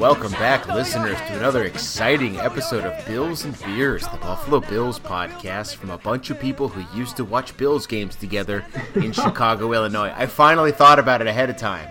Welcome 0.00 0.32
back, 0.32 0.64
throw 0.64 0.74
your 0.74 0.84
listeners, 0.84 1.16
to 1.16 1.36
another 1.36 1.64
exciting 1.64 2.36
episode 2.36 2.84
of 2.84 3.04
Bills 3.06 3.44
and 3.44 3.58
Beers, 3.64 4.06
the 4.06 4.18
Buffalo 4.18 4.60
Bills 4.60 5.00
podcast 5.00 5.74
from 5.74 5.90
a 5.90 5.98
bunch 5.98 6.30
of 6.30 6.38
people 6.38 6.68
who 6.68 6.84
used 6.96 7.16
to 7.16 7.24
watch 7.24 7.56
Bills 7.56 7.84
games 7.88 8.14
together 8.14 8.64
in 8.94 9.10
Chicago, 9.24 9.72
Illinois. 9.72 10.12
I 10.14 10.26
finally 10.26 10.70
thought 10.70 11.00
about 11.00 11.20
it 11.20 11.26
ahead 11.26 11.50
of 11.50 11.56
time. 11.56 11.88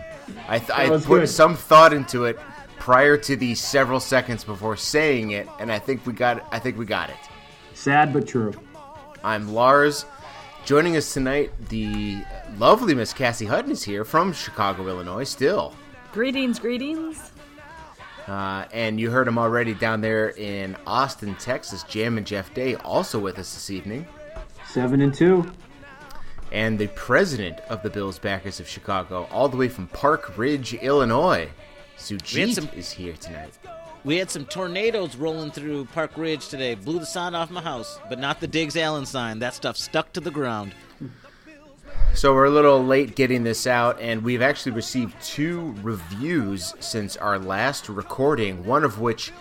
I, 0.48 0.60
th- 0.60 0.72
I 0.72 0.88
put 0.88 1.06
good. 1.06 1.30
some 1.30 1.56
thought 1.56 1.92
into 1.92 2.24
it 2.24 2.40
prior 2.80 3.18
to 3.18 3.36
the 3.36 3.56
several 3.56 4.00
seconds 4.00 4.46
before 4.46 4.78
saying 4.78 5.32
it, 5.32 5.50
and 5.60 5.70
I 5.70 5.80
think 5.80 6.06
we 6.06 6.14
got. 6.14 6.48
I 6.54 6.60
think 6.60 6.78
we 6.78 6.86
got 6.86 7.10
it. 7.10 7.18
Sad 7.74 8.14
but 8.14 8.26
true. 8.26 8.54
I'm 9.22 9.54
Lars. 9.54 10.06
Joining 10.66 10.98
us 10.98 11.14
tonight, 11.14 11.52
the 11.70 12.24
lovely 12.58 12.96
Miss 12.96 13.14
Cassie 13.14 13.46
Hutton 13.46 13.72
is 13.72 13.84
here 13.84 14.04
from 14.04 14.34
Chicago, 14.34 14.88
Illinois. 14.88 15.24
Still. 15.24 15.76
Greetings, 16.12 16.58
greetings. 16.58 17.32
Uh, 18.28 18.66
and 18.74 19.00
you 19.00 19.12
heard 19.12 19.28
him 19.28 19.38
already 19.38 19.76
down 19.76 20.02
there 20.02 20.30
in 20.32 20.76
Austin, 20.88 21.36
Texas. 21.36 21.84
Jam 21.84 22.18
and 22.18 22.26
Jeff 22.26 22.52
Day 22.56 22.74
also 22.78 23.20
with 23.20 23.38
us 23.38 23.54
this 23.54 23.70
evening. 23.70 24.08
Seven 24.68 25.02
and 25.02 25.14
two. 25.14 25.52
And 26.52 26.80
the 26.80 26.88
president 26.88 27.60
of 27.70 27.84
the 27.84 27.90
Bills 27.92 28.18
Backers 28.18 28.60
of 28.60 28.68
Chicago, 28.68 29.28
all 29.32 29.48
the 29.48 29.58
way 29.58 29.70
from 29.70 29.88
Park 29.90 30.36
Ridge, 30.36 30.74
Illinois, 30.74 31.48
Sujit 32.00 32.56
some- 32.56 32.70
is 32.76 32.90
here 32.92 33.14
tonight. 33.14 33.54
We 34.06 34.18
had 34.18 34.30
some 34.30 34.46
tornadoes 34.46 35.16
rolling 35.16 35.50
through 35.50 35.86
Park 35.86 36.12
Ridge 36.16 36.48
today. 36.48 36.76
Blew 36.76 37.00
the 37.00 37.08
sign 37.08 37.34
off 37.34 37.50
my 37.50 37.60
house, 37.60 38.00
but 38.08 38.20
not 38.20 38.40
the 38.40 38.46
Diggs 38.46 38.78
Allen 38.78 39.08
sign. 39.08 39.40
That 39.40 39.56
stuff 39.56 39.76
stuck 39.78 40.14
to 40.14 40.20
the 40.20 40.30
ground. 40.30 40.76
So 42.14 42.32
we're 42.36 42.46
a 42.46 42.52
little 42.52 42.86
late 42.86 43.16
getting 43.16 43.44
this 43.44 43.66
out, 43.66 44.00
and 44.00 44.24
we've 44.24 44.44
actually 44.44 44.74
received 44.74 45.20
two 45.24 45.74
reviews 45.82 46.76
since 46.80 47.18
our 47.18 47.40
last 47.40 47.90
recording. 47.90 48.64
One 48.64 48.84
of 48.84 49.00
which 49.00 49.34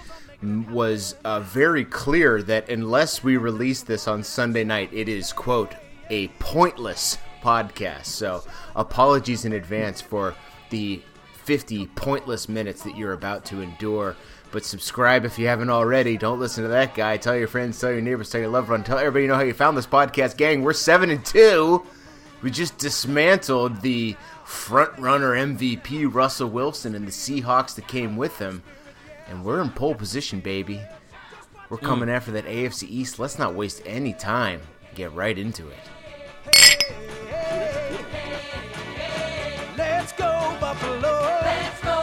was 0.42 1.14
uh, 1.25 1.41
very 1.41 1.84
clear 1.84 2.42
that 2.44 2.70
unless 2.70 3.22
we 3.22 3.36
release 3.36 3.83
this 3.83 4.08
on 4.08 4.22
Sunday 4.22 4.64
night, 4.64 4.88
it 4.94 5.10
is 5.10 5.31
quote 5.31 5.75
a 6.08 6.28
pointless 6.38 7.19
podcast. 7.42 8.06
So 8.06 8.42
apologies 8.75 9.44
in 9.44 9.53
advance 9.53 10.00
for 10.00 10.34
the 10.70 11.03
50 11.44 11.86
pointless 11.88 12.48
minutes 12.48 12.83
that 12.83 12.97
you're 12.97 13.12
about 13.12 13.44
to 13.47 13.60
endure. 13.60 14.16
But 14.55 14.64
subscribe 14.64 15.24
if 15.24 15.36
you 15.36 15.48
haven't 15.48 15.70
already. 15.70 16.16
Don't 16.16 16.38
listen 16.38 16.62
to 16.62 16.69
that 16.69 16.94
guy. 16.94 17.16
Tell 17.16 17.36
your 17.36 17.48
friends, 17.48 17.80
tell 17.80 17.91
your 17.91 18.00
neighbors, 18.00 18.30
tell 18.30 18.41
your 18.41 18.50
loved 18.50 18.69
one, 18.70 18.84
tell 18.84 18.98
everybody 18.98 19.24
you 19.24 19.28
know 19.28 19.34
how 19.34 19.42
you 19.42 19.52
found 19.52 19.77
this 19.77 19.84
podcast. 19.84 20.36
Gang, 20.36 20.62
we're 20.62 20.72
seven 20.72 21.10
and 21.10 21.27
two. 21.27 21.84
We 22.41 22.52
just 22.52 22.78
dismantled 22.78 23.80
the 23.80 24.14
front 24.44 24.97
runner 24.97 25.32
MVP 25.32 26.14
Russell 26.14 26.50
Wilson 26.50 26.94
and 26.94 27.05
the 27.05 27.10
Seahawks 27.10 27.75
that 27.75 27.88
came 27.88 28.16
with 28.16 28.38
him. 28.38 28.62
And 29.27 29.44
we're 29.44 29.60
in 29.60 29.70
pole 29.70 29.97
position, 29.97 30.38
baby. 30.38 30.80
We're 31.69 31.78
hmm. 31.78 31.86
coming 31.86 32.08
after 32.08 32.30
that 32.30 32.44
AFC 32.44 32.84
East. 32.88 33.19
Let's 33.19 33.41
not 33.41 33.56
waste 33.56 33.82
any 33.84 34.12
time. 34.12 34.60
Get 34.94 35.12
right 35.14 35.36
into 35.36 35.69
it. 35.69 36.84
Let's 39.77 40.12
go 40.12 40.56
Buffalo. 40.60 41.41
Let's 41.42 41.80
go 41.80 41.86
Buffalo. 41.86 41.94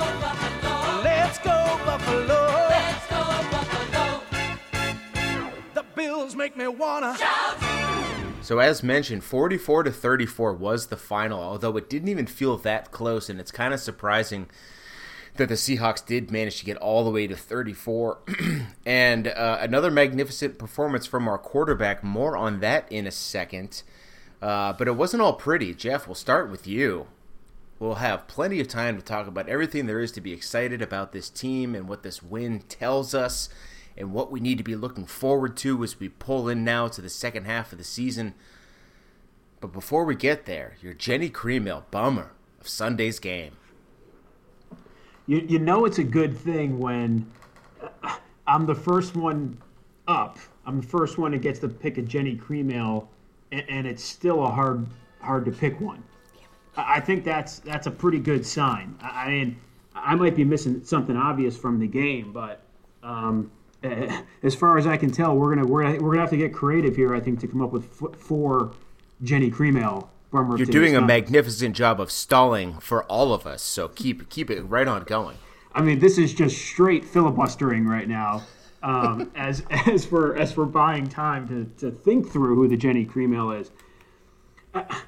Let's 1.32 1.46
go 1.46 1.80
Buffalo. 1.86 2.28
Let's 2.28 3.08
go 3.08 3.24
Buffalo. 3.52 4.22
The 5.74 5.86
Bills 5.96 6.36
make 6.36 6.58
me 6.58 6.68
wanna 6.68 7.18
So 8.42 8.60
as 8.60 8.84
mentioned, 8.84 9.24
44 9.24 9.84
to 9.84 9.92
34 9.94 10.54
was 10.56 10.88
the 10.88 10.98
final, 10.98 11.40
although 11.40 11.78
it 11.78 11.90
didn't 11.90 12.10
even 12.10 12.26
feel 12.26 12.58
that 12.58 12.92
close 12.92 13.30
and 13.30 13.40
it's 13.40 13.50
kind 13.50 13.74
of 13.74 13.80
surprising 13.80 14.50
that 15.38 15.48
the 15.48 15.56
Seahawks 15.56 16.06
did 16.06 16.32
manage 16.32 16.60
to 16.60 16.66
get 16.66 16.76
all 16.76 17.06
the 17.06 17.12
way 17.12 17.28
to 17.28 17.36
34. 17.38 18.20
and 18.86 19.30
uh, 19.30 19.58
another 19.62 19.90
magnificent 19.90 20.60
performance 20.60 21.06
from 21.06 21.30
our 21.30 21.38
quarterback. 21.38 22.04
More 22.04 22.36
on 22.36 22.60
that 22.60 22.92
in 22.92 23.08
a 23.08 23.12
second. 23.12 23.84
Uh, 24.42 24.74
but 24.74 24.90
it 24.90 24.98
wasn't 24.98 25.24
all 25.24 25.32
pretty. 25.32 25.74
Jeff, 25.74 26.08
we'll 26.08 26.16
start 26.16 26.52
with 26.52 26.68
you. 26.68 27.08
We'll 27.82 27.96
have 27.96 28.28
plenty 28.28 28.60
of 28.60 28.68
time 28.68 28.96
to 28.98 29.02
talk 29.02 29.26
about 29.26 29.50
everything 29.50 29.88
there 29.88 30.02
is 30.02 30.12
to 30.12 30.22
be 30.22 30.34
excited 30.34 30.84
about 30.84 31.14
this 31.14 31.32
team 31.32 31.74
and 31.74 31.90
what 31.90 32.04
this 32.04 32.22
win 32.22 32.60
tells 32.70 33.16
us 33.16 33.50
and 33.98 34.14
what 34.14 34.30
we 34.30 34.40
need 34.40 34.60
to 34.60 34.64
be 34.64 34.76
looking 34.76 35.08
forward 35.08 35.58
to 35.58 35.84
as 35.84 36.00
we 36.00 36.08
pull 36.08 36.48
in 36.48 36.64
now 36.64 36.88
to 36.90 37.02
the 37.02 37.10
second 37.10 37.46
half 37.46 37.72
of 37.72 37.80
the 37.80 37.84
season. 37.84 38.36
But 39.62 39.74
before 39.74 40.06
we 40.06 40.14
get 40.14 40.46
there, 40.46 40.76
your 40.80 40.94
Jenny 40.94 41.28
Cream 41.28 41.68
Ale 41.68 41.88
bummer 41.90 42.34
of 42.60 42.68
Sunday's 42.68 43.18
game. 43.18 43.54
You, 45.26 45.40
you 45.40 45.58
know 45.58 45.86
it's 45.86 45.98
a 45.98 46.04
good 46.04 46.38
thing 46.38 46.78
when 46.78 47.26
uh, 48.04 48.18
I'm 48.46 48.68
the 48.68 48.76
first 48.76 49.16
one 49.16 49.60
up. 50.08 50.38
I'm 50.68 50.82
the 50.82 50.88
first 50.88 51.18
one 51.18 51.32
that 51.32 51.42
gets 51.42 51.58
to 51.62 51.68
pick 51.68 51.98
a 51.98 52.04
Jenny 52.04 52.36
Cream 52.36 52.70
and, 52.70 53.08
and 53.52 53.88
it's 53.88 54.04
still 54.04 54.44
a 54.44 54.52
hard 54.52 54.86
hard 55.20 55.46
to 55.46 55.52
pick 55.52 55.82
one. 55.82 56.04
I 56.76 57.00
think 57.00 57.24
that's 57.24 57.60
that's 57.60 57.88
a 57.88 57.92
pretty 57.92 58.20
good 58.20 58.46
sign. 58.46 58.98
I 59.02 59.30
mean, 59.30 59.60
I 59.94 60.16
might 60.16 60.36
be 60.36 60.44
missing 60.44 60.84
something 60.84 61.18
obvious 61.18 61.58
from 61.58 61.80
the 61.80 61.88
game, 61.88 62.32
but 62.32 62.62
um, 63.04 63.52
as 64.44 64.56
far 64.56 64.78
as 64.78 64.88
I 64.88 64.98
can 64.98 65.12
tell, 65.12 65.36
we're 65.36 65.56
gonna 65.56 65.68
we're 65.68 65.84
gonna, 65.84 66.02
we're 66.02 66.12
gonna 66.12 66.22
have 66.22 66.30
to 66.30 66.38
get 66.38 66.54
creative 66.54 66.96
here. 66.96 67.14
I 67.16 67.20
think 67.20 67.40
to 67.42 67.48
come 67.48 67.62
up 67.62 67.72
with 67.72 67.86
four 68.16 68.72
Jenny. 69.24 69.50
Bummer 70.32 70.58
You're 70.58 70.66
doing 70.66 70.96
a 70.96 71.02
magnificent 71.02 71.76
job 71.76 72.00
of 72.00 72.10
stalling 72.10 72.80
for 72.80 73.04
all 73.04 73.34
of 73.34 73.46
us, 73.46 73.62
so 73.62 73.90
keep 73.90 74.30
keep 74.30 74.50
it 74.50 74.62
right 74.62 74.88
on 74.88 75.04
going. 75.04 75.38
I 75.74 75.82
mean, 75.82 76.00
this 76.00 76.18
is 76.18 76.34
just 76.34 76.58
straight 76.58 77.04
filibustering 77.04 77.86
right 77.86 78.08
now. 78.08 78.44
Um, 78.82 79.32
as 79.36 79.64
as 79.70 80.06
for 80.06 80.38
as 80.38 80.54
for 80.54 80.66
buying 80.66 81.08
time 81.08 81.48
to, 81.50 81.66
to 81.82 81.92
think 81.92 82.32
through 82.32 82.56
who 82.56 82.68
the 82.68 82.78
Jenny 82.78 83.04
Cream 83.04 83.34
Ale 83.34 83.52
is, 83.52 83.72
I, 84.74 85.02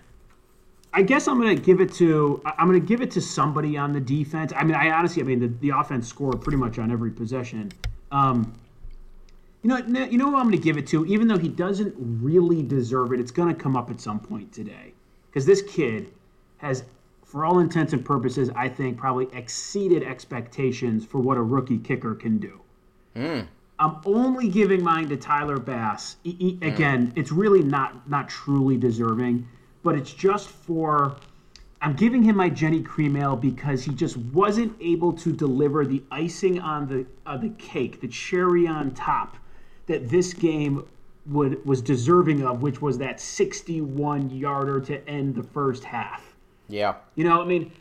I 0.96 1.02
guess 1.02 1.28
I'm 1.28 1.40
going 1.42 1.56
to 1.56 1.62
give 1.62 1.82
it 1.82 1.92
to 1.96 2.42
I'm 2.46 2.68
going 2.68 2.80
to 2.80 2.86
give 2.86 3.02
it 3.02 3.10
to 3.12 3.22
somebody 3.22 3.78
on 3.78 3.92
the 3.94 4.00
defense. 4.00 4.54
I 4.56 4.64
mean, 4.64 4.76
I 4.76 4.92
honestly, 4.92 5.22
I 5.24 5.26
mean, 5.26 5.40
the, 5.40 5.48
the 5.48 5.70
offense 5.78 6.08
scored 6.08 6.42
pretty 6.42 6.58
much 6.58 6.78
on 6.78 6.92
every 6.92 7.10
possession. 7.12 7.72
Um, 8.12 8.54
you 9.64 9.70
know, 9.70 9.78
no- 9.88 10.06
you 10.06 10.18
know 10.18 10.30
who 10.30 10.36
I'm 10.38 10.44
going 10.44 10.52
to 10.58 10.64
give 10.64 10.78
it 10.78 10.86
to, 10.88 11.06
even 11.06 11.28
though 11.28 11.38
he 11.38 11.50
doesn't 11.50 11.96
really 11.98 12.62
deserve 12.62 13.12
it. 13.14 13.20
It's 13.20 13.32
going 13.32 13.54
to 13.54 13.60
come 13.60 13.76
up 13.76 13.90
at 13.90 14.00
some 14.00 14.20
point 14.20 14.52
today 14.54 14.94
because 15.30 15.46
this 15.46 15.64
kid 15.64 16.12
has, 16.58 16.84
for 17.24 17.44
all 17.44 17.60
intents 17.60 17.94
and 17.94 18.06
purposes, 18.06 18.52
I 18.56 18.70
think 18.70 18.98
probably 18.98 19.28
exceeded 19.34 20.04
expectations 20.04 21.06
for 21.06 21.20
what 21.20 21.38
a 21.38 21.42
rookie 21.42 21.80
kicker 21.80 22.14
can 22.14 22.38
do. 22.38 22.60
I'm 23.80 23.98
only 24.06 24.48
giving 24.48 24.84
mine 24.84 25.10
to 25.10 25.18
Tyler 25.18 25.58
Bass. 25.58 26.18
E- 26.24 26.36
e- 26.40 26.58
again, 26.62 27.12
it's 27.16 27.32
really 27.32 27.64
not 27.64 28.08
not 28.08 28.30
truly 28.30 28.78
deserving, 28.78 29.48
but 29.84 29.96
it's 29.96 30.14
just 30.14 30.50
for. 30.50 31.16
I'm 31.82 31.94
giving 31.94 32.24
him 32.24 32.38
my 32.38 32.48
Jenny 32.48 32.82
Cream 32.82 33.18
Ale 33.18 33.36
because 33.36 33.84
he 33.84 33.94
just 33.94 34.16
wasn't 34.16 34.74
able 34.80 35.12
to 35.14 35.34
deliver 35.34 35.86
the 35.86 36.02
icing 36.12 36.60
on 36.60 36.88
the 36.88 37.06
uh, 37.26 37.38
the 37.38 37.50
cake, 37.50 38.00
the 38.00 38.08
cherry 38.08 38.68
on 38.68 38.92
top, 38.92 39.36
that 39.88 40.08
this 40.10 40.34
game 40.34 40.88
would 41.26 41.66
was 41.66 41.82
deserving 41.82 42.44
of, 42.46 42.62
which 42.62 42.82
was 42.82 42.98
that 43.00 43.20
61 43.20 44.30
yarder 44.30 44.80
to 44.82 45.08
end 45.10 45.36
the 45.36 45.44
first 45.44 45.84
half. 45.84 46.36
Yeah. 46.70 46.96
You 47.16 47.26
know, 47.26 47.42
I 47.42 47.46
mean, 47.46 47.72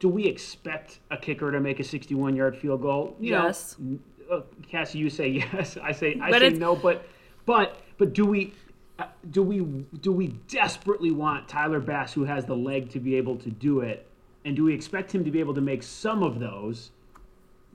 do 0.00 0.08
we 0.08 0.26
expect 0.26 0.98
a 1.10 1.16
kicker 1.16 1.50
to 1.50 1.60
make 1.60 1.80
a 1.80 1.84
61 1.84 2.36
yard 2.36 2.56
field 2.56 2.82
goal? 2.82 3.16
You 3.20 3.32
Yes. 3.32 3.76
Know, 3.78 3.98
uh, 4.30 4.40
Cassie, 4.68 4.98
you 4.98 5.08
say 5.08 5.28
yes. 5.52 5.76
I 5.82 5.92
say 5.92 6.18
I 6.20 6.30
But 6.30 6.42
say 6.42 6.50
no. 6.50 6.74
But 6.76 7.06
but 7.44 7.80
but 7.98 8.12
do 8.12 8.24
we 8.24 8.52
Uh, 8.98 9.04
do 9.30 9.42
we 9.42 9.58
do 10.00 10.10
we 10.10 10.28
desperately 10.48 11.10
want 11.10 11.48
Tyler 11.48 11.80
Bass, 11.80 12.12
who 12.12 12.24
has 12.24 12.46
the 12.46 12.56
leg 12.56 12.90
to 12.90 13.00
be 13.00 13.14
able 13.16 13.36
to 13.36 13.50
do 13.50 13.80
it, 13.80 14.06
and 14.44 14.56
do 14.56 14.64
we 14.64 14.74
expect 14.74 15.14
him 15.14 15.24
to 15.24 15.30
be 15.30 15.40
able 15.40 15.54
to 15.54 15.60
make 15.60 15.82
some 15.82 16.22
of 16.22 16.38
those? 16.38 16.92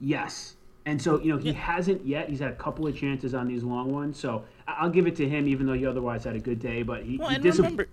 Yes. 0.00 0.56
And 0.84 1.00
so 1.00 1.20
you 1.20 1.32
know 1.32 1.38
he 1.38 1.52
hasn't 1.52 2.04
yet. 2.04 2.28
He's 2.28 2.40
had 2.40 2.50
a 2.50 2.56
couple 2.56 2.88
of 2.88 2.96
chances 2.96 3.34
on 3.34 3.46
these 3.46 3.62
long 3.62 3.92
ones. 3.92 4.18
So 4.18 4.44
I'll 4.66 4.90
give 4.90 5.06
it 5.06 5.14
to 5.16 5.28
him, 5.28 5.46
even 5.46 5.66
though 5.66 5.74
he 5.74 5.86
otherwise 5.86 6.24
had 6.24 6.34
a 6.34 6.40
good 6.40 6.58
day. 6.58 6.82
But 6.82 7.04
he, 7.04 7.18
Well, 7.18 7.28
he 7.28 7.36
and 7.36 7.44
remember, 7.44 7.86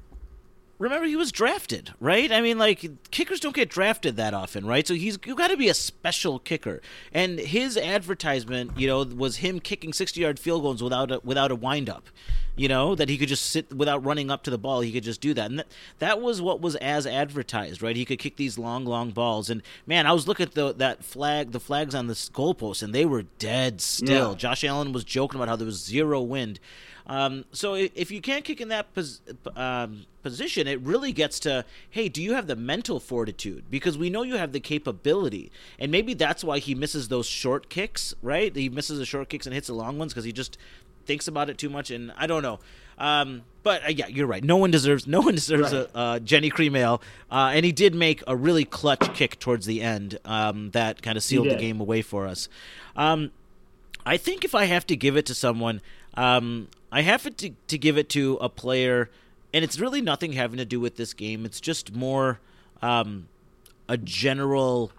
remember 0.79 1.05
he 1.05 1.15
was 1.15 1.31
drafted, 1.31 1.93
right? 1.99 2.31
I 2.31 2.41
mean, 2.41 2.57
like 2.57 2.83
kickers 3.11 3.39
don't 3.39 3.55
get 3.55 3.69
drafted 3.69 4.15
that 4.15 4.33
often, 4.33 4.65
right? 4.65 4.87
So 4.87 4.95
he's 4.95 5.19
you 5.25 5.35
got 5.35 5.49
to 5.49 5.57
be 5.57 5.69
a 5.69 5.73
special 5.73 6.39
kicker. 6.39 6.81
And 7.13 7.37
his 7.39 7.77
advertisement, 7.77 8.71
you 8.79 8.87
know, 8.87 9.03
was 9.03 9.37
him 9.37 9.59
kicking 9.59 9.93
sixty-yard 9.93 10.39
field 10.39 10.63
goals 10.63 10.81
without 10.81 11.11
a, 11.11 11.19
without 11.23 11.51
a 11.51 11.55
windup. 11.55 12.09
you 12.59 12.67
know, 12.67 12.93
that 12.93 13.07
he 13.07 13.17
could 13.17 13.29
just 13.29 13.45
sit 13.45 13.73
without 13.73 14.03
running 14.03 14.29
up 14.29 14.43
to 14.43 14.51
the 14.51 14.57
ball. 14.57 14.81
He 14.81 14.91
could 14.91 15.03
just 15.03 15.21
do 15.21 15.33
that, 15.33 15.49
and 15.49 15.59
that, 15.59 15.67
that 15.99 16.21
was 16.21 16.41
what 16.41 16.59
was 16.59 16.75
as 16.75 17.07
advertised, 17.07 17.81
right? 17.81 17.95
He 17.95 18.03
could 18.03 18.19
kick 18.19 18.35
these 18.35 18.57
long, 18.57 18.83
long 18.83 19.11
balls. 19.11 19.49
And 19.49 19.61
man, 19.87 20.05
I 20.05 20.11
was 20.11 20.27
looking 20.27 20.45
at 20.45 20.55
the 20.55 20.73
that 20.73 21.05
flag, 21.05 21.53
the 21.53 21.59
flags 21.61 21.95
on 21.95 22.07
the 22.07 22.13
goalpost, 22.13 22.83
and 22.83 22.93
they 22.93 23.05
were 23.05 23.23
dead 23.23 23.79
still. 23.79 24.31
Yeah. 24.31 24.35
Josh 24.35 24.65
Allen 24.65 24.91
was 24.91 25.05
joking 25.05 25.39
about 25.39 25.47
how 25.47 25.55
there 25.55 25.65
was 25.65 25.81
zero 25.83 26.21
wind. 26.21 26.59
Um, 27.09 27.43
so 27.51 27.73
if 27.73 28.11
you 28.11 28.21
can't 28.21 28.45
kick 28.45 28.61
in 28.61 28.67
that 28.69 28.93
pos- 28.93 29.19
um, 29.55 30.05
position, 30.21 30.67
it 30.67 30.79
really 30.81 31.11
gets 31.11 31.39
to, 31.41 31.65
hey, 31.89 32.07
do 32.07 32.21
you 32.21 32.33
have 32.35 32.45
the 32.45 32.55
mental 32.55 32.99
fortitude? 32.99 33.63
Because 33.71 33.97
we 33.97 34.11
know 34.11 34.21
you 34.21 34.35
have 34.37 34.51
the 34.51 34.59
capability, 34.59 35.51
and 35.79 35.91
maybe 35.91 36.13
that's 36.13 36.43
why 36.43 36.59
he 36.59 36.75
misses 36.75 37.07
those 37.07 37.25
short 37.25 37.67
kicks, 37.67 38.13
right? 38.21 38.55
He 38.55 38.69
misses 38.69 38.99
the 38.99 39.05
short 39.07 39.27
kicks 39.27 39.47
and 39.47 39.55
hits 39.55 39.67
the 39.67 39.73
long 39.73 39.97
ones 39.97 40.13
because 40.13 40.23
he 40.23 40.31
just 40.31 40.57
thinks 41.07 41.27
about 41.27 41.49
it 41.49 41.57
too 41.57 41.69
much. 41.69 41.89
And 41.89 42.13
I 42.15 42.27
don't 42.27 42.43
know. 42.43 42.59
Um, 42.99 43.41
but 43.63 43.83
uh, 43.85 43.89
yeah, 43.89 44.05
you're 44.07 44.27
right. 44.27 44.43
No 44.43 44.57
one 44.57 44.69
deserves. 44.69 45.07
No 45.07 45.21
one 45.21 45.33
deserves 45.33 45.73
Right. 45.73 45.87
a 45.95 45.97
uh, 45.97 46.19
Jenny 46.19 46.51
Cream 46.51 46.75
Ale, 46.75 47.01
uh, 47.31 47.51
and 47.55 47.65
he 47.65 47.71
did 47.71 47.95
make 47.95 48.21
a 48.27 48.35
really 48.35 48.65
clutch 48.65 49.15
kick 49.15 49.39
towards 49.39 49.65
the 49.65 49.81
end 49.81 50.19
um, 50.25 50.69
that 50.71 51.01
kind 51.01 51.17
of 51.17 51.23
sealed 51.23 51.49
the 51.49 51.55
game 51.55 51.81
away 51.81 52.03
for 52.03 52.27
us. 52.27 52.49
Um, 52.95 53.31
I 54.05 54.17
think 54.17 54.45
if 54.45 54.53
I 54.53 54.65
have 54.65 54.85
to 54.87 54.95
give 54.95 55.17
it 55.17 55.25
to 55.27 55.33
someone, 55.33 55.81
um, 56.15 56.67
I 56.91 57.01
have 57.01 57.25
it 57.25 57.37
to, 57.39 57.51
to 57.67 57.77
give 57.77 57.97
it 57.97 58.09
to 58.09 58.37
a 58.41 58.49
player, 58.49 59.09
and 59.53 59.63
it's 59.63 59.79
really 59.79 60.01
nothing 60.01 60.33
having 60.33 60.57
to 60.57 60.65
do 60.65 60.79
with 60.79 60.95
this 60.95 61.13
game. 61.13 61.45
It's 61.45 61.61
just 61.61 61.93
more 61.93 62.39
um, 62.81 63.27
a 63.87 63.97
general, 63.97 64.91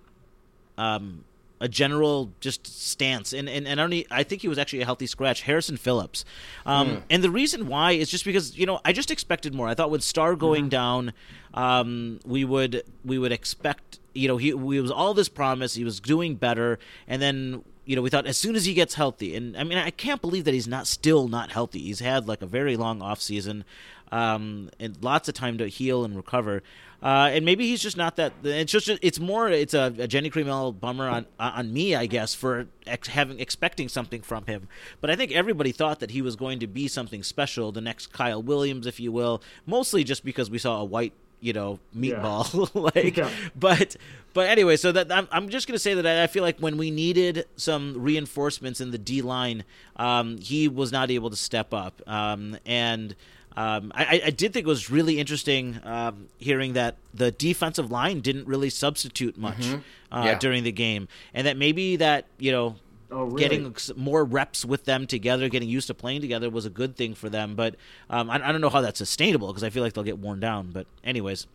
um, 0.78 1.25
a 1.60 1.69
general 1.69 2.32
just 2.40 2.66
stance. 2.66 3.32
And 3.32 3.48
and, 3.48 3.66
and 3.66 3.81
I, 3.81 3.87
don't 3.87 4.06
I 4.10 4.22
think 4.22 4.42
he 4.42 4.48
was 4.48 4.58
actually 4.58 4.82
a 4.82 4.84
healthy 4.84 5.06
scratch. 5.06 5.42
Harrison 5.42 5.76
Phillips, 5.76 6.25
um, 6.64 7.02
and 7.10 7.25
the 7.25 7.31
reason 7.31 7.66
why 7.66 7.92
is 7.92 8.08
just 8.08 8.25
because 8.25 8.56
you 8.56 8.66
know 8.66 8.81
I 8.84 8.92
just 8.92 9.10
expected 9.10 9.54
more. 9.54 9.69
I 9.69 9.75
thought 9.75 9.90
with 9.90 10.02
Star 10.02 10.37
going 10.37 10.69
down, 10.69 11.12
um, 11.54 12.20
we 12.25 12.44
would 12.44 12.84
we 13.04 13.19
would 13.19 13.32
expect 13.32 13.98
you 14.14 14.28
know 14.28 14.37
he, 14.37 14.48
he 14.48 14.81
was 14.81 14.90
all 14.90 15.12
this 15.12 15.28
promise. 15.28 15.75
He 15.75 15.84
was 15.84 15.98
doing 15.98 16.37
better, 16.37 16.78
and 17.08 17.20
then 17.20 17.64
you 17.84 17.96
know, 17.96 18.02
we 18.02 18.10
thought 18.10 18.26
as 18.26 18.36
soon 18.36 18.56
as 18.56 18.64
he 18.64 18.74
gets 18.74 18.94
healthy, 18.94 19.34
and 19.34 19.56
I 19.56 19.64
mean, 19.64 19.78
I 19.78 19.90
can't 19.90 20.20
believe 20.20 20.44
that 20.44 20.54
he's 20.54 20.68
not 20.68 20.86
still 20.86 21.28
not 21.28 21.50
healthy. 21.50 21.80
He's 21.80 22.00
had 22.00 22.28
like 22.28 22.42
a 22.42 22.46
very 22.46 22.76
long 22.76 23.02
off 23.02 23.20
season, 23.20 23.64
um, 24.12 24.70
and 24.78 24.96
lots 25.02 25.28
of 25.28 25.34
time 25.34 25.58
to 25.58 25.66
heal 25.68 26.04
and 26.04 26.16
recover. 26.16 26.62
Uh, 27.02 27.30
and 27.32 27.46
maybe 27.46 27.66
he's 27.66 27.80
just 27.80 27.96
not 27.96 28.16
that. 28.16 28.32
It's 28.44 28.70
just 28.70 28.88
it's 28.88 29.18
more 29.18 29.48
it's 29.48 29.72
a, 29.72 29.94
a 29.98 30.06
Jenny 30.06 30.28
Cream 30.28 30.48
Ale 30.48 30.72
bummer 30.72 31.08
on 31.08 31.26
on 31.38 31.72
me, 31.72 31.94
I 31.94 32.06
guess, 32.06 32.34
for 32.34 32.66
ex- 32.86 33.08
having 33.08 33.40
expecting 33.40 33.88
something 33.88 34.20
from 34.20 34.44
him. 34.46 34.68
But 35.00 35.08
I 35.08 35.16
think 35.16 35.32
everybody 35.32 35.72
thought 35.72 36.00
that 36.00 36.10
he 36.10 36.20
was 36.20 36.36
going 36.36 36.58
to 36.58 36.66
be 36.66 36.88
something 36.88 37.22
special, 37.22 37.72
the 37.72 37.80
next 37.80 38.08
Kyle 38.12 38.42
Williams, 38.42 38.86
if 38.86 39.00
you 39.00 39.12
will. 39.12 39.42
Mostly 39.64 40.04
just 40.04 40.24
because 40.24 40.50
we 40.50 40.58
saw 40.58 40.80
a 40.80 40.84
white 40.84 41.14
you 41.40 41.52
know 41.52 41.78
meatball 41.96 42.69
like 42.94 43.16
Yeah. 43.16 43.31
but 43.58 43.96
but 44.34 44.48
anyway 44.48 44.76
so 44.76 44.92
that 44.92 45.10
I'm, 45.10 45.26
I'm 45.32 45.48
just 45.48 45.66
going 45.66 45.75
to 45.75 45.78
say 45.78 45.94
that 45.94 46.06
I, 46.06 46.25
I 46.25 46.26
feel 46.26 46.42
like 46.42 46.58
when 46.58 46.76
we 46.76 46.90
needed 46.90 47.46
some 47.56 47.94
reinforcements 48.02 48.81
in 48.81 48.90
the 48.90 48.98
d 48.98 49.22
line 49.22 49.64
um, 49.96 50.38
he 50.38 50.69
was 50.69 50.92
not 50.92 51.10
able 51.10 51.31
to 51.31 51.37
step 51.37 51.72
up 51.75 52.00
um, 52.06 52.56
and 52.66 53.14
um, 53.56 53.90
I, 53.94 54.22
I- 54.26 54.31
did 54.31 54.52
think 54.52 54.64
it 54.64 54.69
was 54.69 54.90
really 54.90 55.19
interesting 55.19 55.81
um, 55.82 56.28
hearing 56.38 56.75
that 56.75 56.96
the 57.12 57.32
defensive 57.32 57.90
line 57.90 58.20
didn't 58.20 58.46
really 58.46 58.70
substitute 58.70 59.37
much 59.37 59.66
uh, 60.12 60.22
Yeah. 60.25 60.38
during 60.38 60.62
the 60.62 60.70
game, 60.70 61.08
and 61.34 61.46
that 61.48 61.56
maybe 61.56 61.96
that 61.96 62.26
you 62.38 62.52
know 62.52 62.76
Oh, 63.12 63.24
really? 63.24 63.40
getting 63.40 63.74
more 63.96 64.24
reps 64.24 64.64
with 64.64 64.84
them 64.84 65.06
together, 65.06 65.48
getting 65.48 65.68
used 65.68 65.88
to 65.88 65.94
playing 65.94 66.20
together 66.20 66.48
was 66.48 66.64
a 66.64 66.70
good 66.70 66.96
thing 66.96 67.14
for 67.14 67.28
them. 67.28 67.56
But 67.56 67.74
um, 68.08 68.30
I, 68.30 68.36
I 68.36 68.52
don't 68.52 68.60
know 68.60 68.68
how 68.68 68.80
that's 68.80 68.98
sustainable 68.98 69.48
because 69.48 69.64
I 69.64 69.70
feel 69.70 69.82
like 69.82 69.94
they'll 69.94 70.04
get 70.04 70.18
worn 70.18 70.38
down. 70.38 70.70
But 70.70 70.86
anyways, 71.02 71.46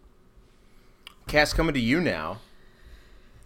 Cass 1.27 1.53
coming 1.53 1.73
to 1.73 1.79
you 1.79 2.01
now. 2.01 2.39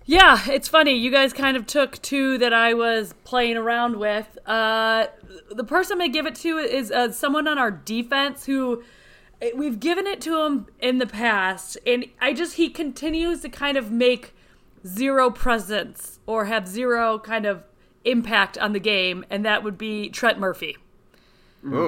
Yeah, 0.06 0.50
it's 0.50 0.67
funny. 0.67 0.94
You 0.94 1.11
guys 1.11 1.33
kind 1.33 1.56
of 1.56 1.67
took 1.67 2.01
two 2.01 2.39
that 2.39 2.51
I 2.51 2.73
was 2.73 3.13
playing 3.25 3.57
around 3.57 3.97
with. 3.97 4.39
Uh, 4.44 5.05
the 5.51 5.63
person 5.63 5.94
I'm 5.94 6.00
going 6.00 6.12
to 6.12 6.17
give 6.17 6.25
it 6.25 6.35
to 6.35 6.57
is 6.57 6.91
uh, 6.91 7.12
someone 7.12 7.47
on 7.47 7.59
our 7.59 7.69
defense 7.69 8.45
who 8.45 8.83
eh, 9.39 9.51
we've 9.55 9.79
given 9.79 10.07
it 10.07 10.19
to 10.21 10.41
him 10.41 10.65
in 10.79 10.97
the 10.97 11.05
past, 11.05 11.77
and 11.85 12.05
I 12.19 12.33
just, 12.33 12.55
he 12.55 12.69
continues 12.69 13.41
to 13.41 13.50
kind 13.50 13.77
of 13.77 13.91
make 13.91 14.33
zero 14.83 15.29
presence 15.29 16.17
or 16.25 16.45
have 16.45 16.67
zero 16.67 17.19
kind 17.19 17.45
of 17.45 17.63
impact 18.06 18.57
on 18.57 18.74
the 18.74 18.80
game, 18.80 19.25
and 19.30 19.46
that 19.46 19.63
would 19.63 19.78
be 19.78 20.10
Trent 20.10 20.40
Murphy. 20.40 20.78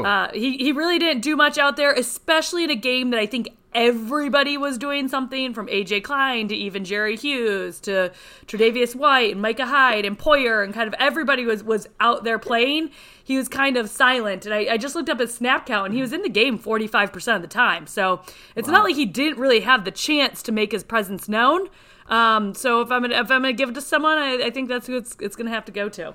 Uh, 0.05 0.29
he, 0.33 0.57
he 0.57 0.71
really 0.71 0.99
didn't 0.99 1.21
do 1.21 1.35
much 1.35 1.57
out 1.57 1.77
there, 1.77 1.93
especially 1.93 2.63
in 2.63 2.69
a 2.69 2.75
game 2.75 3.11
that 3.11 3.19
I 3.19 3.25
think 3.25 3.49
everybody 3.73 4.57
was 4.57 4.77
doing 4.77 5.07
something 5.07 5.53
from 5.53 5.67
AJ 5.67 6.03
Klein 6.03 6.49
to 6.49 6.55
even 6.55 6.83
Jerry 6.83 7.15
Hughes 7.15 7.79
to 7.81 8.11
Tre'Davious 8.47 8.95
White 8.95 9.31
and 9.31 9.41
Micah 9.41 9.65
Hyde 9.65 10.05
and 10.05 10.19
Poyer 10.19 10.63
and 10.63 10.73
kind 10.73 10.87
of 10.87 10.93
everybody 10.99 11.45
was, 11.45 11.63
was 11.63 11.87
out 12.01 12.25
there 12.25 12.37
playing. 12.37 12.91
He 13.23 13.37
was 13.37 13.47
kind 13.47 13.77
of 13.77 13.89
silent. 13.89 14.45
And 14.45 14.53
I, 14.53 14.73
I 14.73 14.77
just 14.77 14.93
looked 14.93 15.09
up 15.09 15.19
his 15.19 15.33
snap 15.33 15.65
count 15.65 15.87
and 15.87 15.95
he 15.95 16.01
was 16.01 16.11
in 16.11 16.21
the 16.21 16.29
game 16.29 16.59
45% 16.59 17.35
of 17.35 17.41
the 17.41 17.47
time. 17.47 17.87
So 17.87 18.21
it's 18.55 18.67
not 18.67 18.83
like 18.83 18.95
he 18.95 19.05
didn't 19.05 19.39
really 19.39 19.61
have 19.61 19.85
the 19.85 19.91
chance 19.91 20.43
to 20.43 20.51
make 20.51 20.73
his 20.73 20.83
presence 20.83 21.29
known. 21.29 21.69
Um, 22.11 22.53
so 22.53 22.81
if 22.81 22.91
I'm 22.91 23.01
gonna, 23.01 23.15
if 23.15 23.31
I'm 23.31 23.41
gonna 23.41 23.53
give 23.53 23.69
it 23.69 23.75
to 23.75 23.81
someone, 23.81 24.17
I, 24.17 24.43
I 24.43 24.49
think 24.49 24.67
that's 24.67 24.85
who 24.85 24.97
it's, 24.97 25.15
it's 25.21 25.35
gonna 25.35 25.49
have 25.49 25.65
to 25.65 25.71
go 25.71 25.87
to. 25.89 26.13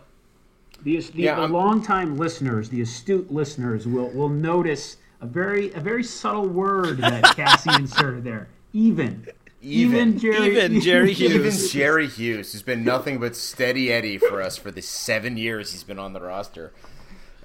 The, 0.83 1.01
the, 1.01 1.23
Yeah, 1.23 1.41
the 1.41 1.49
longtime 1.49 2.19
listeners, 2.19 2.69
the 2.69 2.83
astute 2.83 3.33
listeners, 3.33 3.87
will 3.87 4.11
will 4.11 4.29
notice 4.29 4.99
a 5.23 5.27
very 5.27 5.73
a 5.73 5.81
very 5.81 6.05
subtle 6.05 6.47
word 6.47 6.99
that 6.99 7.25
Cassie 7.37 7.71
inserted 7.75 8.25
there. 8.25 8.49
Even. 8.75 9.27
Even. 9.63 10.19
Jerry. 10.19 10.51
Even 10.51 10.81
Jerry 10.83 11.13
Hughes. 11.15 11.33
Even 11.35 11.71
Jerry 11.71 12.07
Hughes 12.07 12.53
has 12.53 12.63
been 12.63 12.85
nothing 12.85 13.19
but 13.19 13.35
steady 13.35 13.91
Eddie 13.91 14.19
for 14.19 14.43
us 14.43 14.59
for 14.59 14.71
the 14.71 14.83
seven 14.83 15.39
years 15.39 15.73
he's 15.73 15.83
been 15.83 15.99
on 15.99 16.13
the 16.13 16.21
roster. 16.21 16.75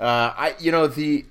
Uh, 0.02 0.34
I, 0.36 0.56
you 0.60 0.72
know, 0.72 0.88
the 0.88 1.26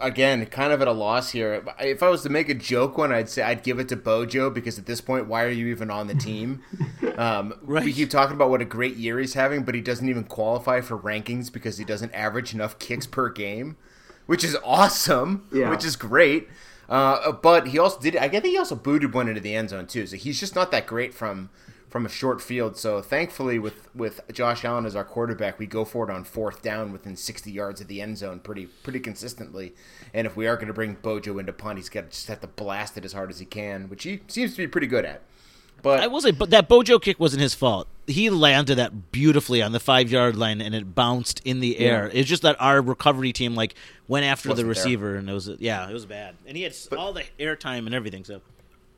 again, 0.00 0.46
kind 0.46 0.72
of 0.72 0.80
at 0.80 0.88
a 0.88 0.92
loss 0.92 1.30
here. 1.30 1.62
If 1.78 2.02
I 2.02 2.08
was 2.08 2.22
to 2.22 2.30
make 2.30 2.48
a 2.48 2.54
joke 2.54 2.96
one, 2.96 3.12
I'd 3.12 3.28
say 3.28 3.42
I'd 3.42 3.62
give 3.62 3.78
it 3.78 3.88
to 3.90 3.96
Bojo 3.96 4.48
because 4.48 4.78
at 4.78 4.86
this 4.86 5.02
point, 5.02 5.26
why 5.26 5.44
are 5.44 5.50
you 5.50 5.66
even 5.66 5.90
on 5.90 6.06
the 6.06 6.14
team? 6.14 6.62
Um, 7.18 7.54
We 7.64 7.92
keep 7.92 8.10
talking 8.10 8.36
about 8.36 8.48
what 8.48 8.62
a 8.62 8.64
great 8.64 8.94
year 8.94 9.18
he's 9.18 9.34
having, 9.34 9.64
but 9.64 9.74
he 9.74 9.80
doesn't 9.80 10.08
even 10.08 10.22
qualify 10.22 10.80
for 10.80 10.96
rankings 10.96 11.52
because 11.52 11.76
he 11.76 11.84
doesn't 11.84 12.14
average 12.14 12.54
enough 12.54 12.78
kicks 12.78 13.08
per 13.08 13.28
game, 13.28 13.76
which 14.26 14.44
is 14.44 14.56
awesome. 14.64 15.48
Yeah. 15.52 15.68
Which 15.68 15.84
is 15.84 15.96
great. 15.96 16.48
Uh, 16.88 17.32
but 17.32 17.68
he 17.68 17.78
also 17.80 17.98
did. 17.98 18.16
I 18.16 18.28
think 18.28 18.44
he 18.44 18.56
also 18.56 18.76
booted 18.76 19.14
one 19.14 19.26
into 19.26 19.40
the 19.40 19.52
end 19.52 19.70
zone 19.70 19.88
too. 19.88 20.06
So 20.06 20.16
he's 20.16 20.38
just 20.38 20.54
not 20.54 20.70
that 20.70 20.86
great 20.86 21.12
from 21.12 21.50
from 21.88 22.04
a 22.04 22.08
short 22.08 22.40
field. 22.42 22.76
So 22.76 23.00
thankfully, 23.02 23.58
with 23.58 23.94
with 23.94 24.20
Josh 24.32 24.64
Allen 24.64 24.86
as 24.86 24.94
our 24.94 25.04
quarterback, 25.04 25.58
we 25.58 25.66
go 25.66 25.84
for 25.84 26.08
it 26.08 26.12
on 26.12 26.24
fourth 26.24 26.62
down 26.62 26.92
within 26.92 27.16
60 27.16 27.50
yards 27.50 27.80
of 27.80 27.88
the 27.88 28.00
end 28.00 28.18
zone 28.18 28.40
pretty 28.40 28.66
pretty 28.66 29.00
consistently. 29.00 29.74
And 30.14 30.26
if 30.26 30.36
we 30.36 30.46
are 30.46 30.56
going 30.56 30.68
to 30.68 30.74
bring 30.74 30.94
Bojo 31.00 31.38
into 31.38 31.52
punt, 31.52 31.78
he's 31.78 31.88
got 31.88 32.02
to 32.02 32.10
just 32.10 32.28
have 32.28 32.40
to 32.40 32.46
blast 32.46 32.96
it 32.96 33.04
as 33.04 33.12
hard 33.12 33.30
as 33.30 33.38
he 33.38 33.46
can, 33.46 33.88
which 33.88 34.04
he 34.04 34.20
seems 34.28 34.52
to 34.52 34.58
be 34.58 34.66
pretty 34.66 34.86
good 34.86 35.04
at. 35.04 35.22
But 35.80 36.00
I 36.00 36.08
will 36.08 36.20
say, 36.20 36.32
but 36.32 36.50
that 36.50 36.68
Bojo 36.68 36.98
kick 36.98 37.20
wasn't 37.20 37.40
his 37.42 37.54
fault. 37.54 37.86
He 38.08 38.30
landed 38.30 38.76
that 38.76 39.12
beautifully 39.12 39.62
on 39.62 39.70
the 39.72 39.78
five 39.78 40.10
yard 40.10 40.34
line, 40.34 40.60
and 40.60 40.74
it 40.74 40.94
bounced 40.94 41.40
in 41.44 41.60
the 41.60 41.78
air. 41.78 42.10
It's 42.12 42.28
just 42.28 42.42
that 42.42 42.56
our 42.58 42.80
recovery 42.82 43.32
team 43.32 43.54
like 43.54 43.74
went 44.08 44.26
after 44.26 44.48
the 44.48 44.52
Wasn't 44.54 44.66
there. 44.66 44.68
receiver, 44.70 45.14
and 45.14 45.30
it 45.30 45.32
was 45.32 45.48
yeah, 45.60 45.88
it 45.88 45.92
was 45.92 46.04
bad. 46.04 46.34
And 46.46 46.56
he 46.56 46.64
had 46.64 46.72
s 46.72 46.88
all 46.90 47.12
the 47.12 47.22
air 47.38 47.54
time 47.54 47.86
and 47.86 47.94
everything. 47.94 48.24
So 48.24 48.40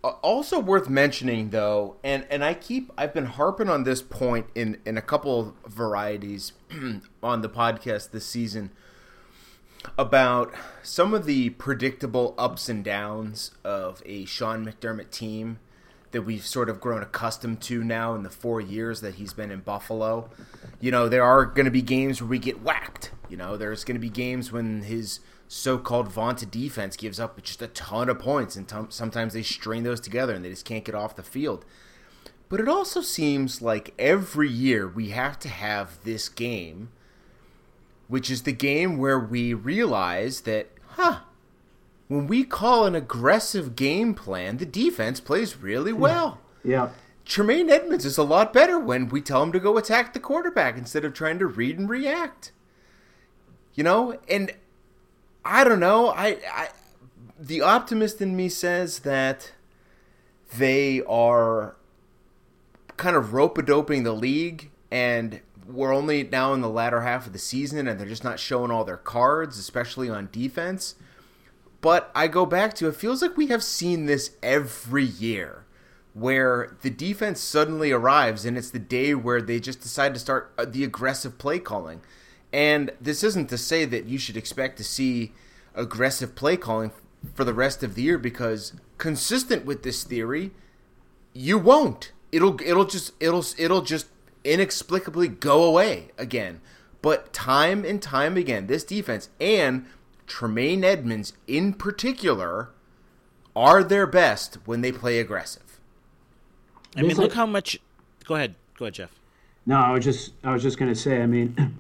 also 0.03 0.59
worth 0.59 0.89
mentioning 0.89 1.51
though 1.51 1.97
and 2.03 2.27
and 2.31 2.43
i 2.43 2.55
keep 2.55 2.91
i've 2.97 3.13
been 3.13 3.27
harping 3.27 3.69
on 3.69 3.85
this 3.85 4.01
point 4.01 4.47
in 4.55 4.79
in 4.87 4.97
a 4.97 5.03
couple 5.03 5.41
of 5.41 5.73
varieties 5.73 6.53
on 7.23 7.43
the 7.43 7.49
podcast 7.49 8.11
this 8.11 8.25
season 8.25 8.71
about 9.99 10.53
some 10.83 11.13
of 11.13 11.27
the 11.27 11.51
predictable 11.51 12.35
ups 12.39 12.69
and 12.69 12.83
downs 12.83 13.51
of 13.63 14.03
a 14.07 14.25
sean 14.25 14.65
mcdermott 14.65 15.11
team 15.11 15.59
that 16.13 16.23
we've 16.23 16.47
sort 16.47 16.69
of 16.69 16.81
grown 16.81 17.03
accustomed 17.03 17.61
to 17.61 17.85
now 17.85 18.15
in 18.15 18.23
the 18.23 18.31
four 18.31 18.61
years 18.61 19.01
that 19.01 19.15
he's 19.17 19.33
been 19.33 19.51
in 19.51 19.61
buffalo. 19.61 20.29
You 20.81 20.91
know 20.91 21.09
there 21.09 21.23
are 21.23 21.45
going 21.45 21.67
to 21.67 21.71
be 21.71 21.83
games 21.83 22.21
where 22.21 22.29
we 22.29 22.39
get 22.39 22.63
whacked. 22.63 23.13
You 23.29 23.37
know 23.37 23.57
there's 23.57 23.85
going 23.85 23.95
to 23.95 24.01
be 24.01 24.11
games 24.11 24.51
when 24.51 24.83
his 24.83 25.21
so-called 25.53 26.07
vaunted 26.07 26.49
defense 26.49 26.97
gives 26.97 27.19
up 27.19 27.43
just 27.43 27.61
a 27.61 27.67
ton 27.67 28.09
of 28.09 28.21
points 28.21 28.55
and 28.55 28.69
tom- 28.69 28.89
sometimes 28.89 29.33
they 29.33 29.43
strain 29.43 29.83
those 29.83 29.99
together 29.99 30.33
and 30.33 30.45
they 30.45 30.49
just 30.51 30.65
can't 30.65 30.85
get 30.85 30.95
off 30.95 31.17
the 31.17 31.25
field 31.25 31.65
but 32.49 32.61
it 32.61 32.69
also 32.69 33.01
seems 33.01 33.61
like 33.61 33.93
every 33.99 34.49
year 34.49 34.87
we 34.87 35.09
have 35.09 35.41
to 35.41 35.49
have 35.49 35.99
this 36.05 36.29
game 36.29 36.91
which 38.07 38.31
is 38.31 38.43
the 38.43 38.53
game 38.53 38.97
where 38.97 39.19
we 39.19 39.53
realize 39.53 40.43
that 40.43 40.69
huh 40.91 41.19
when 42.07 42.29
we 42.29 42.45
call 42.45 42.87
an 42.87 42.95
aggressive 42.95 43.75
game 43.75 44.15
plan 44.15 44.59
the 44.59 44.65
defense 44.67 45.19
plays 45.19 45.57
really 45.57 45.93
well 45.93 46.39
Yeah. 46.63 46.91
Tremaine 47.25 47.71
Edmunds 47.71 48.05
is 48.05 48.19
a 48.19 48.23
lot 48.23 48.53
better 48.53 48.79
when 48.79 49.09
we 49.09 49.21
tell 49.21 49.43
him 49.43 49.51
to 49.53 49.59
go 49.61 49.77
attack 49.77 50.13
the 50.13 50.21
quarterback 50.21 50.77
instead 50.77 51.05
of 51.05 51.13
trying 51.13 51.39
to 51.39 51.47
read 51.47 51.79
and 51.79 51.89
react. 51.89 52.51
You 53.75 53.85
know, 53.85 54.19
and 54.29 54.53
I 55.45 55.65
don't 55.65 55.81
know. 55.81 56.09
I, 56.09 56.39
I 56.53 56.69
the 57.39 57.63
optimist 57.63 58.21
in 58.21 58.37
me 58.37 58.49
says 58.49 59.01
that 59.01 59.53
they 60.57 61.03
are 61.03 61.77
kind 62.97 63.17
of 63.17 63.33
rope 63.33 63.57
a 63.57 63.63
doping 63.63 64.03
the 64.03 64.13
league 64.13 64.71
and 64.91 65.41
we're 65.67 65.95
only 65.95 66.23
now 66.25 66.53
in 66.53 66.61
the 66.61 66.69
latter 66.69 67.01
half 67.01 67.27
of 67.27 67.33
the 67.33 67.39
season 67.39 67.89
and 67.89 67.99
they're 67.99 68.07
just 68.07 68.25
not 68.25 68.39
showing 68.39 68.71
all 68.71 68.85
their 68.85 68.97
cards, 68.97 69.59
especially 69.59 70.11
on 70.11 70.29
defense. 70.31 70.97
But 71.81 72.11
I 72.15 72.27
go 72.27 72.45
back 72.45 72.75
to 72.75 72.89
it 72.89 72.97
feels 72.97 73.23
like 73.23 73.37
we 73.37 73.47
have 73.47 73.63
seen 73.63 74.05
this 74.05 74.33
every 74.43 75.05
year 75.05 75.65
where 76.13 76.77
the 76.83 76.91
defense 76.91 77.41
suddenly 77.41 77.93
arrives 77.93 78.45
and 78.45 78.59
it's 78.59 78.71
the 78.71 78.79
day 78.79 79.15
where 79.15 79.41
they 79.41 79.61
just 79.61 79.81
decide 79.81 80.13
to 80.13 80.21
start 80.21 80.53
uh, 80.59 80.67
the 80.69 80.85
aggressive 80.85 81.39
play 81.39 81.59
calling. 81.59 82.03
And 82.53 82.91
this 83.01 83.23
isn't 83.23 83.49
to 83.51 83.59
say 83.59 83.85
that 83.85 84.07
you 84.07 84.19
should 84.19 84.37
expect 84.37 84.77
to 84.79 84.85
see 84.85 85.33
aggressive 85.75 86.35
play 86.35 86.57
calling 86.57 86.91
for 87.35 87.45
the 87.45 87.55
rest 87.55 87.83
of 87.83 87.95
the 87.95 88.03
year 88.03 88.19
because 88.19 88.73
consistent 88.99 89.65
with 89.65 89.83
this 89.83 90.05
theory, 90.05 90.51
you 91.33 91.59
won't. 91.59 92.13
It'll 92.33 92.61
it'll 92.61 92.85
just 92.85 93.13
it'll 93.21 93.45
it'll 93.59 93.83
just 93.83 94.07
inexplicably 94.45 95.29
go 95.29 95.65
away 95.65 96.11
again. 96.19 96.61
But 97.03 97.33
time 97.33 97.85
and 97.85 98.01
time 98.01 98.37
again, 98.37 98.67
this 98.67 98.85
defense 98.85 99.31
and 99.41 99.87
Tremaine 100.27 100.85
Edmunds 100.85 101.33
in 101.47 101.75
particular 101.75 102.71
are 103.57 103.83
their 103.83 104.07
best 104.07 104.59
when 104.65 104.81
they 104.81 104.93
play 104.93 105.19
aggressive. 105.19 105.81
I 106.97 107.03
mean, 107.03 107.17
look 107.17 107.33
how 107.33 107.47
much. 107.47 107.79
Go 108.25 108.35
ahead, 108.35 108.55
go 108.77 108.85
ahead, 108.85 108.95
Jeff. 108.95 109.11
No, 109.67 109.77
I 109.77 109.93
was 109.93 110.05
just 110.05 110.33
I 110.45 110.53
was 110.53 110.63
just 110.63 110.79
going 110.79 110.93
to 110.93 110.99
say. 110.99 111.23
I 111.23 111.27
mean, 111.27 111.57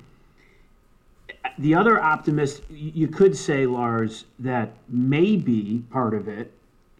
the 1.61 1.75
other 1.75 2.03
optimist, 2.03 2.63
you 2.71 3.07
could 3.07 3.37
say, 3.37 3.67
Lars, 3.67 4.25
that 4.39 4.73
maybe 4.89 5.85
part 5.91 6.15
of 6.15 6.27
it 6.27 6.53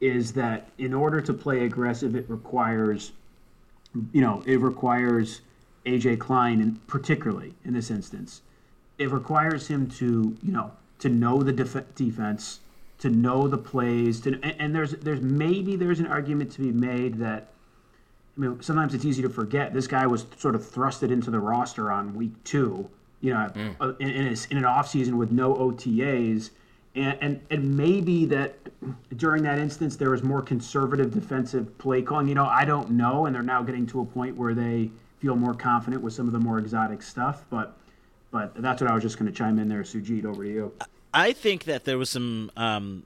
is 0.03 0.33
that 0.35 0.69
in 0.77 0.93
order 0.93 1.21
to 1.23 1.33
play 1.33 1.65
aggressive, 1.65 2.15
it 2.15 2.27
requires, 2.29 3.13
you 4.13 4.21
know, 4.21 4.43
it 4.47 4.61
requires 4.61 5.41
AJ 5.87 6.19
Klein, 6.19 6.61
and 6.61 6.87
particularly 6.87 7.55
in 7.65 7.73
this 7.73 7.91
instance, 7.91 8.43
it 8.99 9.11
requires 9.11 9.67
him 9.67 9.89
to, 9.93 10.37
you 10.43 10.53
know, 10.53 10.73
to 10.99 11.09
know 11.09 11.43
the 11.43 11.53
def- 11.53 11.95
defense, 11.95 12.61
to 12.99 13.09
know 13.09 13.49
the 13.49 13.57
plays, 13.57 14.21
to 14.21 14.39
and, 14.43 14.55
and 14.59 14.75
there's 14.75 14.93
there's 14.93 15.23
maybe 15.23 15.75
there's 15.75 16.01
an 16.01 16.07
argument 16.07 16.53
to 16.53 16.61
be 16.61 16.71
made 16.71 17.15
that. 17.15 17.49
I 18.37 18.41
mean, 18.41 18.63
sometimes 18.63 18.95
it's 18.95 19.05
easy 19.05 19.23
to 19.23 19.29
forget. 19.29 19.75
This 19.75 19.87
guy 19.87 20.07
was 20.07 20.25
sort 20.37 20.55
of 20.55 20.63
thrusted 20.63 21.11
into 21.11 21.31
the 21.31 21.41
roster 21.41 21.91
on 21.91 22.15
week 22.15 22.33
two, 22.45 22.89
you 23.21 23.33
know, 23.33 23.51
mm. 23.55 24.01
in, 24.01 24.09
in, 24.09 24.37
in 24.51 24.57
an 24.57 24.65
off 24.65 24.89
season 24.89 25.17
with 25.17 25.31
no 25.31 25.55
OTAs, 25.55 26.51
and, 26.95 27.19
and 27.21 27.41
and 27.51 27.77
maybe 27.77 28.25
that 28.27 28.57
during 29.17 29.43
that 29.45 29.59
instance 29.59 29.97
there 29.97 30.11
was 30.11 30.23
more 30.23 30.43
conservative 30.43 31.13
defensive 31.13 31.77
play 31.79 32.03
calling. 32.03 32.29
You 32.29 32.35
know, 32.35 32.47
I 32.47 32.65
don't 32.65 32.91
know, 32.91 33.27
and 33.27 33.35
they're 33.35 33.43
now 33.43 33.63
getting 33.63 33.87
to 33.89 34.01
a 34.01 34.05
point 34.05 34.37
where 34.37 34.55
they 34.55 34.91
feel 35.21 35.37
more 35.37 35.55
confident 35.55 36.03
with 36.03 36.15
some 36.15 36.27
of 36.27 36.33
the 36.33 36.39
more 36.39 36.59
exotic 36.59 37.03
stuff. 37.03 37.45
But 37.51 37.77
but 38.31 38.61
that's 38.61 38.81
what 38.81 38.91
I 38.91 38.95
was 38.95 39.03
just 39.03 39.19
going 39.19 39.31
to 39.31 39.37
chime 39.37 39.59
in 39.59 39.69
there, 39.69 39.83
Sujit. 39.83 40.25
Over 40.25 40.45
to 40.45 40.51
you. 40.51 40.73
I 41.13 41.33
think 41.33 41.65
that 41.65 41.85
there 41.85 41.99
was 41.99 42.11
some. 42.11 42.51
Um, 42.57 43.05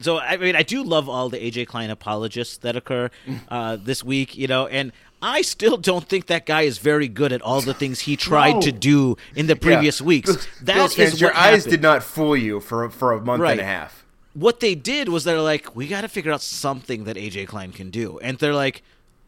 so 0.00 0.18
I 0.18 0.36
mean, 0.36 0.56
I 0.56 0.62
do 0.62 0.82
love 0.82 1.08
all 1.08 1.28
the 1.28 1.38
AJ 1.38 1.66
Klein 1.68 1.90
apologists 1.90 2.58
that 2.58 2.76
occur 2.76 3.10
uh, 3.48 3.76
this 3.76 4.04
week, 4.04 4.36
you 4.36 4.46
know, 4.46 4.66
and 4.66 4.92
I 5.24 5.40
still 5.40 5.78
don't 5.78 6.06
think 6.06 6.26
that 6.26 6.44
guy 6.44 6.62
is 6.62 6.76
very 6.76 7.08
good 7.08 7.32
at 7.32 7.40
all 7.40 7.62
the 7.62 7.72
things 7.72 8.00
he 8.00 8.14
tried 8.14 8.56
no. 8.56 8.60
to 8.60 8.72
do 8.72 9.16
in 9.34 9.46
the 9.46 9.56
previous 9.56 10.02
yeah. 10.02 10.06
weeks. 10.06 10.46
That 10.60 10.92
fans, 10.92 11.18
your 11.18 11.34
eyes 11.34 11.64
did 11.64 11.80
not 11.80 12.02
fool 12.02 12.36
you 12.36 12.60
for 12.60 12.90
for 12.90 13.12
a 13.12 13.20
month 13.22 13.40
right. 13.40 13.52
and 13.52 13.60
a 13.60 13.64
half. 13.64 14.04
What 14.34 14.60
they 14.60 14.74
did 14.74 15.08
was 15.08 15.24
they're 15.24 15.40
like, 15.40 15.74
we 15.74 15.88
got 15.88 16.02
to 16.02 16.08
figure 16.08 16.30
out 16.30 16.42
something 16.42 17.04
that 17.04 17.16
AJ 17.16 17.46
Klein 17.46 17.72
can 17.72 17.88
do, 17.88 18.18
and 18.18 18.36
they're 18.36 18.52
like, 18.52 18.82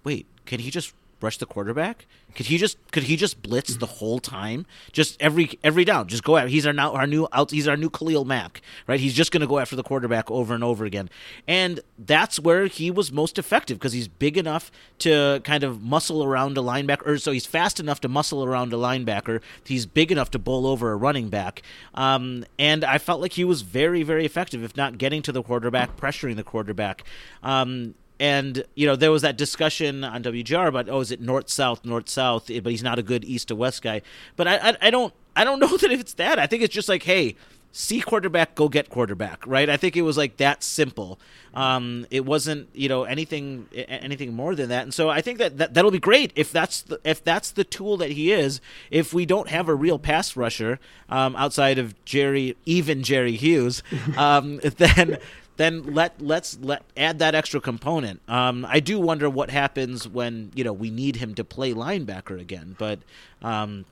wait, 0.05 0.26
can 0.45 0.61
he 0.61 0.71
just 0.71 0.93
rush 1.20 1.38
the 1.38 1.46
quarterback? 1.46 2.06
Could 2.35 2.46
he 2.46 2.58
just 2.58 2.76
could 2.92 3.04
he 3.04 3.16
just 3.16 3.40
blitz 3.40 3.76
the 3.76 3.87
whole 3.87 4.18
time? 4.18 4.66
Just 4.92 5.16
every 5.23 5.58
every 5.64 5.87
down, 5.87 6.06
just 6.06 6.23
go 6.23 6.37
out. 6.37 6.50
He's 6.50 6.66
our 6.66 6.73
now 6.73 6.92
our 6.92 7.06
new 7.06 7.26
out. 7.32 7.50
He's 7.50 7.66
our 7.66 7.78
new 7.78 7.88
Khalil 7.88 8.26
Mack, 8.26 8.61
right? 8.87 9.00
He's 9.00 9.14
just 9.14 9.32
going 9.32 9.40
to 9.40 9.46
go 9.46 9.58
after 9.58 9.75
the 9.75 9.82
quarterback 9.82 10.30
over 10.30 10.54
and 10.54 10.62
over 10.62 10.85
again, 10.85 11.08
and 11.49 11.80
that's 11.99 12.38
where 12.38 12.66
he 12.66 12.90
was 12.90 13.11
most 13.11 13.38
effective 13.38 13.78
because 13.78 13.94
he's 13.94 14.06
big 14.06 14.37
enough 14.37 14.70
to 14.99 15.40
kind 15.44 15.64
of 15.64 15.82
muscle 15.82 16.23
around 16.23 16.58
a 16.58 16.61
linebacker, 16.61 17.06
or 17.06 17.18
so 17.18 17.32
he's 17.32 17.46
fast 17.46 17.80
enough 17.80 18.00
to 18.02 18.08
muscle 18.08 18.44
around 18.44 18.70
a 18.75 18.76
linebacker. 18.76 19.40
He's 19.64 19.87
big 19.87 20.12
enough 20.12 20.30
to 20.32 20.38
bowl 20.38 20.66
over 20.66 20.92
a 20.92 20.96
running 20.96 21.30
back, 21.30 21.62
um, 21.94 22.44
and 22.58 22.85
I 22.85 22.99
felt 22.99 23.23
like 23.23 23.32
he 23.32 23.44
was 23.44 23.62
very 23.62 24.02
very 24.02 24.26
effective, 24.26 24.62
if 24.62 24.76
not 24.76 24.99
getting 24.99 25.23
to 25.23 25.32
the 25.32 25.42
quarterback, 25.42 25.96
pressuring 25.96 26.37
the 26.37 26.44
quarterback. 26.44 27.02
Um, 27.42 27.94
and 28.18 28.64
you 28.75 28.87
know 28.87 28.96
there 28.96 29.11
was 29.11 29.23
that 29.23 29.37
discussion 29.37 30.04
on 30.04 30.23
WGR 30.23 30.68
about 30.68 30.88
oh 30.88 31.00
is 31.00 31.11
it 31.11 31.20
north 31.20 31.49
south 31.49 31.85
north 31.85 32.08
south 32.08 32.46
but 32.46 32.70
he's 32.70 32.82
not 32.82 32.99
a 32.99 33.02
good 33.02 33.25
east 33.25 33.49
to 33.49 33.56
west 33.56 33.82
guy. 33.82 34.02
But 34.37 34.49
I, 34.49 34.56
I, 34.56 34.76
I 34.82 34.90
don't 34.90 35.12
I 35.35 35.44
don't 35.44 35.58
know 35.61 35.76
that 35.76 35.90
if 35.90 36.00
it's 36.00 36.14
that. 36.14 36.38
I 36.38 36.46
think 36.46 36.62
it's 36.62 36.75
just 36.75 36.88
like 36.88 37.02
hey 37.02 37.37
see 37.73 38.00
quarterback 38.00 38.54
go 38.54 38.70
get 38.70 38.88
quarterback 38.88 39.46
right? 39.46 39.68
I 39.68 39.76
think 39.76 39.96
it 39.96 40.02
was 40.02 40.16
like 40.16 40.38
that 40.38 40.62
simple. 40.62 41.18
Um, 41.52 42.06
it 42.11 42.25
wasn't 42.25 42.68
you 42.75 42.88
know 42.88 43.04
anything 43.04 43.68
anything 43.75 44.32
more 44.32 44.54
than 44.54 44.70
that. 44.70 44.85
And 44.85 44.94
so 44.94 45.11
I 45.11 45.20
think 45.20 45.38
that, 45.38 45.58
that 45.58 45.75
that'll 45.75 45.90
be 45.90 45.99
great 45.99 46.32
if 46.37 46.50
that's 46.52 46.82
the, 46.82 47.00
if 47.04 47.23
that's 47.23 47.50
the 47.50 47.64
tool 47.64 47.99
that 47.99 48.12
he 48.12 48.32
is. 48.32 48.61
If 48.90 49.12
we 49.12 49.26
don't 49.26 49.49
have 49.49 49.68
a 49.68 49.75
real 49.75 49.99
pass 49.99 50.37
rusher 50.37 50.78
um, 51.11 51.37
outside 51.37 51.78
of 51.78 52.02
Jerry 52.06 52.56
even 52.64 53.02
Jerry 53.02 53.37
Hughes 53.37 53.82
um, 54.16 54.58
then 54.62 55.18
then 55.57 55.95
let 55.95 56.21
let's 56.21 56.59
let 56.61 56.83
add 56.97 57.19
that 57.19 57.35
extra 57.35 57.61
component. 57.61 58.21
Um, 58.29 58.67
I 58.69 58.81
do 58.81 58.99
wonder 59.01 59.29
what 59.31 59.51
happens 59.51 60.07
when 60.07 60.53
you 60.55 60.65
know 60.65 60.73
we 60.73 60.91
need 60.91 61.17
him 61.17 61.35
to 61.35 61.45
play 61.45 61.73
linebacker 61.73 62.41
again, 62.41 62.77
but. 62.79 63.01
Um, 63.43 63.85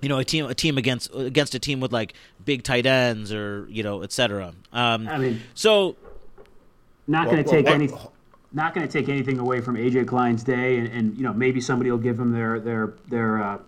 you 0.00 0.08
know, 0.08 0.18
a 0.18 0.24
team 0.24 0.46
a 0.46 0.54
team 0.54 0.78
against 0.78 1.12
against 1.12 1.56
a 1.56 1.58
team 1.58 1.80
with 1.80 1.92
like 1.92 2.14
big 2.44 2.62
tight 2.62 2.86
ends 2.86 3.32
or 3.32 3.66
you 3.68 3.82
know, 3.82 4.04
etc. 4.04 4.54
Um, 4.72 5.08
I 5.08 5.18
mean, 5.18 5.40
so 5.54 5.96
not 7.08 7.26
going 7.26 7.42
to 7.42 7.50
take 7.50 7.66
well, 7.66 7.74
any, 7.74 7.90
not 8.52 8.74
going 8.74 8.86
to 8.86 8.92
take 8.92 9.08
anything 9.08 9.38
away 9.38 9.60
from 9.60 9.76
AJ 9.76 10.06
Klein's 10.06 10.44
day, 10.44 10.76
and, 10.76 10.88
and, 10.88 11.16
you 11.16 11.24
know 11.24 11.32
maybe 11.32 11.60
somebody 11.60 11.90
will 11.90 11.98
give 11.98 12.18
him 12.18 12.32
their 12.32 12.60
their 12.60 12.94
their 13.08 13.42
uh, 13.42 13.58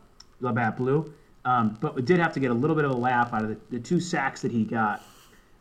Labatt 0.40 0.76
Blue, 0.76 1.12
um, 1.45 1.76
but 1.80 1.95
we 1.95 2.02
did 2.02 2.19
have 2.19 2.33
to 2.35 2.40
get 2.40 2.50
a 2.50 2.54
little 2.54 2.76
bit 2.76 2.85
of 2.85 2.92
a 2.92 2.97
laugh 2.97 3.33
out 3.33 3.42
of 3.42 3.49
the, 3.49 3.59
the 3.71 3.80
two 3.80 3.99
sacks 3.99 4.42
that 4.42 4.52
he 4.52 4.64
got. 4.64 5.02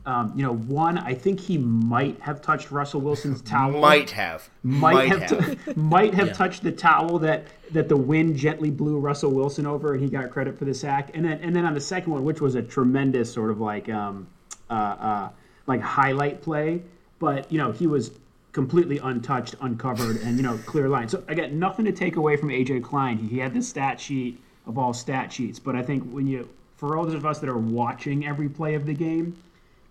Um, 0.10 0.34
you 0.36 0.42
know, 0.42 0.56
one, 0.56 0.98
I 0.98 1.14
think 1.14 1.40
he 1.40 1.60
might 1.60 2.20
have 2.20 2.42
touched 2.42 2.72
Russell 2.72 3.00
Wilson's 3.00 3.42
towel. 3.44 3.80
Might 3.80 4.10
have. 4.10 4.50
Might, 4.64 4.94
might 4.94 5.10
have. 5.10 5.30
have. 5.30 5.66
T- 5.66 5.74
might 5.76 6.16
have 6.16 6.28
yeah. 6.30 6.34
touched 6.34 6.64
the 6.64 6.72
towel 6.72 7.20
that 7.20 7.46
that 7.74 7.88
the 7.88 7.96
wind 7.96 8.36
gently 8.36 8.72
blew 8.72 8.98
Russell 8.98 9.30
Wilson 9.30 9.68
over, 9.68 9.94
and 9.94 10.02
he 10.02 10.10
got 10.10 10.32
credit 10.32 10.58
for 10.58 10.66
the 10.66 10.74
sack. 10.74 11.12
And 11.14 11.26
then 11.26 11.40
and 11.44 11.56
then 11.56 11.64
on 11.64 11.76
the 11.76 11.80
second 11.80 12.12
one, 12.12 12.24
which 12.24 12.42
was 12.42 12.56
a 12.56 12.64
tremendous 12.64 13.32
sort 13.32 13.52
of 13.52 13.62
like 13.62 13.88
um, 13.90 14.26
uh, 14.72 14.74
uh, 14.74 15.30
like 15.68 15.80
highlight 15.80 16.42
play, 16.42 16.82
but 17.20 17.52
you 17.52 17.60
know 17.60 17.72
he 17.72 17.86
was 17.86 18.10
completely 18.52 18.98
untouched, 18.98 19.54
uncovered, 19.62 20.24
and 20.24 20.38
you 20.38 20.42
know 20.42 20.58
clear 20.66 20.90
line. 20.90 21.08
So 21.08 21.24
again, 21.28 21.60
nothing 21.60 21.86
to 21.86 21.92
take 21.92 22.16
away 22.16 22.36
from 22.36 22.50
AJ 22.50 22.84
Klein. 22.84 23.20
He 23.20 23.38
had 23.38 23.54
the 23.54 23.62
stat 23.62 24.02
sheet 24.02 24.42
of 24.66 24.80
all 24.80 24.92
stat 24.92 25.32
sheets, 25.32 25.60
but 25.60 25.76
I 25.76 25.84
think 25.84 26.12
when 26.12 26.26
you 26.26 26.50
for 26.78 26.98
all 26.98 27.06
those 27.06 27.14
of 27.14 27.28
us 27.28 27.38
that 27.42 27.50
are 27.50 27.60
watching 27.60 28.26
every 28.26 28.50
play 28.50 28.74
of 28.74 28.88
the 28.88 28.94
game 28.96 29.38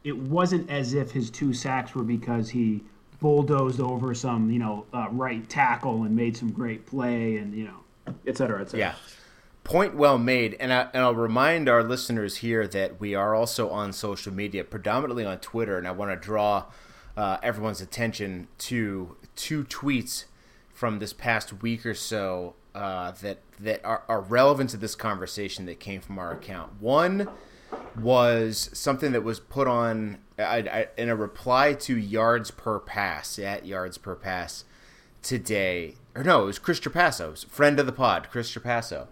it 0.05 0.17
wasn't 0.17 0.71
as 0.71 0.95
if 0.95 1.11
his 1.11 1.31
two 1.31 1.53
sacks 1.53 1.95
were 1.95 2.05
because 2.05 2.51
he 2.51 2.83
bulldozed 3.21 3.81
over 3.81 4.15
some, 4.15 4.51
you 4.51 4.59
know, 4.59 4.87
uh, 4.95 5.09
right 5.11 5.49
tackle 5.49 6.05
and 6.05 6.15
made 6.15 6.37
some 6.37 6.53
great 6.53 6.87
play 6.87 7.37
and, 7.37 7.55
you 7.55 7.65
know, 7.65 8.15
et 8.27 8.37
cetera, 8.37 8.61
et 8.61 8.67
cetera. 8.71 8.79
Yeah. 8.79 8.95
Point 9.65 9.97
well 9.97 10.19
made. 10.19 10.57
And, 10.61 10.73
I, 10.73 10.89
and 10.95 11.03
I'll 11.03 11.15
remind 11.15 11.69
our 11.69 11.83
listeners 11.83 12.39
here 12.39 12.67
that 12.69 13.01
we 13.01 13.15
are 13.15 13.35
also 13.35 13.69
on 13.71 13.93
social 13.93 14.33
media, 14.33 14.65
predominantly 14.65 15.25
on 15.25 15.39
Twitter. 15.41 15.77
And 15.77 15.87
I 15.87 15.91
want 15.91 16.11
to 16.11 16.17
draw 16.17 16.67
uh, 17.17 17.39
everyone's 17.43 17.81
attention 17.81 18.49
to 18.59 19.17
two 19.35 19.65
tweets 19.65 20.25
from 20.73 21.01
this 21.01 21.13
past 21.13 21.61
week 21.61 21.85
or 21.85 21.95
so 21.95 22.55
uh, 22.75 23.11
that, 23.21 23.41
that 23.59 23.85
are, 23.85 24.05
are 24.09 24.21
relevant 24.21 24.71
to 24.71 24.77
this 24.77 24.95
conversation 24.95 25.67
that 25.67 25.81
came 25.81 26.01
from 26.01 26.19
our 26.19 26.31
account. 26.31 26.81
One 26.81 27.29
was 27.97 28.71
something 28.73 29.13
that 29.13 29.25
was 29.25 29.41
put 29.41 29.67
on 29.67 30.19
I, 30.39 30.59
I, 30.59 30.89
in 30.97 31.09
a 31.09 31.17
reply 31.17 31.75
to 31.75 31.97
yards 31.97 32.51
per 32.51 32.79
pass 32.79 33.39
at 33.39 33.67
yards 33.67 33.99
per 33.99 34.15
pass 34.15 34.65
today. 35.23 35.97
Or 36.15 36.23
no, 36.23 36.43
it 36.43 36.47
was 36.47 36.59
Chris 36.59 36.81
Trapasso, 36.81 37.47
friend 37.47 37.79
of 37.79 37.87
the 37.87 37.93
pod, 37.93 38.29
Chris 38.31 38.53
Trapasso. 38.53 39.09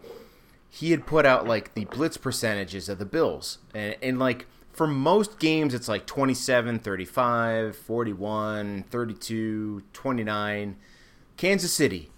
He 0.68 0.90
had 0.90 1.06
put 1.06 1.26
out 1.26 1.46
like 1.46 1.74
the 1.74 1.84
blitz 1.86 2.16
percentages 2.16 2.88
of 2.88 2.98
the 2.98 3.04
Bills, 3.04 3.58
and, 3.74 3.96
and 4.02 4.18
like 4.18 4.46
for 4.76 4.86
most 4.86 5.38
games 5.38 5.72
it's 5.72 5.88
like 5.88 6.06
27 6.06 6.80
35 6.80 7.74
41 7.74 8.84
32 8.90 9.82
29 9.94 10.76
kansas 11.38 11.72
city 11.72 12.10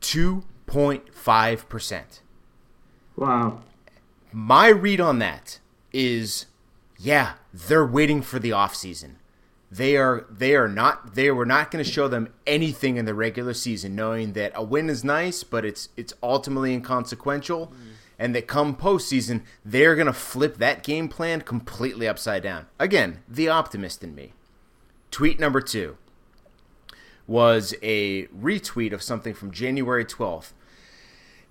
2.5% 0.00 2.02
wow 3.14 3.62
my 4.36 4.68
read 4.68 5.00
on 5.00 5.18
that 5.18 5.60
is 5.94 6.44
yeah, 6.98 7.34
they're 7.54 7.86
waiting 7.86 8.20
for 8.20 8.38
the 8.38 8.50
offseason. 8.50 9.14
They 9.70 9.96
are 9.96 10.26
they 10.30 10.54
are 10.54 10.68
not 10.68 11.14
they 11.14 11.30
were 11.30 11.46
not 11.46 11.70
going 11.70 11.82
to 11.82 11.90
show 11.90 12.06
them 12.06 12.28
anything 12.46 12.98
in 12.98 13.06
the 13.06 13.14
regular 13.14 13.54
season, 13.54 13.96
knowing 13.96 14.34
that 14.34 14.52
a 14.54 14.62
win 14.62 14.90
is 14.90 15.02
nice, 15.02 15.42
but 15.42 15.64
it's 15.64 15.88
it's 15.96 16.12
ultimately 16.22 16.74
inconsequential, 16.74 17.68
mm. 17.68 17.94
and 18.18 18.34
that 18.34 18.46
come 18.46 18.76
postseason 18.76 19.42
they're 19.64 19.94
going 19.94 20.06
to 20.06 20.12
flip 20.12 20.58
that 20.58 20.82
game 20.82 21.08
plan 21.08 21.40
completely 21.40 22.06
upside 22.06 22.42
down. 22.42 22.66
Again, 22.78 23.22
the 23.26 23.48
optimist 23.48 24.04
in 24.04 24.14
me. 24.14 24.34
Tweet 25.10 25.40
number 25.40 25.62
two 25.62 25.96
was 27.26 27.74
a 27.82 28.26
retweet 28.26 28.92
of 28.92 29.02
something 29.02 29.32
from 29.32 29.50
January 29.50 30.04
twelfth 30.04 30.52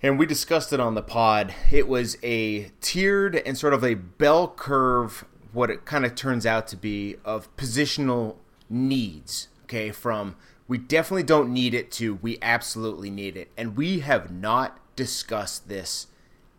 and 0.06 0.20
we 0.20 0.28
discussed 0.28 0.72
it 0.72 0.80
on 0.80 0.94
the 0.94 1.02
pod. 1.02 1.52
It 1.72 1.88
was 1.88 2.16
a 2.22 2.66
tiered 2.80 3.38
and 3.38 3.58
sort 3.58 3.74
of 3.74 3.84
a 3.84 3.96
bell 3.96 4.48
curve, 4.48 5.26
what 5.52 5.72
it 5.72 5.84
kind 5.84 6.06
of 6.06 6.14
turns 6.14 6.46
out 6.46 6.68
to 6.68 6.78
be, 6.78 7.16
of 7.26 7.54
positional 7.58 8.36
needs. 8.70 9.48
Okay, 9.64 9.90
from 9.90 10.36
we 10.68 10.78
definitely 10.78 11.24
don't 11.24 11.52
need 11.52 11.74
it 11.74 11.92
to 11.94 12.20
we 12.22 12.38
absolutely 12.40 13.10
need 13.10 13.36
it. 13.36 13.50
And 13.58 13.76
we 13.76 14.02
have 14.02 14.32
not 14.32 14.80
discussed 14.96 15.70
this 15.70 16.06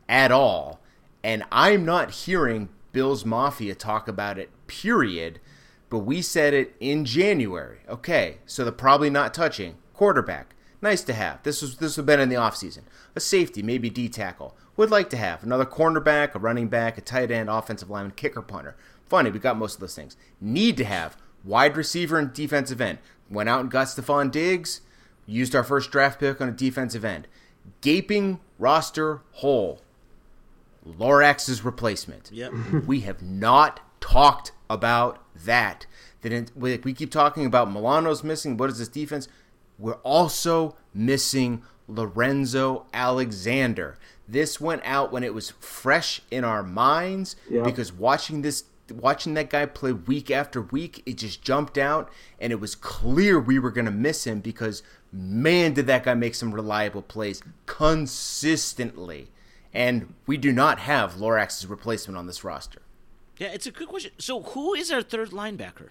at 0.09 0.33
all. 0.33 0.81
And 1.23 1.45
I'm 1.53 1.85
not 1.85 2.11
hearing 2.11 2.69
Bills 2.91 3.25
Mafia 3.25 3.77
talk 3.77 4.09
about 4.09 4.41
it, 4.41 4.51
period. 4.67 5.39
But 5.89 6.01
we 6.01 6.21
said 6.21 6.53
it 6.53 6.75
in 6.81 7.05
January. 7.05 7.79
Okay, 7.89 8.39
so 8.45 8.65
they're 8.65 8.73
probably 8.73 9.09
not 9.09 9.33
touching 9.33 9.77
quarterback. 9.95 10.56
Nice 10.87 11.03
to 11.03 11.15
have. 11.15 11.43
This 11.43 11.63
was 11.63 11.79
this 11.79 11.97
would 11.97 12.03
have 12.03 12.07
been 12.07 12.21
in 12.21 12.29
the 12.29 12.37
offseason 12.37 12.83
a 13.17 13.19
safety, 13.19 13.61
maybe 13.61 13.91
D 13.91 14.09
tackle. 14.09 14.57
Would 14.77 14.89
like 14.89 15.11
to 15.11 15.17
have 15.17 15.43
another 15.43 15.65
cornerback, 15.65 16.37
a 16.37 16.39
running 16.39 16.69
back, 16.69 16.97
a 16.97 17.01
tight 17.01 17.33
end, 17.33 17.51
offensive 17.51 17.91
lineman, 17.91 18.13
kicker, 18.13 18.41
punter. 18.41 18.77
Funny, 19.09 19.33
we 19.33 19.41
got 19.41 19.59
most 19.59 19.75
of 19.75 19.81
those 19.81 19.97
things. 19.97 20.17
Need 20.41 20.77
to 20.77 20.85
have 20.85 21.17
wide 21.43 21.77
receiver 21.77 22.21
and 22.21 22.33
defensive 22.33 22.81
end. 22.81 22.99
Went 23.29 23.49
out 23.49 23.63
and 23.63 23.69
got 23.69 23.89
Stefon 23.89 24.31
Diggs. 24.31 24.81
Used 25.27 25.57
our 25.57 25.65
first 25.65 25.91
draft 25.91 26.21
pick 26.21 26.41
on 26.41 26.49
a 26.49 26.53
defensive 26.53 27.05
end. 27.05 27.27
Gaping 27.81 28.39
roster 28.57 29.23
hole. 29.33 29.83
Lorax's 30.87 31.65
replacement. 31.65 32.31
Yep. 32.33 32.53
we 32.87 33.01
have 33.01 33.23
not 33.23 33.81
talked 33.99 34.53
about 34.71 35.19
that. 35.35 35.87
That 36.23 36.53
we 36.57 36.95
keep 36.95 37.11
talking 37.11 37.45
about 37.45 37.73
Milano's 37.73 38.23
missing. 38.23 38.57
What 38.57 38.71
is 38.71 38.79
this 38.79 38.87
defense? 38.87 39.27
We're 39.79 39.95
also 39.97 40.77
missing 40.95 41.63
Lorenzo 41.89 42.87
Alexander. 42.93 43.99
This 44.29 44.61
went 44.61 44.83
out 44.85 45.13
when 45.13 45.23
it 45.23 45.35
was 45.35 45.51
fresh 45.51 46.21
in 46.31 46.45
our 46.45 46.63
minds 46.63 47.37
yep. 47.49 47.65
because 47.65 47.93
watching 47.93 48.43
this 48.43 48.65
watching 48.93 49.35
that 49.35 49.51
guy 49.51 49.67
play 49.67 49.93
week 49.93 50.31
after 50.31 50.63
week, 50.63 51.03
it 51.07 51.17
just 51.17 51.43
jumped 51.43 51.77
out 51.77 52.11
and 52.41 52.53
it 52.53 52.61
was 52.61 52.75
clear 52.75 53.39
we 53.39 53.59
were 53.59 53.71
going 53.71 53.85
to 53.85 53.91
miss 53.91 54.27
him 54.27 54.41
because 54.41 54.83
man 55.13 55.73
did 55.73 55.87
that 55.87 56.05
guy 56.05 56.15
make 56.15 56.35
some 56.35 56.55
reliable 56.55 57.03
plays 57.03 57.43
consistently. 57.67 59.31
And 59.73 60.15
we 60.27 60.37
do 60.37 60.53
not 60.53 60.79
have 60.81 61.15
Lorax's 61.15 61.67
replacement 61.67 62.17
on 62.17 62.27
this 62.27 62.45
roster. 62.45 62.81
Yeah, 63.39 63.49
it's 63.49 63.67
a 63.67 63.71
good 63.71 63.89
question. 63.89 64.13
So 64.19 64.43
who 64.43 64.75
is 64.75 64.91
our 64.91 65.03
third 65.03 65.31
linebacker? 65.31 65.91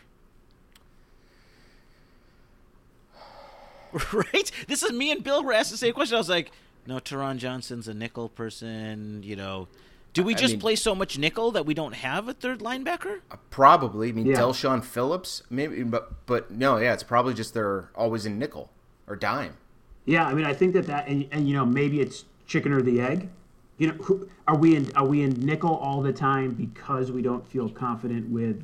right? 4.13 4.51
This 4.67 4.83
is 4.83 4.91
me 4.91 5.11
and 5.11 5.23
Bill 5.23 5.43
were 5.43 5.53
asked 5.53 5.71
the 5.71 5.77
same 5.77 5.93
question. 5.93 6.15
I 6.15 6.19
was 6.19 6.29
like, 6.29 6.51
no, 6.87 6.99
Taron 6.99 7.37
Johnson's 7.37 7.87
a 7.87 7.93
nickel 7.93 8.29
person. 8.29 9.23
You 9.23 9.35
know, 9.35 9.67
do 10.13 10.23
we 10.23 10.33
just 10.33 10.51
I 10.51 10.55
mean, 10.55 10.59
play 10.59 10.75
so 10.75 10.93
much 10.95 11.17
nickel 11.17 11.51
that 11.51 11.65
we 11.65 11.73
don't 11.73 11.95
have 11.95 12.27
a 12.27 12.33
third 12.33 12.59
linebacker? 12.59 13.21
Uh, 13.31 13.37
probably. 13.49 14.09
I 14.09 14.11
mean, 14.11 14.27
yeah. 14.27 14.35
Del'Shawn 14.35 14.83
Phillips, 14.83 15.43
maybe, 15.49 15.83
but 15.83 16.25
but 16.25 16.51
no, 16.51 16.77
yeah, 16.77 16.93
it's 16.93 17.03
probably 17.03 17.33
just 17.33 17.53
they're 17.53 17.89
always 17.95 18.25
in 18.25 18.37
nickel 18.37 18.69
or 19.07 19.15
dime. 19.15 19.57
Yeah, 20.05 20.27
I 20.27 20.33
mean, 20.33 20.45
I 20.45 20.53
think 20.53 20.73
that 20.73 20.85
that 20.87 21.07
and, 21.07 21.27
and 21.31 21.47
you 21.47 21.55
know 21.55 21.65
maybe 21.65 22.01
it's 22.01 22.25
chicken 22.45 22.71
or 22.71 22.81
the 22.81 23.01
egg. 23.01 23.29
You 23.77 23.87
know, 23.87 23.93
who, 23.95 24.29
are 24.47 24.57
we 24.57 24.75
in 24.75 24.91
are 24.95 25.05
we 25.05 25.21
in 25.21 25.31
nickel 25.31 25.75
all 25.75 26.01
the 26.01 26.13
time 26.13 26.51
because 26.51 27.11
we 27.11 27.21
don't 27.21 27.45
feel 27.45 27.69
confident 27.69 28.29
with, 28.29 28.63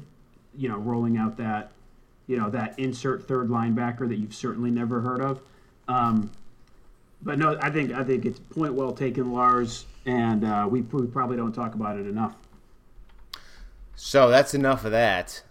you 0.56 0.70
know, 0.70 0.78
rolling 0.78 1.18
out 1.18 1.38
that 1.38 1.72
you 2.28 2.38
know 2.38 2.50
that 2.50 2.78
insert 2.78 3.28
third 3.28 3.50
linebacker 3.50 4.08
that 4.08 4.18
you've 4.18 4.36
certainly 4.36 4.72
never 4.72 5.02
heard 5.02 5.22
of. 5.22 5.42
Um, 5.88 6.32
but 7.24 7.38
no, 7.38 7.58
I 7.62 7.70
think 7.70 7.92
I 7.92 8.04
think 8.04 8.26
it's 8.26 8.40
point 8.40 8.74
well 8.74 8.92
taken, 8.92 9.32
Lars, 9.32 9.86
and 10.06 10.44
uh, 10.44 10.68
we, 10.70 10.82
we 10.82 11.06
probably 11.08 11.38
don't 11.38 11.54
talk 11.54 11.76
about 11.76 11.98
it 11.98 12.08
enough. 12.08 12.36
So 13.96 14.30
that's 14.30 14.54
enough 14.54 14.86
of 14.86 14.92
that. 14.92 15.44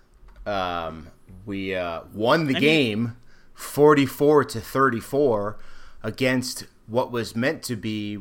Um, 0.46 1.08
we 1.46 1.74
uh, 1.74 2.02
won 2.12 2.46
the 2.46 2.56
I 2.56 2.60
game, 2.60 3.16
forty-four 3.54 4.44
to 4.46 4.60
thirty-four, 4.60 5.58
against 6.02 6.66
what 6.86 7.12
was 7.12 7.36
meant 7.36 7.62
to 7.64 7.76
be, 7.76 8.18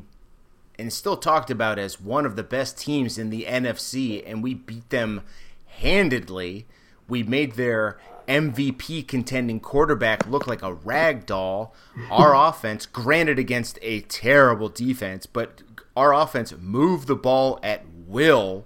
and 0.78 0.94
still 0.94 1.18
talked 1.18 1.50
about 1.50 1.80
as 1.80 2.00
one 2.00 2.26
of 2.26 2.36
the 2.36 2.44
best 2.44 2.78
teams 2.78 3.18
in 3.18 3.32
the 3.32 3.46
NFC, 3.46 4.24
and 4.26 4.44
we 4.44 4.54
beat 4.54 4.90
them 4.90 5.22
handedly. 5.66 6.68
We 7.08 7.24
made 7.24 7.54
their 7.54 8.00
MVP 8.30 9.08
contending 9.08 9.60
quarterback 9.60 10.28
look 10.28 10.46
like 10.48 10.62
a 10.62 10.74
rag 10.74 11.26
doll. 11.26 11.74
Our 12.12 12.36
offense, 12.36 12.86
granted 12.86 13.40
against 13.40 13.80
a 13.82 14.02
terrible 14.02 14.70
defense, 14.70 15.26
but 15.26 15.64
our 15.98 16.14
offense 16.14 16.54
moved 16.58 17.08
the 17.08 17.16
ball 17.16 17.60
at 17.64 17.84
will 18.08 18.66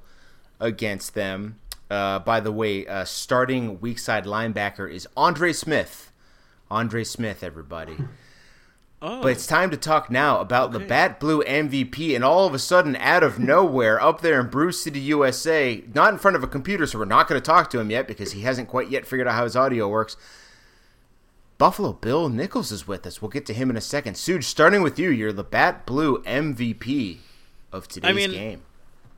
against 0.60 1.16
them. 1.16 1.60
Uh, 1.90 2.20
by 2.20 2.40
the 2.40 2.52
way, 2.52 2.86
uh, 2.86 3.06
starting 3.06 3.80
weak 3.80 4.00
side 4.00 4.26
linebacker 4.26 4.92
is 4.92 5.08
Andre 5.16 5.54
Smith. 5.54 6.12
Andre 6.70 7.04
Smith, 7.04 7.44
everybody. 7.44 7.98
Oh. 9.06 9.22
But 9.22 9.34
it's 9.34 9.46
time 9.46 9.70
to 9.72 9.76
talk 9.76 10.10
now 10.10 10.40
about 10.40 10.70
okay. 10.70 10.78
the 10.78 10.86
Bat 10.86 11.20
Blue 11.20 11.44
MVP, 11.44 12.16
and 12.16 12.24
all 12.24 12.48
of 12.48 12.54
a 12.54 12.60
sudden, 12.60 12.96
out 12.96 13.22
of 13.22 13.38
nowhere, 13.38 14.02
up 14.02 14.22
there 14.22 14.40
in 14.40 14.48
Brew 14.48 14.72
City, 14.72 15.02
USA, 15.02 15.84
not 15.94 16.14
in 16.14 16.20
front 16.20 16.38
of 16.38 16.44
a 16.44 16.48
computer, 16.48 16.88
so 16.88 17.00
we're 17.00 17.04
not 17.04 17.28
going 17.28 17.40
to 17.40 17.46
talk 17.46 17.70
to 17.72 17.80
him 17.82 17.92
yet 17.92 18.08
because 18.08 18.32
he 18.32 18.44
hasn't 18.44 18.70
quite 18.70 18.90
yet 18.90 19.06
figured 19.06 19.28
out 19.28 19.34
how 19.34 19.44
his 19.44 19.58
audio 19.58 19.90
works. 19.90 20.16
Buffalo 21.58 21.92
Bill 21.92 22.30
Nichols 22.30 22.72
is 22.72 22.88
with 22.88 23.06
us. 23.06 23.22
We'll 23.22 23.28
get 23.28 23.46
to 23.48 23.54
him 23.54 23.70
in 23.70 23.76
a 23.76 23.82
second. 23.82 24.14
Suge, 24.14 24.46
starting 24.46 24.82
with 24.82 24.98
you, 24.98 25.10
you're 25.10 25.34
the 25.34 25.44
Bat 25.44 25.86
Blue 25.86 26.24
MVP 26.24 27.18
of 27.74 27.90
today's 27.90 28.10
I 28.10 28.14
mean, 28.14 28.32
game. 28.32 28.64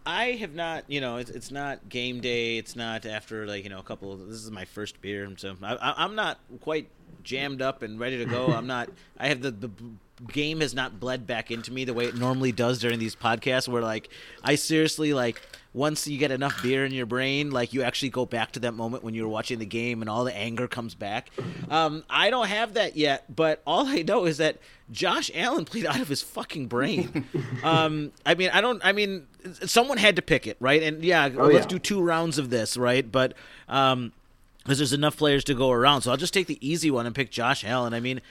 I 0.05 0.33
have 0.33 0.53
not, 0.53 0.83
you 0.87 1.01
know, 1.01 1.17
it's, 1.17 1.31
it's 1.31 1.51
not 1.51 1.89
game 1.89 2.21
day. 2.21 2.57
It's 2.57 2.75
not 2.75 3.05
after 3.05 3.47
like 3.47 3.63
you 3.63 3.69
know 3.69 3.79
a 3.79 3.83
couple. 3.83 4.15
This 4.17 4.43
is 4.43 4.51
my 4.51 4.65
first 4.65 5.01
beer, 5.01 5.27
so 5.37 5.55
I, 5.63 6.03
am 6.03 6.15
not 6.15 6.39
quite 6.61 6.89
jammed 7.23 7.61
up 7.61 7.81
and 7.81 7.99
ready 7.99 8.17
to 8.19 8.25
go. 8.25 8.47
I'm 8.47 8.67
not. 8.67 8.89
I 9.17 9.27
have 9.27 9.41
the 9.41 9.51
the 9.51 9.69
game 10.31 10.61
has 10.61 10.73
not 10.73 10.99
bled 10.99 11.27
back 11.27 11.51
into 11.51 11.71
me 11.71 11.85
the 11.85 11.93
way 11.93 12.05
it 12.05 12.15
normally 12.15 12.51
does 12.51 12.79
during 12.79 12.99
these 12.99 13.15
podcasts, 13.15 13.67
where 13.67 13.81
like 13.81 14.09
I 14.43 14.55
seriously 14.55 15.13
like 15.13 15.41
once 15.73 16.07
you 16.07 16.17
get 16.17 16.31
enough 16.31 16.63
beer 16.63 16.85
in 16.85 16.93
your 16.93 17.05
brain, 17.05 17.51
like 17.51 17.73
you 17.73 17.83
actually 17.83 18.09
go 18.09 18.25
back 18.25 18.53
to 18.53 18.61
that 18.61 18.73
moment 18.73 19.03
when 19.03 19.13
you 19.13 19.23
were 19.23 19.29
watching 19.29 19.59
the 19.59 19.65
game 19.65 20.01
and 20.01 20.09
all 20.09 20.23
the 20.23 20.35
anger 20.35 20.69
comes 20.69 20.95
back. 20.95 21.29
Um, 21.69 22.05
I 22.09 22.29
don't 22.29 22.47
have 22.47 22.75
that 22.75 22.95
yet, 22.95 23.35
but 23.35 23.61
all 23.67 23.85
I 23.85 24.01
know 24.01 24.25
is 24.25 24.37
that 24.37 24.59
Josh 24.89 25.29
Allen 25.35 25.65
played 25.65 25.85
out 25.85 25.99
of 25.99 26.07
his 26.07 26.21
fucking 26.21 26.67
brain. 26.67 27.25
um, 27.63 28.13
I 28.25 28.35
mean, 28.35 28.51
I 28.53 28.61
don't. 28.61 28.81
I 28.85 28.93
mean, 28.93 29.27
someone 29.65 29.97
had 29.97 30.15
to 30.15 30.21
pick 30.21 30.47
it, 30.47 30.55
right? 30.61 30.81
And 30.81 31.03
yeah, 31.03 31.29
oh, 31.37 31.47
let's 31.47 31.65
yeah. 31.65 31.67
do 31.67 31.79
two 31.79 32.01
rounds 32.01 32.37
of 32.37 32.49
this, 32.49 32.77
right? 32.77 33.11
But 33.11 33.33
um, 33.67 34.13
because 34.63 34.79
there's 34.79 34.93
enough 34.93 35.17
players 35.17 35.43
to 35.43 35.53
go 35.53 35.71
around. 35.71 36.01
So 36.01 36.11
I'll 36.11 36.17
just 36.17 36.33
take 36.33 36.47
the 36.47 36.57
easy 36.65 36.89
one 36.89 37.05
and 37.05 37.13
pick 37.13 37.31
Josh 37.31 37.65
Allen. 37.65 37.93
I 37.93 37.99
mean, 37.99 38.21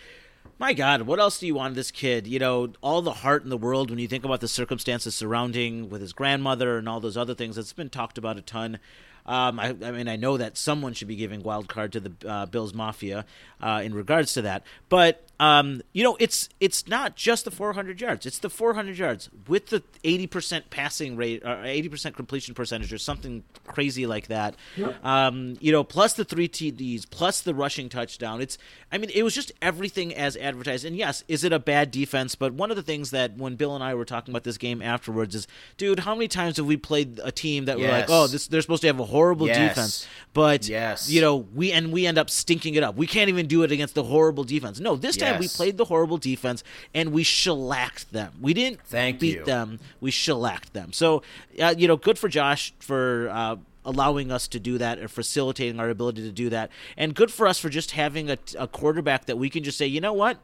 my 0.58 0.72
God, 0.72 1.02
what 1.02 1.18
else 1.18 1.38
do 1.38 1.46
you 1.46 1.54
want 1.54 1.72
of 1.72 1.74
this 1.76 1.90
kid? 1.90 2.26
You 2.26 2.38
know, 2.38 2.72
all 2.80 3.02
the 3.02 3.12
heart 3.12 3.42
in 3.42 3.50
the 3.50 3.56
world 3.56 3.90
when 3.90 3.98
you 3.98 4.08
think 4.08 4.24
about 4.24 4.40
the 4.40 4.48
circumstances 4.48 5.14
surrounding 5.14 5.88
with 5.90 6.00
his 6.00 6.12
grandmother 6.12 6.78
and 6.78 6.88
all 6.88 7.00
those 7.00 7.16
other 7.16 7.34
things. 7.34 7.58
It's 7.58 7.72
been 7.72 7.90
talked 7.90 8.18
about 8.18 8.38
a 8.38 8.42
ton. 8.42 8.78
Um, 9.26 9.58
I, 9.58 9.68
I, 9.82 9.90
mean, 9.90 10.06
I 10.06 10.16
know 10.16 10.36
that 10.36 10.56
someone 10.56 10.92
should 10.92 11.08
be 11.08 11.16
giving 11.16 11.42
wild 11.42 11.68
card 11.68 11.92
to 11.92 12.00
the 12.00 12.12
uh, 12.28 12.46
Bills 12.46 12.74
Mafia 12.74 13.24
uh, 13.60 13.80
in 13.82 13.94
regards 13.94 14.34
to 14.34 14.42
that, 14.42 14.64
but 14.88 15.23
um, 15.44 15.82
you 15.92 16.02
know, 16.02 16.16
it's 16.20 16.48
it's 16.58 16.88
not 16.88 17.16
just 17.16 17.44
the 17.44 17.50
400 17.50 18.00
yards; 18.00 18.24
it's 18.24 18.38
the 18.38 18.48
400 18.48 18.96
yards 18.96 19.28
with 19.46 19.66
the 19.66 19.82
80% 20.02 20.70
passing 20.70 21.16
rate, 21.16 21.42
or 21.44 21.56
80% 21.56 22.14
completion 22.14 22.54
percentage, 22.54 22.92
or 22.92 22.98
something 22.98 23.44
crazy 23.66 24.06
like 24.06 24.28
that. 24.28 24.54
Yep. 24.76 25.04
Um, 25.04 25.56
you 25.60 25.70
know, 25.70 25.84
plus 25.84 26.14
the 26.14 26.24
three 26.24 26.48
TDs, 26.48 27.04
plus 27.10 27.42
the 27.42 27.54
rushing 27.54 27.90
touchdown. 27.90 28.40
It's, 28.40 28.56
I 28.90 28.96
mean, 28.96 29.10
it 29.14 29.22
was 29.22 29.34
just 29.34 29.52
everything 29.60 30.14
as 30.14 30.34
advertised. 30.38 30.86
And 30.86 30.96
yes, 30.96 31.22
is 31.28 31.44
it 31.44 31.52
a 31.52 31.58
bad 31.58 31.90
defense? 31.90 32.34
But 32.34 32.54
one 32.54 32.70
of 32.70 32.76
the 32.76 32.82
things 32.82 33.10
that 33.10 33.36
when 33.36 33.56
Bill 33.56 33.74
and 33.74 33.84
I 33.84 33.94
were 33.94 34.06
talking 34.06 34.32
about 34.32 34.44
this 34.44 34.56
game 34.56 34.80
afterwards 34.80 35.34
is, 35.34 35.46
dude, 35.76 36.00
how 36.00 36.14
many 36.14 36.28
times 36.28 36.56
have 36.56 36.66
we 36.66 36.78
played 36.78 37.20
a 37.22 37.30
team 37.30 37.66
that 37.66 37.78
yes. 37.78 37.86
were 37.86 37.98
like, 37.98 38.06
oh, 38.08 38.26
this 38.28 38.46
they're 38.46 38.62
supposed 38.62 38.80
to 38.82 38.86
have 38.86 39.00
a 39.00 39.04
horrible 39.04 39.46
yes. 39.46 39.58
defense, 39.58 40.06
but 40.32 40.66
yes. 40.68 41.10
you 41.10 41.20
know, 41.20 41.36
we 41.36 41.70
and 41.70 41.92
we 41.92 42.06
end 42.06 42.16
up 42.16 42.30
stinking 42.30 42.76
it 42.76 42.82
up. 42.82 42.96
We 42.96 43.06
can't 43.06 43.28
even 43.28 43.46
do 43.46 43.62
it 43.62 43.72
against 43.72 43.94
the 43.94 44.04
horrible 44.04 44.44
defense. 44.44 44.80
No, 44.80 44.96
this 44.96 45.16
time 45.16 45.33
we 45.40 45.48
played 45.48 45.76
the 45.76 45.84
horrible 45.86 46.18
defense 46.18 46.64
and 46.94 47.12
we 47.12 47.22
shellacked 47.22 48.12
them. 48.12 48.32
We 48.40 48.54
didn't 48.54 48.80
Thank 48.82 49.20
beat 49.20 49.38
you. 49.38 49.44
them. 49.44 49.80
We 50.00 50.10
shellacked 50.10 50.72
them. 50.72 50.92
So, 50.92 51.22
uh, 51.60 51.74
you 51.76 51.88
know, 51.88 51.96
good 51.96 52.18
for 52.18 52.28
Josh 52.28 52.72
for 52.78 53.28
uh, 53.30 53.56
allowing 53.84 54.32
us 54.32 54.48
to 54.48 54.60
do 54.60 54.78
that 54.78 54.98
or 54.98 55.08
facilitating 55.08 55.78
our 55.78 55.90
ability 55.90 56.22
to 56.22 56.32
do 56.32 56.50
that. 56.50 56.70
And 56.96 57.14
good 57.14 57.30
for 57.30 57.46
us 57.46 57.58
for 57.58 57.68
just 57.68 57.92
having 57.92 58.30
a, 58.30 58.38
a 58.58 58.66
quarterback 58.66 59.26
that 59.26 59.36
we 59.36 59.50
can 59.50 59.62
just 59.62 59.78
say, 59.78 59.86
you 59.86 60.00
know 60.00 60.12
what? 60.12 60.38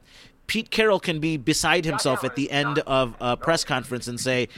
Pete 0.46 0.70
Carroll 0.70 0.98
can 0.98 1.20
be 1.20 1.36
beside 1.36 1.84
himself 1.84 2.24
at 2.24 2.34
the 2.34 2.50
end 2.50 2.80
of 2.80 3.14
a 3.20 3.36
press 3.36 3.62
conference 3.62 4.08
and 4.08 4.18
say, 4.18 4.48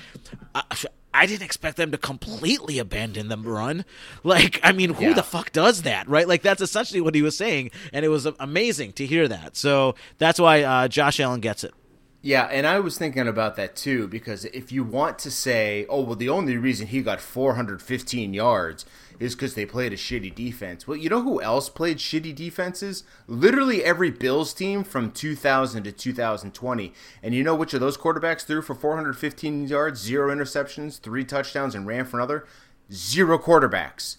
I 1.14 1.26
didn't 1.26 1.42
expect 1.42 1.76
them 1.76 1.90
to 1.90 1.98
completely 1.98 2.78
abandon 2.78 3.28
the 3.28 3.36
run. 3.36 3.84
Like, 4.24 4.60
I 4.62 4.72
mean, 4.72 4.94
who 4.94 5.06
yeah. 5.06 5.14
the 5.14 5.22
fuck 5.22 5.52
does 5.52 5.82
that, 5.82 6.08
right? 6.08 6.28
Like, 6.28 6.42
that's 6.42 6.60
essentially 6.60 7.00
what 7.00 7.14
he 7.14 7.22
was 7.22 7.36
saying, 7.36 7.70
and 7.92 8.04
it 8.04 8.08
was 8.08 8.26
amazing 8.38 8.92
to 8.94 9.06
hear 9.06 9.26
that. 9.28 9.56
So 9.56 9.94
that's 10.18 10.38
why 10.38 10.62
uh, 10.62 10.88
Josh 10.88 11.18
Allen 11.18 11.40
gets 11.40 11.64
it. 11.64 11.74
Yeah, 12.22 12.44
and 12.44 12.68
I 12.68 12.78
was 12.78 12.96
thinking 12.96 13.26
about 13.26 13.56
that 13.56 13.74
too 13.74 14.06
because 14.06 14.44
if 14.46 14.70
you 14.70 14.84
want 14.84 15.18
to 15.20 15.30
say, 15.30 15.86
oh, 15.88 16.02
well, 16.02 16.14
the 16.14 16.28
only 16.28 16.56
reason 16.56 16.86
he 16.86 17.02
got 17.02 17.20
415 17.20 18.32
yards 18.32 18.86
is 19.22 19.36
because 19.36 19.54
they 19.54 19.64
played 19.64 19.92
a 19.92 19.96
shitty 19.96 20.34
defense. 20.34 20.88
Well, 20.88 20.96
you 20.96 21.08
know 21.08 21.22
who 21.22 21.40
else 21.40 21.68
played 21.68 21.98
shitty 21.98 22.34
defenses? 22.34 23.04
Literally 23.28 23.84
every 23.84 24.10
Bills 24.10 24.52
team 24.52 24.82
from 24.82 25.12
2000 25.12 25.84
to 25.84 25.92
2020. 25.92 26.92
And 27.22 27.32
you 27.32 27.44
know 27.44 27.54
which 27.54 27.72
of 27.72 27.80
those 27.80 27.96
quarterbacks 27.96 28.44
threw 28.44 28.62
for 28.62 28.74
415 28.74 29.68
yards, 29.68 30.00
zero 30.00 30.34
interceptions, 30.34 30.98
three 30.98 31.24
touchdowns, 31.24 31.76
and 31.76 31.86
ran 31.86 32.04
for 32.04 32.16
another? 32.16 32.46
Zero 32.92 33.38
quarterbacks. 33.38 34.16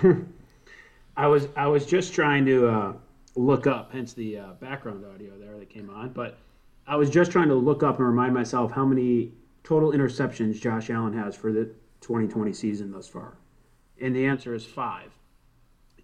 I 1.16 1.26
was 1.26 1.48
I 1.56 1.66
was 1.66 1.84
just 1.84 2.14
trying 2.14 2.46
to 2.46 2.68
uh, 2.68 2.92
look 3.34 3.66
up, 3.66 3.90
hence 3.92 4.12
the 4.12 4.38
uh, 4.38 4.52
background 4.60 5.04
audio 5.04 5.36
there 5.36 5.58
that 5.58 5.68
came 5.68 5.90
on, 5.90 6.12
but 6.12 6.38
I 6.86 6.94
was 6.94 7.10
just 7.10 7.32
trying 7.32 7.48
to 7.48 7.56
look 7.56 7.82
up 7.82 7.98
and 7.98 8.06
remind 8.06 8.34
myself 8.34 8.70
how 8.70 8.84
many 8.84 9.32
total 9.64 9.90
interceptions 9.90 10.60
Josh 10.60 10.90
Allen 10.90 11.12
has 11.12 11.34
for 11.34 11.52
the 11.52 11.64
2020 12.00 12.52
season 12.52 12.92
thus 12.92 13.08
far. 13.08 13.34
And 14.00 14.14
the 14.14 14.26
answer 14.26 14.54
is 14.54 14.64
five. 14.64 15.12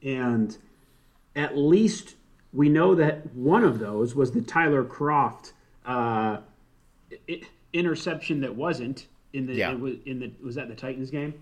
And 0.02 0.56
at 1.34 1.56
least 1.56 2.16
we 2.52 2.68
know 2.68 2.94
that 2.94 3.34
one 3.34 3.64
of 3.64 3.78
those 3.78 4.14
was 4.14 4.32
the 4.32 4.42
Tyler 4.42 4.84
Kroft 4.84 5.52
uh, 5.84 6.38
interception 7.72 8.40
that 8.40 8.54
wasn't 8.54 9.06
in 9.32 9.46
the 9.46 9.54
yeah. 9.54 9.72
in 9.72 10.18
the 10.18 10.32
was 10.42 10.54
that 10.54 10.68
the 10.68 10.74
Titans 10.74 11.10
game, 11.10 11.34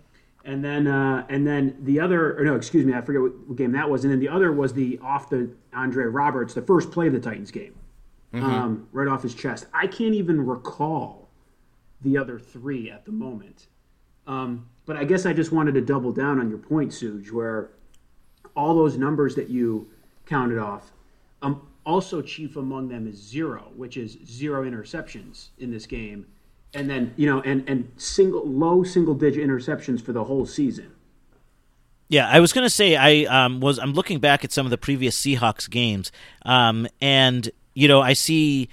and 0.44 0.64
then 0.64 0.86
uh, 0.86 1.24
and 1.28 1.46
then 1.46 1.76
the 1.80 2.00
other 2.00 2.38
or 2.38 2.44
no 2.44 2.56
excuse 2.56 2.84
me 2.84 2.92
I 2.92 3.00
forget 3.00 3.22
what 3.22 3.56
game 3.56 3.72
that 3.72 3.88
was, 3.88 4.04
and 4.04 4.12
then 4.12 4.20
the 4.20 4.28
other 4.28 4.52
was 4.52 4.72
the 4.72 4.98
off 5.02 5.30
the 5.30 5.50
Andre 5.72 6.06
Roberts 6.06 6.54
the 6.54 6.62
first 6.62 6.90
play 6.90 7.06
of 7.06 7.12
the 7.12 7.20
Titans 7.20 7.50
game 7.50 7.74
mm-hmm. 8.32 8.44
um, 8.44 8.88
right 8.92 9.08
off 9.08 9.22
his 9.22 9.34
chest. 9.34 9.66
I 9.72 9.86
can't 9.86 10.14
even 10.14 10.44
recall 10.44 11.28
the 12.00 12.18
other 12.18 12.38
three 12.38 12.90
at 12.90 13.04
the 13.04 13.12
moment. 13.12 13.68
Um, 14.26 14.68
but 14.87 14.96
I 14.96 15.04
guess 15.04 15.26
I 15.26 15.32
just 15.32 15.52
wanted 15.52 15.74
to 15.74 15.80
double 15.80 16.12
down 16.12 16.38
on 16.40 16.48
your 16.48 16.58
point, 16.58 16.90
Suge, 16.90 17.30
where 17.30 17.70
all 18.56 18.74
those 18.74 18.96
numbers 18.96 19.34
that 19.34 19.48
you 19.48 19.88
counted 20.26 20.58
off, 20.58 20.92
um, 21.42 21.66
also 21.84 22.22
chief 22.22 22.56
among 22.56 22.88
them 22.88 23.06
is 23.06 23.16
zero, 23.16 23.70
which 23.76 23.96
is 23.96 24.18
zero 24.26 24.68
interceptions 24.68 25.48
in 25.58 25.70
this 25.70 25.87
game, 25.87 26.26
and 26.72 26.88
then 26.88 27.12
you 27.16 27.26
know, 27.26 27.40
and 27.42 27.68
and 27.68 27.90
single 27.96 28.46
low 28.46 28.82
single 28.82 29.14
digit 29.14 29.46
interceptions 29.46 30.02
for 30.02 30.12
the 30.12 30.24
whole 30.24 30.46
season. 30.46 30.92
Yeah, 32.08 32.28
I 32.28 32.40
was 32.40 32.52
going 32.52 32.64
to 32.64 32.70
say 32.70 32.96
I 32.96 33.24
um, 33.24 33.60
was. 33.60 33.78
I'm 33.78 33.92
looking 33.92 34.18
back 34.20 34.44
at 34.44 34.52
some 34.52 34.66
of 34.66 34.70
the 34.70 34.78
previous 34.78 35.18
Seahawks 35.18 35.68
games, 35.68 36.12
um, 36.44 36.87
and 37.00 37.50
you 37.74 37.88
know, 37.88 38.00
I 38.00 38.12
see 38.12 38.68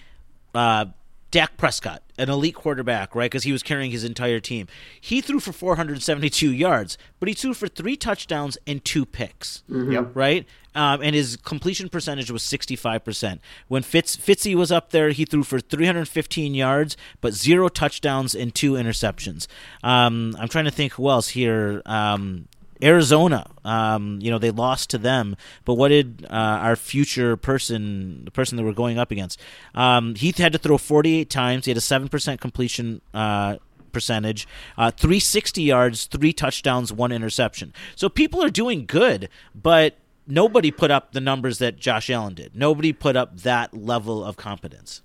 uh, 0.54 0.86
Dak 1.32 1.58
Prescott, 1.58 2.04
an 2.22 2.30
elite 2.30 2.56
quarterback, 2.56 3.16
right? 3.16 3.30
Because 3.30 3.44
he 3.44 3.52
was 3.52 3.64
carrying 3.64 3.92
his 3.92 4.04
entire 4.04 4.40
team. 4.40 4.68
He 5.00 5.22
threw 5.22 5.40
for 5.40 5.52
472 5.52 6.52
yards, 6.54 6.98
but 7.20 7.28
he 7.28 7.34
threw 7.34 7.54
for 7.54 7.68
three 7.68 7.98
touchdowns 7.98 8.58
and 8.68 8.86
two 8.86 9.06
picks. 9.06 9.64
Mm-hmm. 9.70 9.92
Yep. 9.92 10.12
Right? 10.14 10.46
Um, 10.76 11.02
and 11.02 11.16
his 11.16 11.36
completion 11.36 11.90
percentage 11.90 12.32
was 12.32 12.44
65%. 12.44 13.40
When 13.68 13.84
Fitz 13.84 14.16
Fitzy 14.16 14.56
was 14.56 14.72
up 14.72 14.92
there, 14.92 15.10
he 15.10 15.26
threw 15.26 15.44
for 15.44 15.60
315 15.60 16.54
yards, 16.54 16.96
but 17.20 17.34
zero 17.34 17.68
touchdowns 17.68 18.36
and 18.36 18.54
two 18.54 18.74
interceptions. 18.74 19.48
Um, 19.84 20.36
I'm 20.40 20.48
trying 20.48 20.66
to 20.66 20.72
think 20.72 20.94
who 20.94 21.10
else 21.10 21.30
here. 21.30 21.82
Um, 21.86 22.48
Arizona, 22.84 23.50
um, 23.64 24.20
you 24.22 24.32
know, 24.32 24.38
they 24.38 24.52
lost 24.52 24.90
to 24.92 24.98
them. 24.98 25.36
But 25.66 25.76
what 25.76 25.90
did 25.90 26.26
uh, 26.30 26.34
our 26.34 26.76
future 26.76 27.38
person, 27.38 28.26
the 28.26 28.32
person 28.32 28.58
that 28.58 28.64
we're 28.64 28.74
going 28.74 28.98
up 28.98 29.12
against, 29.12 29.40
um, 29.76 30.16
Heath 30.16 30.38
had 30.38 30.52
to 30.54 30.58
throw 30.58 30.78
48 30.78 31.30
times. 31.30 31.66
He 31.66 31.72
had 31.72 31.78
a 31.78 31.82
7% 31.82 32.40
completion 32.40 33.02
uh, 33.14 33.58
percentage, 33.92 34.48
uh, 34.78 34.92
360 34.92 35.62
yards, 35.62 36.06
three 36.06 36.34
touchdowns, 36.34 36.92
one 36.94 37.12
interception. 37.12 37.74
So 37.96 38.10
people 38.10 38.44
are 38.44 38.50
doing 38.50 38.86
good, 38.86 39.30
but 39.54 39.98
nobody 40.28 40.72
put 40.72 40.92
up 40.92 41.12
the 41.12 41.22
numbers 41.22 41.60
that 41.60 41.78
Josh 41.78 42.10
Allen 42.10 42.34
did. 42.34 42.56
Nobody 42.56 42.94
put 42.94 43.16
up 43.16 43.42
that 43.42 43.74
level 43.74 44.24
of 44.24 44.38
competence. 44.38 45.02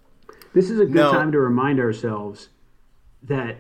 This 0.55 0.71
is 0.71 0.81
a 0.81 0.87
good 0.87 0.95
no. 0.95 1.13
time 1.13 1.33
to 1.33 1.39
remind 1.39 1.81
ourselves 1.81 2.49
that 3.23 3.59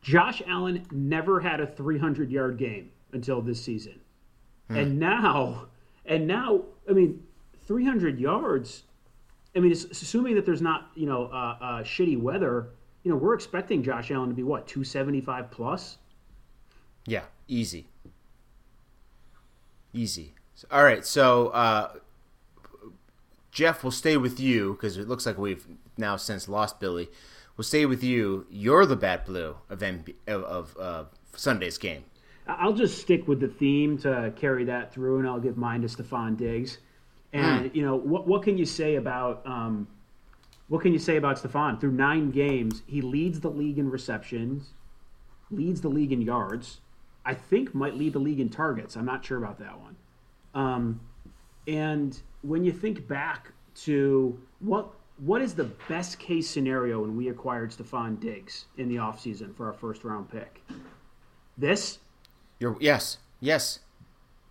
Josh 0.00 0.40
Allen 0.46 0.86
never 0.90 1.40
had 1.40 1.60
a 1.60 1.66
300 1.66 2.30
yard 2.30 2.56
game 2.56 2.90
until 3.12 3.40
this 3.40 3.62
season. 3.62 4.00
Hmm. 4.68 4.76
And 4.76 4.98
now, 4.98 5.66
and 6.06 6.26
now, 6.26 6.62
I 6.88 6.92
mean, 6.92 7.22
300 7.66 8.18
yards. 8.18 8.84
I 9.54 9.60
mean, 9.60 9.72
assuming 9.72 10.36
that 10.36 10.46
there's 10.46 10.62
not, 10.62 10.90
you 10.94 11.06
know, 11.06 11.26
uh, 11.26 11.56
uh, 11.60 11.82
shitty 11.82 12.20
weather, 12.20 12.70
you 13.02 13.10
know, 13.10 13.16
we're 13.16 13.34
expecting 13.34 13.82
Josh 13.82 14.10
Allen 14.10 14.28
to 14.28 14.34
be 14.34 14.42
what 14.42 14.66
275 14.66 15.50
plus. 15.50 15.98
Yeah, 17.06 17.22
easy, 17.48 17.86
easy. 19.92 20.34
All 20.70 20.84
right, 20.84 21.04
so 21.06 21.48
uh, 21.48 21.92
Jeff, 23.50 23.82
we'll 23.82 23.90
stay 23.90 24.16
with 24.16 24.38
you 24.38 24.72
because 24.74 24.98
it 24.98 25.08
looks 25.08 25.24
like 25.24 25.38
we've 25.38 25.66
now 25.96 26.16
since 26.16 26.48
lost 26.48 26.78
Billy. 26.78 27.08
We'll 27.56 27.64
stay 27.64 27.86
with 27.86 28.04
you. 28.04 28.46
You're 28.50 28.86
the 28.86 28.96
bad 28.96 29.24
blue 29.24 29.56
of, 29.68 29.80
MB, 29.80 30.14
of, 30.26 30.44
of 30.44 30.76
uh, 30.78 31.04
Sunday's 31.34 31.78
game. 31.78 32.04
I'll 32.58 32.72
just 32.72 32.98
stick 32.98 33.28
with 33.28 33.40
the 33.40 33.48
theme 33.48 33.98
to 33.98 34.32
carry 34.36 34.64
that 34.64 34.92
through, 34.92 35.18
and 35.18 35.28
I'll 35.28 35.40
give 35.40 35.56
mine 35.56 35.82
to 35.82 35.88
Stefon 35.88 36.36
Diggs. 36.36 36.78
And 37.32 37.70
mm. 37.70 37.74
you 37.74 37.82
know 37.82 37.96
what? 37.96 38.26
What 38.26 38.42
can 38.42 38.58
you 38.58 38.64
say 38.64 38.96
about 38.96 39.46
um, 39.46 39.86
what 40.68 40.82
can 40.82 40.92
you 40.92 40.98
say 40.98 41.16
about 41.16 41.36
Stefon? 41.36 41.80
Through 41.80 41.92
nine 41.92 42.30
games, 42.30 42.82
he 42.86 43.00
leads 43.00 43.40
the 43.40 43.50
league 43.50 43.78
in 43.78 43.90
receptions, 43.90 44.70
leads 45.50 45.80
the 45.80 45.88
league 45.88 46.12
in 46.12 46.22
yards. 46.22 46.80
I 47.24 47.34
think 47.34 47.74
might 47.74 47.94
lead 47.94 48.14
the 48.14 48.18
league 48.18 48.40
in 48.40 48.48
targets. 48.48 48.96
I'm 48.96 49.04
not 49.04 49.24
sure 49.24 49.36
about 49.36 49.58
that 49.58 49.78
one. 49.78 49.96
Um, 50.54 51.00
and 51.66 52.20
when 52.42 52.64
you 52.64 52.72
think 52.72 53.06
back 53.06 53.52
to 53.82 54.38
what 54.60 54.90
what 55.18 55.42
is 55.42 55.54
the 55.54 55.64
best 55.88 56.18
case 56.18 56.48
scenario 56.48 57.00
when 57.02 57.16
we 57.16 57.28
acquired 57.28 57.70
Stefon 57.70 58.18
Diggs 58.18 58.66
in 58.78 58.88
the 58.88 58.96
offseason 58.96 59.54
for 59.54 59.66
our 59.66 59.74
first 59.74 60.02
round 60.04 60.30
pick? 60.30 60.62
This 61.58 61.98
you're 62.60 62.76
yes, 62.78 63.18
yes. 63.40 63.80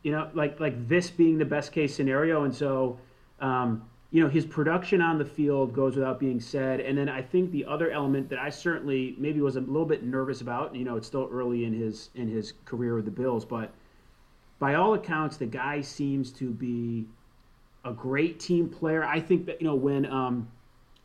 You 0.04 0.12
know, 0.12 0.30
like 0.34 0.60
like 0.60 0.88
this 0.90 1.10
being 1.10 1.38
the 1.38 1.46
best 1.46 1.72
case 1.72 1.96
scenario, 1.96 2.44
and 2.44 2.54
so 2.54 3.00
um, 3.40 3.88
you 4.12 4.22
know 4.22 4.30
his 4.30 4.46
production 4.46 5.02
on 5.02 5.20
the 5.20 5.26
field 5.26 5.74
goes 5.74 5.96
without 5.96 6.20
being 6.20 6.42
said. 6.42 6.80
And 6.80 6.98
then 6.98 7.08
I 7.08 7.22
think 7.22 7.52
the 7.52 7.66
other 7.66 7.92
element 7.92 8.30
that 8.30 8.40
I 8.40 8.50
certainly 8.50 9.16
maybe 9.18 9.40
was 9.40 9.56
a 9.56 9.62
little 9.62 9.86
bit 9.86 10.04
nervous 10.04 10.42
about. 10.42 10.76
You 10.76 10.84
know, 10.84 10.98
it's 10.98 11.08
still 11.08 11.30
early 11.32 11.66
in 11.66 11.74
his 11.74 12.10
in 12.16 12.28
his 12.28 12.54
career 12.66 12.96
with 12.96 13.06
the 13.06 13.12
Bills, 13.12 13.46
but 13.46 13.72
by 14.58 14.74
all 14.74 14.96
accounts, 14.96 15.38
the 15.38 15.46
guy 15.46 15.80
seems 15.82 16.32
to 16.34 16.50
be 16.50 17.06
a 17.86 17.94
great 17.94 18.40
team 18.40 18.68
player. 18.68 19.04
I 19.04 19.20
think 19.20 19.46
that 19.46 19.62
you 19.62 19.68
know 19.68 19.76
when 19.76 20.06
um, 20.08 20.50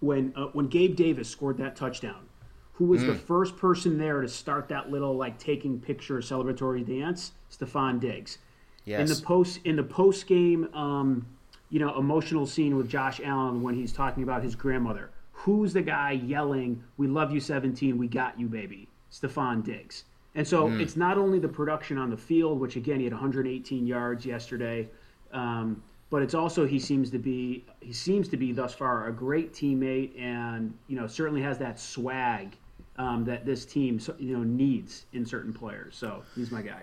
when 0.00 0.32
uh, 0.36 0.46
when 0.46 0.68
Gabe 0.68 0.96
Davis 0.96 1.28
scored 1.28 1.58
that 1.58 1.76
touchdown 1.76 2.28
who 2.74 2.86
was 2.86 3.02
mm. 3.02 3.06
the 3.06 3.14
first 3.14 3.56
person 3.56 3.98
there 3.98 4.20
to 4.20 4.28
start 4.28 4.68
that 4.68 4.90
little 4.90 5.16
like 5.16 5.38
taking 5.38 5.80
picture 5.80 6.18
celebratory 6.18 6.84
dance? 6.84 7.32
Stefon 7.50 8.00
Diggs. 8.00 8.38
Yes. 8.84 9.00
In 9.00 9.16
the 9.16 9.22
post 9.22 9.60
in 9.64 9.76
the 9.76 9.82
post 9.82 10.26
game, 10.26 10.68
um, 10.74 11.26
you 11.70 11.78
know, 11.78 11.96
emotional 11.98 12.46
scene 12.46 12.76
with 12.76 12.88
Josh 12.88 13.20
Allen 13.24 13.62
when 13.62 13.74
he's 13.74 13.92
talking 13.92 14.22
about 14.22 14.42
his 14.42 14.54
grandmother. 14.54 15.10
Who's 15.32 15.72
the 15.72 15.82
guy 15.82 16.12
yelling, 16.12 16.82
"We 16.96 17.06
love 17.06 17.30
you, 17.30 17.40
17. 17.40 17.96
We 17.96 18.08
got 18.08 18.38
you, 18.38 18.48
baby"? 18.48 18.88
Stefon 19.10 19.64
Diggs. 19.64 20.04
And 20.34 20.46
so 20.46 20.68
mm. 20.68 20.80
it's 20.80 20.96
not 20.96 21.16
only 21.16 21.38
the 21.38 21.48
production 21.48 21.96
on 21.96 22.10
the 22.10 22.16
field, 22.16 22.58
which 22.58 22.74
again 22.74 22.98
he 22.98 23.04
had 23.04 23.12
118 23.12 23.86
yards 23.86 24.26
yesterday, 24.26 24.88
um, 25.32 25.80
but 26.10 26.22
it's 26.22 26.34
also 26.34 26.66
he 26.66 26.80
seems 26.80 27.08
to 27.10 27.18
be 27.18 27.64
he 27.80 27.92
seems 27.92 28.28
to 28.28 28.36
be 28.36 28.50
thus 28.50 28.74
far 28.74 29.06
a 29.06 29.12
great 29.12 29.52
teammate, 29.52 30.20
and 30.20 30.74
you 30.88 30.96
know 30.96 31.06
certainly 31.06 31.40
has 31.40 31.56
that 31.58 31.78
swag 31.78 32.56
um, 32.96 33.24
that 33.24 33.44
this 33.44 33.64
team 33.64 34.00
you 34.18 34.36
know 34.36 34.44
needs 34.44 35.06
in 35.12 35.26
certain 35.26 35.52
players. 35.52 35.96
So 35.96 36.22
he's 36.34 36.50
my 36.50 36.62
guy. 36.62 36.82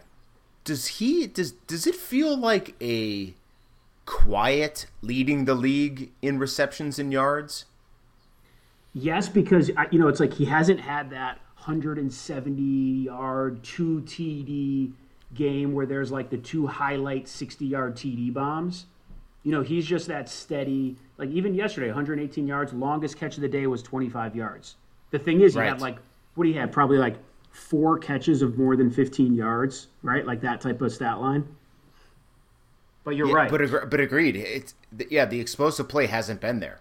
Does 0.63 0.87
he 0.87 1.27
does 1.27 1.51
does 1.51 1.87
it 1.87 1.95
feel 1.95 2.37
like 2.37 2.75
a 2.81 3.33
quiet 4.05 4.87
leading 5.01 5.45
the 5.45 5.55
league 5.55 6.11
in 6.21 6.37
receptions 6.37 6.99
and 6.99 7.11
yards? 7.11 7.65
Yes, 8.93 9.29
because 9.29 9.69
you 9.91 9.99
know 9.99 10.07
it's 10.07 10.19
like 10.19 10.33
he 10.33 10.45
hasn't 10.45 10.79
had 10.79 11.09
that 11.11 11.39
170 11.57 12.61
yard 12.61 13.63
two 13.63 14.01
TD 14.01 14.91
game 15.33 15.73
where 15.73 15.85
there's 15.85 16.11
like 16.11 16.29
the 16.29 16.37
two 16.37 16.67
highlight 16.67 17.27
60 17.27 17.65
yard 17.65 17.95
TD 17.95 18.33
bombs. 18.33 18.85
You 19.43 19.51
know, 19.51 19.61
he's 19.61 19.85
just 19.85 20.07
that 20.07 20.29
steady. 20.29 20.97
Like 21.17 21.29
even 21.29 21.55
yesterday, 21.55 21.87
118 21.87 22.47
yards, 22.47 22.73
longest 22.73 23.17
catch 23.17 23.35
of 23.35 23.41
the 23.41 23.47
day 23.47 23.65
was 23.65 23.81
25 23.81 24.35
yards. 24.35 24.75
The 25.11 25.19
thing 25.19 25.41
is, 25.41 25.55
you 25.55 25.61
Right. 25.61 25.69
had 25.69 25.81
like, 25.81 25.97
what 26.35 26.45
do 26.45 26.49
you 26.49 26.59
have? 26.59 26.71
Probably 26.71 26.97
like 26.97 27.17
four 27.51 27.97
catches 27.99 28.41
of 28.41 28.57
more 28.57 28.75
than 28.75 28.89
15 28.89 29.33
yards, 29.35 29.87
right? 30.03 30.25
Like 30.25 30.41
that 30.41 30.61
type 30.61 30.81
of 30.81 30.91
stat 30.91 31.19
line. 31.19 31.47
But 33.03 33.15
you're 33.15 33.27
Yeah, 33.27 33.33
right. 33.33 33.51
But 33.51 33.61
agr- 33.61 33.89
but 33.89 33.99
agreed. 33.99 34.35
It's 34.35 34.73
yeah, 35.09 35.25
the 35.25 35.39
explosive 35.39 35.89
play 35.89 36.05
hasn't 36.07 36.39
been 36.39 36.59
there. 36.59 36.79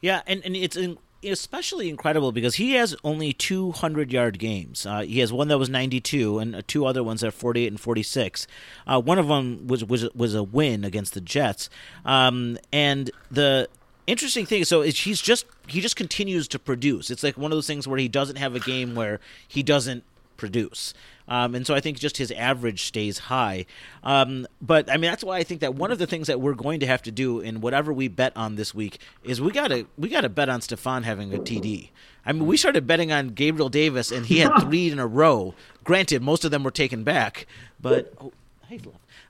Yeah, 0.00 0.22
and, 0.26 0.42
and 0.44 0.54
it's 0.54 0.76
in, 0.76 0.98
especially 1.24 1.88
incredible 1.88 2.32
because 2.32 2.56
he 2.56 2.72
has 2.72 2.94
only 3.02 3.32
200 3.32 4.12
yard 4.12 4.38
games. 4.38 4.84
Uh, 4.84 5.00
he 5.00 5.20
has 5.20 5.32
one 5.32 5.48
that 5.48 5.58
was 5.58 5.70
92 5.70 6.38
and 6.38 6.56
uh, 6.56 6.62
two 6.66 6.84
other 6.86 7.02
ones 7.02 7.22
that 7.22 7.28
are 7.28 7.32
48 7.32 7.68
and 7.68 7.80
46. 7.80 8.46
Uh, 8.86 9.00
one 9.00 9.18
of 9.18 9.28
them 9.28 9.66
was, 9.66 9.84
was 9.84 10.08
was 10.14 10.34
a 10.34 10.42
win 10.42 10.84
against 10.84 11.14
the 11.14 11.20
Jets. 11.20 11.70
Um, 12.04 12.58
and 12.72 13.10
the 13.30 13.68
interesting 14.06 14.46
thing 14.46 14.64
so 14.64 14.82
is 14.82 15.00
he's 15.00 15.20
just 15.20 15.46
he 15.66 15.80
just 15.80 15.96
continues 15.96 16.48
to 16.48 16.58
produce. 16.58 17.10
It's 17.10 17.22
like 17.22 17.36
one 17.36 17.52
of 17.52 17.56
those 17.56 17.66
things 17.66 17.88
where 17.88 17.98
he 17.98 18.08
doesn't 18.08 18.36
have 18.36 18.54
a 18.54 18.60
game 18.60 18.94
where 18.94 19.20
he 19.46 19.62
doesn't 19.62 20.04
produce. 20.36 20.94
Um, 21.28 21.56
and 21.56 21.66
so 21.66 21.74
I 21.74 21.80
think 21.80 21.98
just 21.98 22.18
his 22.18 22.30
average 22.32 22.84
stays 22.84 23.18
high. 23.18 23.66
Um, 24.04 24.46
but 24.62 24.88
I 24.90 24.96
mean 24.96 25.10
that's 25.10 25.24
why 25.24 25.38
I 25.38 25.42
think 25.42 25.60
that 25.60 25.74
one 25.74 25.90
of 25.90 25.98
the 25.98 26.06
things 26.06 26.28
that 26.28 26.40
we're 26.40 26.54
going 26.54 26.80
to 26.80 26.86
have 26.86 27.02
to 27.02 27.10
do 27.10 27.40
in 27.40 27.60
whatever 27.60 27.92
we 27.92 28.08
bet 28.08 28.32
on 28.36 28.54
this 28.54 28.74
week 28.74 29.00
is 29.24 29.40
we 29.40 29.50
gotta 29.50 29.86
we 29.98 30.08
gotta 30.08 30.28
bet 30.28 30.48
on 30.48 30.60
Stefon 30.60 31.02
having 31.02 31.34
a 31.34 31.38
TD. 31.38 31.90
I 32.24 32.32
mean 32.32 32.46
we 32.46 32.56
started 32.56 32.86
betting 32.86 33.10
on 33.10 33.30
Gabriel 33.30 33.68
Davis 33.68 34.12
and 34.12 34.26
he 34.26 34.38
had 34.38 34.52
three 34.60 34.90
in 34.90 34.98
a 34.98 35.06
row. 35.06 35.54
Granted, 35.82 36.22
most 36.22 36.44
of 36.44 36.50
them 36.50 36.62
were 36.62 36.70
taken 36.70 37.02
back, 37.02 37.46
but 37.80 38.12
oh, 38.20 38.32
hey. 38.68 38.80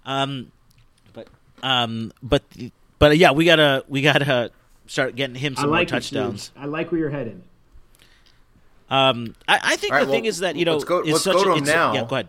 Um, 0.04 0.52
but 1.14 1.28
um, 1.62 2.12
but 2.22 2.42
but 2.98 3.16
yeah, 3.16 3.32
we 3.32 3.46
gotta 3.46 3.84
we 3.88 4.02
gotta 4.02 4.50
start 4.86 5.16
getting 5.16 5.36
him 5.36 5.54
I 5.56 5.60
some 5.62 5.70
like 5.70 5.90
more 5.90 6.00
touchdowns. 6.00 6.50
I 6.56 6.66
like 6.66 6.90
where 6.92 7.00
you're 7.00 7.10
headed. 7.10 7.42
Um, 8.88 9.34
I, 9.48 9.60
I 9.62 9.76
think 9.76 9.92
All 9.92 9.98
right, 9.98 10.04
the 10.06 10.12
thing 10.12 10.26
is 10.26 10.38
that 10.38 10.56
you 10.56 10.64
know 10.64 10.74
let's 10.74 10.84
go- 10.84 10.98
it's 11.00 11.10
let's 11.10 11.24
such 11.24 11.34
go 11.34 11.44
to 11.44 11.50
a, 11.50 11.56
him 11.56 11.62
it's- 11.64 11.74
now. 11.74 11.92
Yeah, 11.94 12.04
go 12.08 12.14
ahead. 12.16 12.28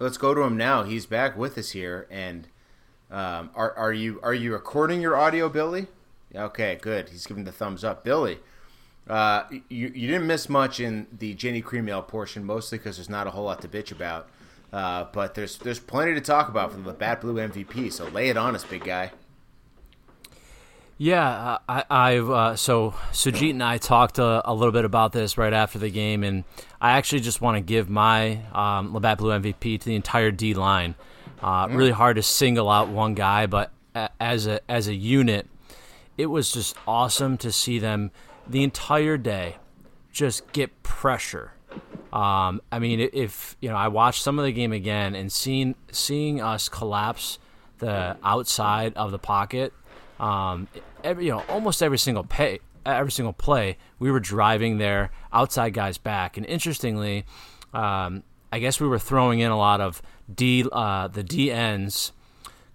Let's 0.00 0.18
go 0.18 0.34
to 0.34 0.42
him 0.42 0.56
now. 0.56 0.82
He's 0.82 1.06
back 1.06 1.36
with 1.36 1.56
us 1.56 1.70
here, 1.70 2.06
and 2.10 2.48
um, 3.10 3.50
are 3.54 3.72
are 3.76 3.92
you 3.92 4.18
are 4.22 4.34
you 4.34 4.52
recording 4.52 5.00
your 5.00 5.16
audio, 5.16 5.48
Billy? 5.48 5.86
Okay, 6.34 6.78
good. 6.82 7.10
He's 7.10 7.26
giving 7.26 7.44
the 7.44 7.52
thumbs 7.52 7.84
up, 7.84 8.02
Billy. 8.04 8.38
Uh, 9.08 9.44
you 9.68 9.92
you 9.94 10.08
didn't 10.08 10.26
miss 10.26 10.48
much 10.48 10.80
in 10.80 11.06
the 11.16 11.34
Jenny 11.34 11.60
Cream 11.60 11.88
Ale 11.88 12.02
portion, 12.02 12.44
mostly 12.44 12.78
because 12.78 12.96
there's 12.96 13.08
not 13.08 13.26
a 13.28 13.30
whole 13.30 13.44
lot 13.44 13.62
to 13.62 13.68
bitch 13.68 13.92
about. 13.92 14.28
Uh, 14.72 15.04
but 15.12 15.34
there's 15.36 15.58
there's 15.58 15.78
plenty 15.78 16.12
to 16.14 16.20
talk 16.20 16.48
about 16.48 16.72
for 16.72 16.80
the 16.80 16.92
Bat 16.92 17.20
Blue 17.20 17.34
MVP. 17.34 17.92
So 17.92 18.06
lay 18.08 18.30
it 18.30 18.36
on 18.36 18.56
us, 18.56 18.64
big 18.64 18.82
guy. 18.82 19.12
Yeah, 20.96 21.58
I, 21.68 21.84
I've 21.90 22.30
uh, 22.30 22.56
so 22.56 22.92
Sujit 23.12 23.50
and 23.50 23.62
I 23.62 23.78
talked 23.78 24.18
a, 24.18 24.48
a 24.48 24.54
little 24.54 24.72
bit 24.72 24.84
about 24.84 25.12
this 25.12 25.36
right 25.36 25.52
after 25.52 25.78
the 25.78 25.90
game, 25.90 26.22
and 26.22 26.44
I 26.80 26.92
actually 26.92 27.20
just 27.20 27.40
want 27.40 27.56
to 27.56 27.60
give 27.60 27.90
my 27.90 28.40
um, 28.52 28.94
Labatt 28.94 29.18
Blue 29.18 29.30
MVP 29.30 29.80
to 29.80 29.86
the 29.86 29.96
entire 29.96 30.30
D 30.30 30.54
line. 30.54 30.94
Uh, 31.42 31.66
Really 31.70 31.90
hard 31.90 32.16
to 32.16 32.22
single 32.22 32.70
out 32.70 32.88
one 32.88 33.14
guy, 33.14 33.46
but 33.46 33.72
a, 33.94 34.08
as 34.20 34.46
a 34.46 34.60
as 34.70 34.86
a 34.86 34.94
unit, 34.94 35.48
it 36.16 36.26
was 36.26 36.52
just 36.52 36.76
awesome 36.86 37.36
to 37.38 37.50
see 37.50 37.78
them 37.80 38.12
the 38.46 38.62
entire 38.62 39.16
day 39.16 39.56
just 40.12 40.52
get 40.52 40.82
pressure. 40.84 41.52
Um, 42.12 42.62
I 42.70 42.78
mean, 42.78 43.00
if 43.12 43.56
you 43.60 43.68
know, 43.68 43.76
I 43.76 43.88
watched 43.88 44.22
some 44.22 44.38
of 44.38 44.44
the 44.44 44.52
game 44.52 44.72
again 44.72 45.16
and 45.16 45.32
seeing 45.32 45.74
seeing 45.90 46.40
us 46.40 46.68
collapse 46.68 47.40
the 47.78 48.16
outside 48.22 48.94
of 48.94 49.10
the 49.10 49.18
pocket. 49.18 49.72
Um, 50.20 50.68
every 51.02 51.26
you 51.26 51.32
know, 51.32 51.42
almost 51.48 51.82
every 51.82 51.98
single 51.98 52.24
pay, 52.24 52.60
every 52.86 53.12
single 53.12 53.32
play, 53.32 53.78
we 53.98 54.10
were 54.10 54.20
driving 54.20 54.78
their 54.78 55.10
outside 55.32 55.74
guys 55.74 55.98
back. 55.98 56.36
And 56.36 56.46
interestingly, 56.46 57.24
um, 57.72 58.22
I 58.52 58.58
guess 58.60 58.80
we 58.80 58.86
were 58.86 58.98
throwing 58.98 59.40
in 59.40 59.50
a 59.50 59.58
lot 59.58 59.80
of 59.80 60.00
D 60.32 60.64
uh, 60.70 61.08
the 61.08 61.22
D 61.22 61.50
ends 61.50 62.12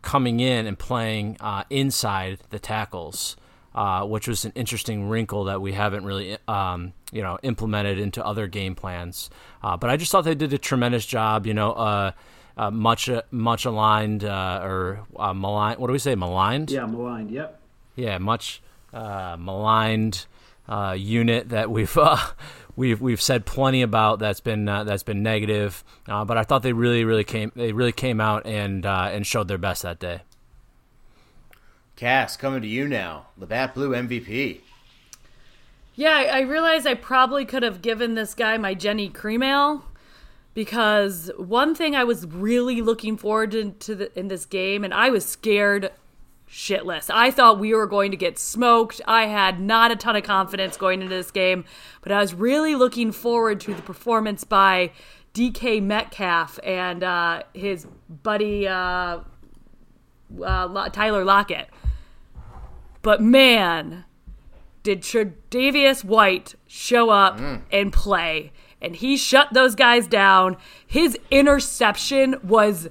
coming 0.02 0.40
in 0.40 0.66
and 0.66 0.78
playing 0.78 1.38
uh, 1.40 1.64
inside 1.70 2.40
the 2.50 2.60
tackles, 2.60 3.36
uh, 3.76 4.06
which 4.06 4.28
was 4.28 4.46
an 4.46 4.52
interesting 4.56 5.10
wrinkle 5.10 5.46
that 5.46 5.62
we 5.62 5.74
haven't 5.74 6.06
really, 6.06 6.38
um, 6.48 6.94
you 7.12 7.22
know, 7.22 7.38
implemented 7.44 8.00
into 8.00 8.26
other 8.26 8.48
game 8.48 8.76
plans. 8.76 9.30
Uh, 9.64 9.78
but 9.78 9.90
I 9.90 9.98
just 9.98 10.12
thought 10.12 10.24
they 10.24 10.36
did 10.36 10.54
a 10.54 10.58
tremendous 10.58 11.06
job. 11.06 11.46
You 11.46 11.54
know, 11.54 11.72
uh, 11.74 12.12
uh, 12.60 12.70
much 12.70 13.10
much 13.32 13.64
aligned 13.64 14.26
uh, 14.26 14.60
or 14.62 15.00
uh, 15.16 15.34
maligned. 15.34 15.80
What 15.80 15.88
do 15.88 15.94
we 15.94 16.00
say? 16.00 16.14
Maligned. 16.16 16.70
Yeah, 16.70 16.86
maligned. 16.86 17.32
Yep. 17.32 17.60
Yeah, 17.96 18.18
much 18.18 18.62
uh, 18.94 19.38
maligned 19.40 20.26
uh, 20.68 20.96
unit 20.98 21.50
that 21.50 21.72
we've 21.72 21.98
uh, 21.98 22.18
we've 22.76 23.00
we've 23.00 23.22
said 23.22 23.46
plenty 23.46 23.82
about. 23.82 24.20
That's 24.20 24.42
been 24.42 24.68
uh, 24.68 24.84
that's 24.84 25.04
been 25.04 25.24
negative. 25.24 25.86
Uh, 26.06 26.26
but 26.26 26.38
I 26.38 26.44
thought 26.44 26.62
they 26.62 26.74
really 26.74 27.06
really 27.06 27.24
came 27.24 27.54
they 27.56 27.72
really 27.72 27.94
came 27.94 28.20
out 28.20 28.46
and 28.46 28.86
uh, 28.86 29.10
and 29.10 29.26
showed 29.26 29.48
their 29.48 29.58
best 29.58 29.84
that 29.84 30.00
day. 30.00 30.22
Cass 31.96 32.36
coming 32.36 32.62
to 32.62 32.68
you 32.68 32.90
now. 32.90 33.28
The 33.38 33.46
Bat 33.46 33.74
Blue 33.74 33.92
MVP. 33.92 34.60
Yeah, 35.96 36.12
I, 36.12 36.24
I 36.24 36.40
realized 36.42 36.88
I 36.88 36.94
probably 36.94 37.44
could 37.44 37.64
have 37.64 37.82
given 37.82 38.16
this 38.16 38.34
guy 38.34 38.58
my 38.58 38.74
Jenny 38.74 39.10
cream 39.10 39.44
ale 39.44 39.84
because 40.60 41.32
one 41.38 41.74
thing 41.74 41.96
I 41.96 42.04
was 42.04 42.28
really 42.28 42.82
looking 42.82 43.16
forward 43.16 43.52
to, 43.52 43.72
to 43.72 43.96
the, 43.96 44.20
in 44.20 44.28
this 44.28 44.46
game, 44.46 44.84
and 44.84 44.94
I 44.94 45.10
was 45.10 45.26
scared 45.26 45.90
shitless. 46.52 47.10
I 47.10 47.32
thought 47.32 47.62
we 47.62 47.74
were 47.74 47.88
going 47.88 48.12
to 48.12 48.18
get 48.18 48.38
smoked. 48.38 49.00
I 49.08 49.28
had 49.28 49.62
not 49.62 49.90
a 49.90 49.96
ton 49.96 50.18
of 50.18 50.24
confidence 50.24 50.76
going 50.76 51.02
into 51.02 51.16
this 51.16 51.32
game, 51.32 51.64
but 52.02 52.12
I 52.12 52.20
was 52.20 52.34
really 52.34 52.76
looking 52.76 53.14
forward 53.14 53.62
to 53.62 53.74
the 53.74 53.82
performance 53.82 54.44
by 54.44 54.92
DK 55.34 55.82
Metcalf 55.82 56.60
and 56.62 57.06
uh, 57.06 57.44
his 57.54 57.88
buddy 58.10 58.68
uh, 58.68 59.20
uh, 60.44 60.90
Tyler 60.90 61.24
Lockett. 61.24 61.70
But 63.02 63.22
man, 63.22 64.04
did 64.84 65.04
Tre'Davious 65.04 66.04
White 66.04 66.56
show 66.68 67.12
up 67.12 67.40
and 67.72 67.94
play, 67.94 68.52
and 68.82 68.96
he 68.96 69.18
shut 69.18 69.54
those 69.54 69.76
guys 69.76 70.08
down. 70.08 70.58
His 70.86 71.18
interception 71.32 72.36
was 72.44 72.90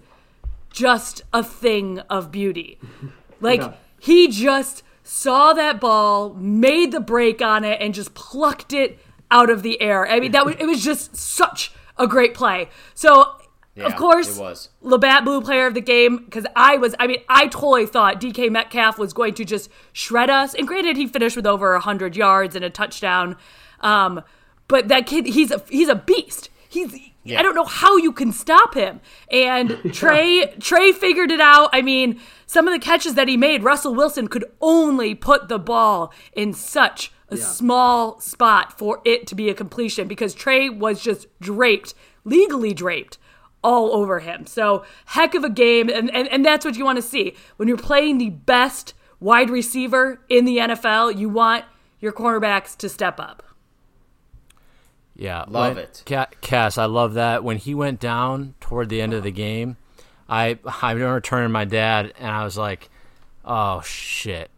just 0.72 1.22
a 1.33 1.42
thing 1.42 2.01
of 2.11 2.31
beauty. 2.31 2.79
Like 3.40 3.61
Yeah. 3.61 3.74
he 4.01 4.27
just 4.27 4.83
saw 5.05 5.53
that 5.53 5.81
ball, 5.81 6.35
made 6.35 6.90
the 6.90 6.98
break 6.98 7.40
on 7.40 7.62
it, 7.62 7.81
and 7.81 7.94
just 7.94 8.12
plucked 8.14 8.72
it 8.72 8.98
out 9.31 9.48
of 9.48 9.62
the 9.62 9.81
air. 9.81 10.09
I 10.11 10.18
mean, 10.18 10.33
that 10.33 10.44
was, 10.44 10.57
it 10.59 10.66
was 10.66 10.83
just 10.83 11.14
such 11.16 11.70
a 11.96 12.09
great 12.09 12.35
play. 12.35 12.68
So. 12.94 13.37
Yeah, 13.77 13.85
of 13.87 13.94
course, 13.94 14.37
it 14.37 14.40
was. 14.40 14.70
Labatt 14.83 15.24
Blue 15.24 15.40
player 15.40 15.68
of 15.68 15.74
the 15.74 15.81
game 15.81 16.24
because 16.24 16.46
I 16.57 16.79
was, 16.79 16.96
I 16.98 17.07
mean, 17.07 17.20
I 17.29 17.46
totally 17.46 17.87
thought 17.87 18.20
DK 18.20 18.51
Metcalf 18.51 18.98
was 18.98 19.12
going 19.12 19.35
to 19.35 19.44
just 19.44 19.70
shred 19.92 20.31
us. 20.31 20.53
And 20.53 20.66
granted, 20.66 20.96
he 20.96 21.07
finished 21.07 21.37
with 21.37 21.46
over 21.46 21.70
100 21.74 22.16
yards 22.16 22.57
and 22.57 22.64
a 22.64 22.70
touchdown. 22.70 23.37
Um, 23.79 24.22
but 24.68 24.88
that 24.88 25.07
kid, 25.07 25.26
he's 25.26 25.50
a, 25.50 25.62
he's 25.68 25.88
a 25.88 25.94
beast. 25.94 26.50
He's, 26.68 26.94
I 27.37 27.42
don't 27.42 27.54
know 27.54 27.64
how 27.64 27.96
you 27.96 28.12
can 28.12 28.33
stop 28.33 28.74
him. 28.74 29.00
And 29.31 29.78
Trey, 29.92 30.54
Trey 30.61 30.92
figured 30.92 31.31
it 31.31 31.40
out. 31.40 31.70
I 31.72 31.83
mean, 31.83 32.20
some 32.46 32.68
of 32.68 32.72
the 32.72 32.78
catches 32.78 33.14
that 33.14 33.28
he 33.28 33.37
made, 33.37 33.62
Russell 33.62 33.94
Wilson 33.94 34.28
could 34.28 34.44
only 34.61 35.14
put 35.14 35.48
the 35.48 35.59
ball 35.59 36.12
in 36.33 36.52
such 36.52 37.12
a 37.31 37.37
small 37.37 38.18
spot 38.20 38.78
for 38.78 39.02
it 39.04 39.26
to 39.26 39.35
be 39.35 39.50
a 39.50 39.54
completion 39.54 40.09
because 40.09 40.35
Trey 40.35 40.70
was 40.70 41.02
just 41.02 41.26
draped, 41.40 41.92
legally 42.24 42.72
draped 42.72 43.18
all 43.62 43.92
over 43.92 44.20
him. 44.20 44.46
So 44.46 44.85
heck 45.07 45.35
of 45.35 45.44
a 45.44 45.50
game, 45.50 45.90
and, 45.90 46.11
and, 46.14 46.28
and 46.28 46.44
that's 46.44 46.64
what 46.64 46.76
you 46.76 46.85
want 46.85 46.96
to 46.96 47.02
see. 47.02 47.35
When 47.57 47.68
you're 47.68 47.76
playing 47.76 48.18
the 48.18 48.31
best 48.31 48.94
wide 49.20 49.50
receiver 49.50 50.20
in 50.28 50.44
the 50.44 50.59
NFL, 50.59 51.18
you 51.18 51.28
want 51.28 51.64
your 52.00 52.12
cornerbacks 52.12 52.76
to 52.78 52.88
step 52.88 53.20
up. 53.20 53.42
Yeah, 55.18 55.44
Love 55.48 55.74
when- 55.76 55.85
it. 55.85 56.02
Cass, 56.40 56.78
I 56.78 56.85
love 56.87 57.14
that. 57.14 57.42
When 57.44 57.57
he 57.59 57.74
went 57.74 57.98
down 58.00 58.54
toward 58.61 58.88
the 58.88 59.00
end 59.02 59.12
of 59.12 59.22
the 59.24 59.31
game, 59.33 59.76
I 60.28 60.59
I 60.83 60.92
remember 60.92 61.20
turning 61.20 61.48
to 61.48 61.52
my 61.52 61.64
dad 61.66 62.14
and 62.18 62.31
I 62.31 62.44
was 62.44 62.57
like, 62.57 62.88
"Oh 63.44 63.81
shit." 63.83 64.50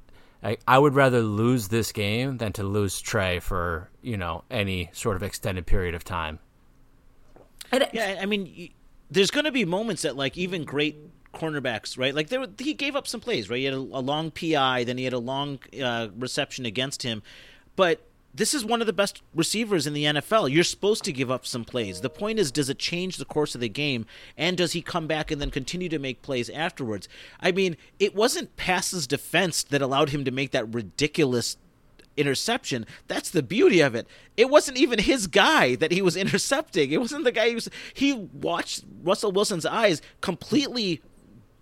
I, 0.43 0.57
I 0.67 0.79
would 0.79 0.95
rather 0.95 1.21
lose 1.21 1.69
this 1.69 1.93
game 1.93 2.39
than 2.39 2.53
to 2.55 2.63
lose 2.63 3.01
Trey 3.01 3.41
for 3.41 3.89
you 4.03 4.17
know 4.17 4.45
any 4.51 4.91
sort 4.93 5.17
of 5.17 5.23
extended 5.23 5.67
period 5.67 5.95
of 5.95 6.05
time. 6.05 6.39
And 7.73 7.89
Yeah, 7.93 8.19
I 8.21 8.27
mean, 8.27 8.71
there's 9.11 9.31
going 9.31 9.45
to 9.45 9.53
be 9.53 9.65
moments 9.65 10.03
that 10.03 10.17
like 10.17 10.37
even 10.37 10.65
great 10.65 10.97
cornerbacks, 11.33 11.97
right? 11.99 12.15
Like 12.15 12.29
there, 12.29 12.41
were- 12.41 12.49
he 12.59 12.75
gave 12.75 12.97
up 12.97 13.07
some 13.07 13.21
plays, 13.21 13.49
right? 13.49 13.59
He 13.59 13.65
had 13.65 13.75
a, 13.75 13.79
a 13.79 14.01
long 14.03 14.31
PI, 14.31 14.85
then 14.85 14.99
he 14.99 15.05
had 15.05 15.13
a 15.13 15.19
long 15.19 15.59
uh, 15.83 16.09
reception 16.19 16.67
against 16.67 17.03
him, 17.03 17.23
but 17.77 18.01
this 18.33 18.55
is 18.55 18.65
one 18.65 18.81
of 18.81 18.87
the 18.87 18.93
best 18.93 19.23
receivers 19.35 19.87
in 19.87 19.93
the 19.93 20.05
NFL. 20.05 20.51
You're 20.51 20.65
supposed 20.65 21.05
to 21.05 21.13
give 21.13 21.31
up 21.31 21.47
some 21.47 21.65
plays. 21.65 22.01
The 22.01 22.11
point 22.11 22.39
is, 22.39 22.53
does 22.53 22.71
it 22.71 22.79
change 22.79 23.17
the 23.17 23.25
course 23.25 23.55
of 23.55 23.61
the 23.61 23.69
game? 23.69 24.07
And 24.37 24.57
does 24.57 24.73
he 24.73 24.83
come 24.83 25.07
back 25.07 25.31
and 25.31 25.41
then 25.41 25.51
continue 25.51 25.89
to 25.89 25.99
make 25.99 26.23
plays 26.23 26.49
afterwards? 26.51 27.09
I 27.41 27.53
mean, 27.53 27.77
it 27.99 28.15
wasn't 28.15 28.57
passes 28.57 29.07
defense 29.07 29.63
that 29.65 29.83
allowed 29.83 30.11
him 30.11 30.25
to 30.25 30.31
make 30.31 30.53
that 30.53 30.73
ridiculous 30.73 31.57
interception. 32.17 32.87
That's 33.09 33.31
the 33.31 33.43
beauty 33.43 33.81
of 33.81 33.95
it. 33.95 34.07
It 34.37 34.51
wasn't 34.51 34.79
even 34.79 34.99
his 34.99 35.27
guy 35.27 35.75
that 35.77 35.93
he 35.93 36.03
was 36.03 36.17
intercepting. 36.17 36.93
It 36.93 37.01
wasn't 37.01 37.25
the 37.25 37.33
guy 37.33 37.49
he 37.49 37.55
was. 37.55 37.69
He 37.95 38.13
watched 38.13 38.85
Russell 39.03 39.33
Wilson's 39.33 39.67
eyes 39.67 40.03
completely 40.21 41.03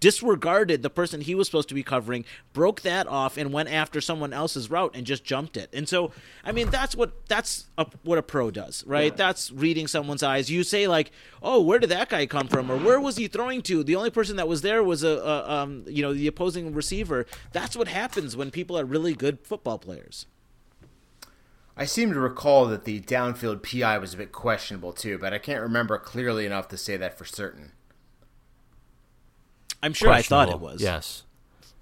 disregarded 0.00 0.82
the 0.82 0.90
person 0.90 1.20
he 1.20 1.34
was 1.34 1.46
supposed 1.46 1.68
to 1.68 1.74
be 1.74 1.82
covering, 1.82 2.24
broke 2.52 2.82
that 2.82 3.06
off, 3.06 3.36
and 3.36 3.52
went 3.52 3.70
after 3.70 4.00
someone 4.00 4.32
else's 4.32 4.70
route 4.70 4.92
and 4.94 5.06
just 5.06 5.24
jumped 5.24 5.56
it. 5.56 5.70
And 5.72 5.88
so, 5.88 6.12
I 6.44 6.52
mean, 6.52 6.70
that's 6.70 6.96
what 6.96 7.26
that's 7.28 7.66
a, 7.76 7.86
what 8.02 8.18
a 8.18 8.22
pro 8.22 8.50
does, 8.50 8.84
right? 8.86 9.12
Yeah. 9.12 9.16
That's 9.16 9.50
reading 9.50 9.86
someone's 9.86 10.22
eyes. 10.22 10.50
You 10.50 10.62
say 10.62 10.86
like, 10.86 11.10
"Oh, 11.42 11.62
where 11.62 11.78
did 11.78 11.90
that 11.90 12.08
guy 12.08 12.26
come 12.26 12.48
from?" 12.48 12.70
or 12.70 12.76
"Where 12.76 13.00
was 13.00 13.16
he 13.16 13.28
throwing 13.28 13.62
to?" 13.62 13.82
The 13.82 13.96
only 13.96 14.10
person 14.10 14.36
that 14.36 14.48
was 14.48 14.62
there 14.62 14.82
was 14.82 15.02
a, 15.02 15.08
a 15.08 15.50
um, 15.50 15.84
you 15.86 16.02
know, 16.02 16.12
the 16.12 16.26
opposing 16.26 16.74
receiver. 16.74 17.26
That's 17.52 17.76
what 17.76 17.88
happens 17.88 18.36
when 18.36 18.50
people 18.50 18.78
are 18.78 18.84
really 18.84 19.14
good 19.14 19.40
football 19.40 19.78
players. 19.78 20.26
I 21.80 21.84
seem 21.84 22.12
to 22.12 22.18
recall 22.18 22.66
that 22.66 22.84
the 22.84 23.00
downfield 23.00 23.62
PI 23.62 23.98
was 23.98 24.12
a 24.12 24.16
bit 24.16 24.32
questionable 24.32 24.92
too, 24.92 25.16
but 25.16 25.32
I 25.32 25.38
can't 25.38 25.62
remember 25.62 25.96
clearly 25.96 26.44
enough 26.44 26.66
to 26.68 26.76
say 26.76 26.96
that 26.96 27.16
for 27.16 27.24
certain. 27.24 27.70
I'm 29.82 29.92
sure 29.92 30.10
I 30.10 30.22
thought 30.22 30.48
it 30.48 30.60
was. 30.60 30.80
Yes. 30.80 31.24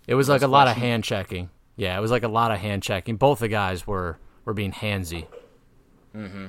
It 0.06 0.14
was 0.14 0.28
like 0.28 0.42
a 0.42 0.48
lot 0.48 0.68
of 0.68 0.76
hand 0.76 1.04
checking. 1.04 1.50
Yeah, 1.76 1.96
it 1.96 2.00
was 2.00 2.10
like 2.10 2.22
a 2.22 2.28
lot 2.28 2.52
of 2.52 2.58
hand 2.58 2.82
checking. 2.82 3.16
Both 3.16 3.40
the 3.40 3.48
guys 3.48 3.86
were 3.86 4.18
were 4.44 4.54
being 4.54 4.72
handsy. 4.72 5.26
Mm-hmm. 6.14 6.46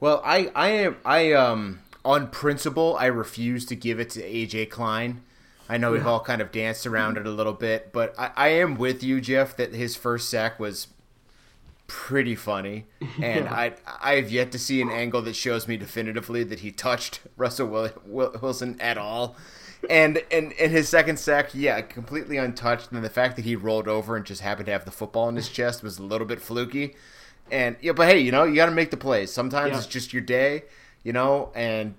Well, 0.00 0.20
I 0.24 0.50
I 0.54 0.68
am 0.68 0.96
I 1.04 1.32
um 1.32 1.80
on 2.04 2.28
principle 2.28 2.96
I 2.98 3.06
refuse 3.06 3.64
to 3.66 3.76
give 3.76 4.00
it 4.00 4.10
to 4.10 4.22
AJ 4.22 4.70
Klein. 4.70 5.22
I 5.68 5.78
know 5.78 5.92
we've 5.92 6.06
all 6.06 6.20
kind 6.20 6.40
of 6.40 6.52
danced 6.52 6.86
around 6.86 7.16
it 7.16 7.26
a 7.26 7.30
little 7.30 7.52
bit, 7.52 7.92
but 7.92 8.14
I, 8.16 8.30
I 8.36 8.48
am 8.48 8.76
with 8.76 9.02
you, 9.02 9.20
Jeff, 9.20 9.56
that 9.56 9.74
his 9.74 9.96
first 9.96 10.30
sack 10.30 10.60
was 10.60 10.86
pretty 11.88 12.36
funny, 12.36 12.86
and 13.00 13.46
yeah. 13.46 13.54
I 13.54 13.72
I 14.00 14.14
have 14.14 14.30
yet 14.30 14.52
to 14.52 14.58
see 14.58 14.80
an 14.80 14.90
angle 14.90 15.22
that 15.22 15.36
shows 15.36 15.68
me 15.68 15.76
definitively 15.76 16.44
that 16.44 16.60
he 16.60 16.72
touched 16.72 17.20
Russell 17.36 17.90
Wilson 18.06 18.80
at 18.80 18.98
all 18.98 19.36
and 19.88 20.22
and 20.30 20.52
and 20.54 20.72
his 20.72 20.88
second 20.88 21.18
sack, 21.18 21.54
yeah, 21.54 21.80
completely 21.80 22.36
untouched. 22.36 22.92
And 22.92 23.04
the 23.04 23.10
fact 23.10 23.36
that 23.36 23.44
he 23.44 23.56
rolled 23.56 23.88
over 23.88 24.16
and 24.16 24.24
just 24.24 24.40
happened 24.40 24.66
to 24.66 24.72
have 24.72 24.84
the 24.84 24.90
football 24.90 25.28
in 25.28 25.36
his 25.36 25.48
chest 25.48 25.82
was 25.82 25.98
a 25.98 26.02
little 26.02 26.26
bit 26.26 26.40
fluky. 26.40 26.94
And 27.50 27.76
yeah, 27.80 27.92
but 27.92 28.08
hey, 28.08 28.18
you 28.18 28.32
know, 28.32 28.44
you 28.44 28.56
got 28.56 28.66
to 28.66 28.72
make 28.72 28.90
the 28.90 28.96
plays. 28.96 29.32
Sometimes 29.32 29.72
yeah. 29.72 29.78
it's 29.78 29.86
just 29.86 30.12
your 30.12 30.22
day, 30.22 30.64
you 31.04 31.12
know, 31.12 31.50
and 31.54 31.94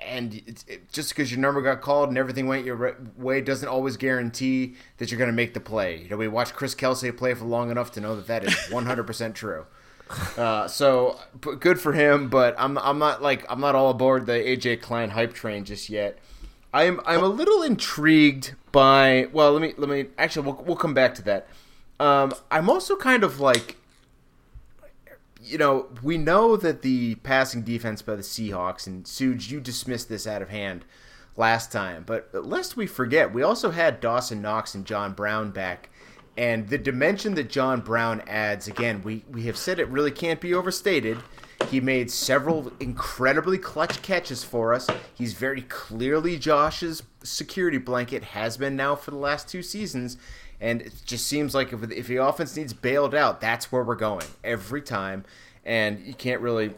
and 0.00 0.34
it, 0.34 0.64
it, 0.68 0.92
just 0.92 1.10
because 1.10 1.30
your 1.30 1.40
number 1.40 1.62
got 1.62 1.80
called 1.80 2.08
and 2.08 2.18
everything 2.18 2.46
went 2.46 2.64
your 2.64 2.96
way 3.16 3.40
doesn't 3.40 3.68
always 3.68 3.96
guarantee 3.96 4.74
that 4.98 5.10
you're 5.10 5.18
going 5.18 5.30
to 5.30 5.36
make 5.36 5.54
the 5.54 5.60
play. 5.60 6.02
You 6.02 6.08
know, 6.08 6.16
we 6.16 6.28
watched 6.28 6.54
Chris 6.54 6.74
Kelsay 6.74 7.16
play 7.16 7.34
for 7.34 7.44
long 7.44 7.70
enough 7.70 7.92
to 7.92 8.00
know 8.00 8.14
that 8.16 8.26
that 8.26 8.44
is 8.44 8.54
100% 8.70 9.34
true. 9.34 9.66
Uh, 10.36 10.66
so 10.68 11.18
good 11.40 11.78
for 11.78 11.92
him, 11.92 12.28
but 12.28 12.54
I'm 12.58 12.78
I'm 12.78 12.98
not 12.98 13.20
like 13.22 13.44
I'm 13.50 13.60
not 13.60 13.74
all 13.74 13.90
aboard 13.90 14.24
the 14.24 14.32
AJ 14.32 14.80
Klein 14.80 15.10
hype 15.10 15.34
train 15.34 15.64
just 15.64 15.90
yet. 15.90 16.18
I'm 16.72 17.00
I'm 17.06 17.22
a 17.22 17.28
little 17.28 17.62
intrigued 17.62 18.54
by. 18.72 19.28
Well, 19.32 19.52
let 19.52 19.62
me 19.62 19.74
let 19.76 19.88
me 19.88 20.06
actually 20.18 20.46
we'll 20.46 20.62
we'll 20.64 20.76
come 20.76 20.94
back 20.94 21.14
to 21.16 21.22
that. 21.22 21.48
Um, 22.00 22.32
I'm 22.50 22.70
also 22.70 22.96
kind 22.96 23.24
of 23.24 23.40
like, 23.40 23.76
you 25.42 25.58
know, 25.58 25.88
we 26.02 26.16
know 26.16 26.56
that 26.56 26.82
the 26.82 27.16
passing 27.16 27.62
defense 27.62 28.02
by 28.02 28.14
the 28.14 28.22
Seahawks 28.22 28.86
and 28.86 29.04
Suge, 29.04 29.50
you 29.50 29.60
dismissed 29.60 30.08
this 30.08 30.26
out 30.26 30.42
of 30.42 30.48
hand 30.48 30.84
last 31.36 31.72
time, 31.72 32.04
but 32.06 32.28
lest 32.32 32.76
we 32.76 32.86
forget, 32.86 33.32
we 33.32 33.42
also 33.42 33.70
had 33.70 34.00
Dawson 34.00 34.40
Knox 34.42 34.74
and 34.74 34.84
John 34.84 35.12
Brown 35.12 35.50
back. 35.50 35.90
And 36.36 36.68
the 36.68 36.78
dimension 36.78 37.34
that 37.34 37.50
John 37.50 37.80
Brown 37.80 38.22
adds, 38.28 38.68
again, 38.68 39.02
we, 39.02 39.24
we 39.28 39.46
have 39.46 39.56
said 39.56 39.80
it 39.80 39.88
really 39.88 40.12
can't 40.12 40.40
be 40.40 40.54
overstated 40.54 41.18
he 41.66 41.80
made 41.80 42.10
several 42.10 42.72
incredibly 42.80 43.58
clutch 43.58 44.00
catches 44.02 44.44
for 44.44 44.72
us. 44.72 44.86
He's 45.14 45.34
very 45.34 45.62
clearly 45.62 46.38
Josh's 46.38 47.02
security 47.22 47.78
blanket, 47.78 48.22
has 48.22 48.56
been 48.56 48.76
now 48.76 48.94
for 48.94 49.10
the 49.10 49.18
last 49.18 49.48
two 49.48 49.62
seasons. 49.62 50.16
And 50.60 50.82
it 50.82 50.92
just 51.04 51.26
seems 51.26 51.54
like 51.54 51.72
if, 51.72 51.90
if 51.90 52.06
the 52.06 52.16
offense 52.16 52.56
needs 52.56 52.72
bailed 52.72 53.14
out, 53.14 53.40
that's 53.40 53.70
where 53.70 53.84
we're 53.84 53.96
going 53.96 54.26
every 54.42 54.82
time. 54.82 55.24
And 55.64 56.00
you 56.00 56.14
can't 56.14 56.40
really 56.40 56.74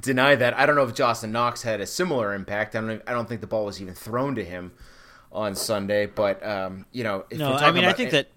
deny 0.00 0.34
that. 0.36 0.54
I 0.54 0.66
don't 0.66 0.76
know 0.76 0.84
if 0.84 0.94
Dawson 0.94 1.32
Knox 1.32 1.62
had 1.62 1.80
a 1.80 1.86
similar 1.86 2.34
impact. 2.34 2.76
I 2.76 2.80
don't. 2.80 3.02
I 3.06 3.12
don't 3.12 3.28
think 3.28 3.40
the 3.40 3.46
ball 3.46 3.64
was 3.64 3.80
even 3.80 3.94
thrown 3.94 4.34
to 4.36 4.44
him 4.44 4.72
on 5.32 5.54
Sunday. 5.54 6.06
But 6.06 6.44
um, 6.46 6.86
you 6.92 7.04
know, 7.04 7.24
no, 7.32 7.52
I 7.52 7.72
mean, 7.72 7.84
about, 7.84 7.94
I 7.94 7.96
think 7.96 8.10
that 8.12 8.28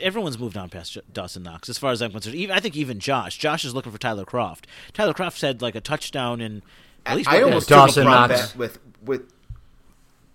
everyone's 0.00 0.38
moved 0.38 0.56
on 0.56 0.68
past 0.68 0.98
Dawson 1.12 1.42
Knox, 1.42 1.68
as 1.68 1.78
far 1.78 1.92
as 1.92 2.02
I'm 2.02 2.12
concerned. 2.12 2.36
Even 2.36 2.56
I 2.56 2.60
think 2.60 2.76
even 2.76 3.00
Josh. 3.00 3.38
Josh 3.38 3.64
is 3.64 3.74
looking 3.74 3.92
for 3.92 3.98
Tyler 3.98 4.24
Kroft. 4.24 4.64
Tyler 4.92 5.14
Kroft 5.14 5.40
had 5.40 5.62
like 5.62 5.74
a 5.74 5.80
touchdown 5.80 6.40
and 6.40 6.62
at 7.04 7.16
least 7.16 7.28
I 7.28 7.42
almost 7.42 7.68
Dawson 7.68 8.04
took 8.04 8.12
Knox. 8.12 8.56
with 8.56 8.78
with 9.02 9.32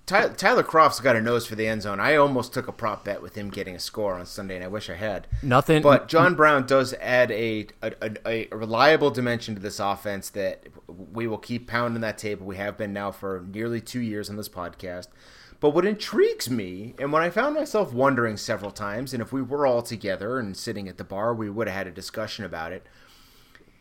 Tyler, 0.06 0.34
Tyler 0.34 0.64
Kroft's 0.64 1.00
got 1.00 1.16
a 1.16 1.22
nose 1.22 1.46
for 1.46 1.56
the 1.56 1.68
end 1.68 1.84
zone. 1.84 2.00
I 2.00 2.16
almost 2.16 2.54
took 2.54 2.68
a 2.68 2.72
prop 2.72 3.06
bet 3.06 3.22
with 3.22 3.36
him 3.36 3.50
getting 3.50 3.76
a 3.76 3.80
score 3.80 4.16
on 4.16 4.26
Sunday, 4.26 4.56
and 4.56 4.64
I 4.64 4.68
wish 4.68 4.90
I 4.90 4.96
had. 4.96 5.28
Nothing. 5.42 5.82
But 5.82 6.08
John 6.08 6.36
Brown 6.36 6.66
does 6.66 6.94
add 6.96 7.32
a 7.32 7.68
a, 7.82 7.94
a 8.02 8.48
a, 8.52 8.56
reliable 8.56 9.12
dimension 9.12 9.56
to 9.56 9.62
this 9.62 9.80
offense 9.80 10.30
that 10.32 10.66
we 10.88 11.28
will 11.28 11.38
keep 11.38 11.68
pounding 11.68 12.02
that 12.02 12.18
table. 12.18 12.46
We 12.46 12.58
have 12.58 12.78
been 12.78 12.94
now 12.94 13.12
for 13.12 13.46
nearly 13.54 13.80
two 13.80 14.02
years 14.02 14.30
on 14.30 14.38
this 14.38 14.50
podcast. 14.50 15.08
But 15.62 15.70
what 15.70 15.86
intrigues 15.86 16.50
me, 16.50 16.96
and 16.98 17.14
when 17.14 17.22
I 17.22 17.30
found 17.30 17.54
myself 17.54 17.94
wondering 17.94 18.36
several 18.36 18.72
times, 18.72 19.14
and 19.14 19.22
if 19.22 19.32
we 19.32 19.44
were 19.44 19.68
all 19.68 19.84
together 19.84 20.40
and 20.40 20.58
sitting 20.58 20.90
at 20.90 20.98
the 20.98 21.04
bar, 21.04 21.36
we 21.36 21.52
would 21.52 21.68
have 21.68 21.78
had 21.78 21.88
a 21.88 21.92
discussion 21.92 22.44
about 22.44 22.74
it. 22.74 22.84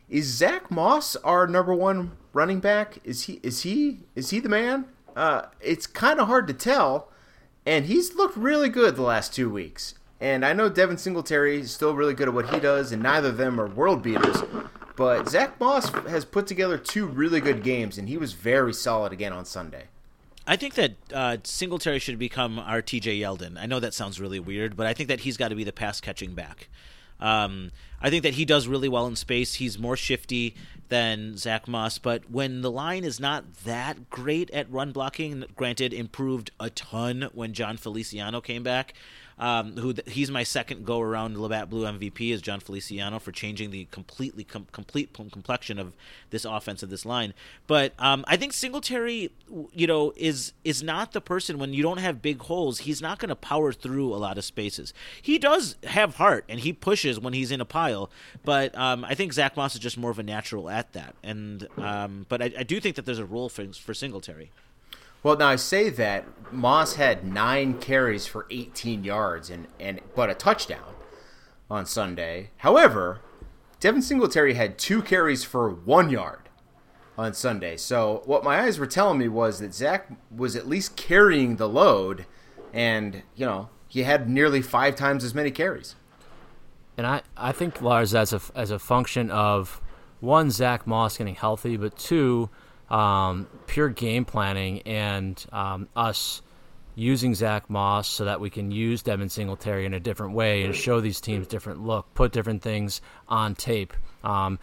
Is 0.06 0.26
Zach 0.26 0.70
Moss 0.70 1.16
our 1.16 1.46
number 1.46 1.74
one 1.74 2.18
running 2.34 2.60
back? 2.60 2.98
Is 3.02 3.22
he 3.22 3.40
is 3.42 3.62
he 3.62 4.00
is 4.14 4.28
he 4.28 4.40
the 4.40 4.48
man? 4.50 4.84
Uh, 5.16 5.46
it's 5.58 5.86
kind 5.86 6.20
of 6.20 6.26
hard 6.28 6.46
to 6.48 6.52
tell, 6.52 7.08
and 7.64 7.86
he's 7.86 8.14
looked 8.14 8.36
really 8.36 8.68
good 8.68 8.94
the 8.94 9.02
last 9.02 9.32
two 9.32 9.48
weeks. 9.48 9.94
And 10.20 10.44
I 10.44 10.52
know 10.52 10.68
Devin 10.68 10.98
Singletary 10.98 11.60
is 11.60 11.72
still 11.72 11.94
really 11.94 12.12
good 12.12 12.28
at 12.28 12.34
what 12.34 12.50
he 12.52 12.60
does, 12.60 12.92
and 12.92 13.02
neither 13.02 13.30
of 13.30 13.38
them 13.38 13.58
are 13.58 13.66
world 13.66 14.02
beaters. 14.02 14.42
But 14.96 15.30
Zach 15.30 15.58
Moss 15.58 15.88
has 15.88 16.26
put 16.26 16.46
together 16.46 16.76
two 16.76 17.06
really 17.06 17.40
good 17.40 17.62
games, 17.62 17.96
and 17.96 18.06
he 18.06 18.18
was 18.18 18.34
very 18.34 18.74
solid 18.74 19.14
again 19.14 19.32
on 19.32 19.46
Sunday. 19.46 19.84
I 20.46 20.56
think 20.56 20.74
that 20.74 20.92
uh, 21.12 21.36
Singletary 21.44 21.98
should 21.98 22.18
become 22.18 22.58
our 22.58 22.82
TJ 22.82 23.20
Yeldon. 23.20 23.58
I 23.58 23.66
know 23.66 23.80
that 23.80 23.94
sounds 23.94 24.20
really 24.20 24.40
weird, 24.40 24.76
but 24.76 24.86
I 24.86 24.94
think 24.94 25.08
that 25.08 25.20
he's 25.20 25.36
got 25.36 25.48
to 25.48 25.54
be 25.54 25.64
the 25.64 25.72
pass 25.72 26.00
catching 26.00 26.34
back. 26.34 26.68
Um, 27.20 27.70
I 28.00 28.08
think 28.08 28.22
that 28.22 28.34
he 28.34 28.44
does 28.44 28.66
really 28.66 28.88
well 28.88 29.06
in 29.06 29.14
space. 29.14 29.54
He's 29.54 29.78
more 29.78 29.96
shifty 29.96 30.54
than 30.88 31.36
Zach 31.36 31.68
Moss, 31.68 31.98
but 31.98 32.30
when 32.30 32.62
the 32.62 32.70
line 32.70 33.04
is 33.04 33.20
not 33.20 33.44
that 33.64 34.10
great 34.10 34.50
at 34.50 34.70
run 34.72 34.90
blocking, 34.90 35.44
granted, 35.54 35.92
improved 35.92 36.50
a 36.58 36.70
ton 36.70 37.28
when 37.32 37.52
Jon 37.52 37.76
Feliciano 37.76 38.40
came 38.40 38.62
back 38.62 38.94
um, 39.40 39.74
who 39.78 39.94
th- 39.94 40.08
he's 40.12 40.30
my 40.30 40.42
second 40.42 40.84
go 40.84 41.00
around 41.00 41.40
Labatt 41.40 41.70
Blue 41.70 41.84
MVP 41.84 42.30
is 42.30 42.42
Jon 42.42 42.60
Feliciano 42.60 43.18
for 43.18 43.32
changing 43.32 43.70
the 43.70 43.86
completely 43.90 44.44
com- 44.44 44.66
complete 44.70 45.14
complexion 45.14 45.78
of 45.78 45.94
this 46.28 46.44
offense 46.44 46.82
of 46.82 46.90
this 46.90 47.06
line. 47.06 47.32
But 47.66 47.94
um, 47.98 48.22
I 48.28 48.36
think 48.36 48.52
Singletary, 48.52 49.32
you 49.72 49.86
know, 49.86 50.12
is 50.14 50.52
is 50.62 50.82
not 50.82 51.12
the 51.12 51.22
person 51.22 51.58
when 51.58 51.72
you 51.72 51.82
don't 51.82 51.98
have 51.98 52.20
big 52.20 52.42
holes. 52.42 52.80
He's 52.80 53.00
not 53.00 53.18
going 53.18 53.30
to 53.30 53.36
power 53.36 53.72
through 53.72 54.14
a 54.14 54.16
lot 54.16 54.36
of 54.36 54.44
spaces. 54.44 54.92
He 55.22 55.38
does 55.38 55.76
have 55.84 56.16
heart 56.16 56.44
and 56.46 56.60
he 56.60 56.74
pushes 56.74 57.18
when 57.18 57.32
he's 57.32 57.50
in 57.50 57.62
a 57.62 57.64
pile. 57.64 58.10
But 58.44 58.76
um, 58.76 59.06
I 59.06 59.14
think 59.14 59.32
Zach 59.32 59.56
Moss 59.56 59.74
is 59.74 59.80
just 59.80 59.96
more 59.96 60.10
of 60.10 60.18
a 60.18 60.22
natural 60.22 60.68
at 60.68 60.92
that. 60.92 61.14
And 61.22 61.66
um, 61.78 62.26
but 62.28 62.42
I, 62.42 62.52
I 62.58 62.62
do 62.62 62.78
think 62.78 62.96
that 62.96 63.06
there's 63.06 63.18
a 63.18 63.24
role 63.24 63.48
for 63.48 63.72
for 63.72 63.94
Singletary. 63.94 64.50
Well, 65.22 65.36
now 65.36 65.48
I 65.48 65.56
say 65.56 65.90
that 65.90 66.24
Moss 66.52 66.94
had 66.94 67.24
nine 67.24 67.78
carries 67.78 68.26
for 68.26 68.46
18 68.50 69.04
yards 69.04 69.50
and, 69.50 69.66
and 69.78 70.00
but 70.14 70.30
a 70.30 70.34
touchdown 70.34 70.94
on 71.70 71.86
Sunday. 71.86 72.50
However, 72.58 73.20
Devin 73.80 74.02
Singletary 74.02 74.54
had 74.54 74.78
two 74.78 75.02
carries 75.02 75.44
for 75.44 75.70
one 75.70 76.10
yard 76.10 76.48
on 77.16 77.34
Sunday. 77.34 77.76
So 77.76 78.22
what 78.24 78.44
my 78.44 78.60
eyes 78.60 78.78
were 78.78 78.86
telling 78.86 79.18
me 79.18 79.28
was 79.28 79.58
that 79.60 79.74
Zach 79.74 80.08
was 80.34 80.56
at 80.56 80.66
least 80.66 80.96
carrying 80.96 81.56
the 81.56 81.68
load, 81.68 82.24
and 82.72 83.22
you 83.36 83.44
know 83.44 83.68
he 83.88 84.04
had 84.04 84.28
nearly 84.28 84.62
five 84.62 84.96
times 84.96 85.22
as 85.22 85.34
many 85.34 85.50
carries. 85.50 85.96
And 86.96 87.06
I, 87.06 87.22
I 87.36 87.52
think 87.52 87.82
Lars 87.82 88.14
as 88.14 88.32
a 88.32 88.40
as 88.54 88.70
a 88.70 88.78
function 88.78 89.30
of 89.30 89.80
one 90.20 90.50
Zach 90.50 90.86
Moss 90.86 91.18
getting 91.18 91.34
healthy, 91.34 91.76
but 91.76 91.96
two 91.98 92.48
um, 92.90 93.46
pure 93.66 93.88
game 93.88 94.24
planning 94.24 94.82
and 94.82 95.44
um, 95.52 95.88
us 95.94 96.42
using 96.94 97.34
Zach 97.34 97.70
Moss 97.70 98.08
so 98.08 98.24
that 98.24 98.40
we 98.40 98.50
can 98.50 98.70
use 98.70 99.02
Devin 99.02 99.28
Singletary 99.28 99.86
in 99.86 99.94
a 99.94 100.00
different 100.00 100.34
way 100.34 100.64
and 100.64 100.74
show 100.74 101.00
these 101.00 101.20
teams 101.20 101.46
different 101.46 101.82
look, 101.82 102.12
put 102.14 102.32
different 102.32 102.62
things 102.62 103.00
on 103.28 103.54
tape. 103.54 103.94
Um, 104.24 104.58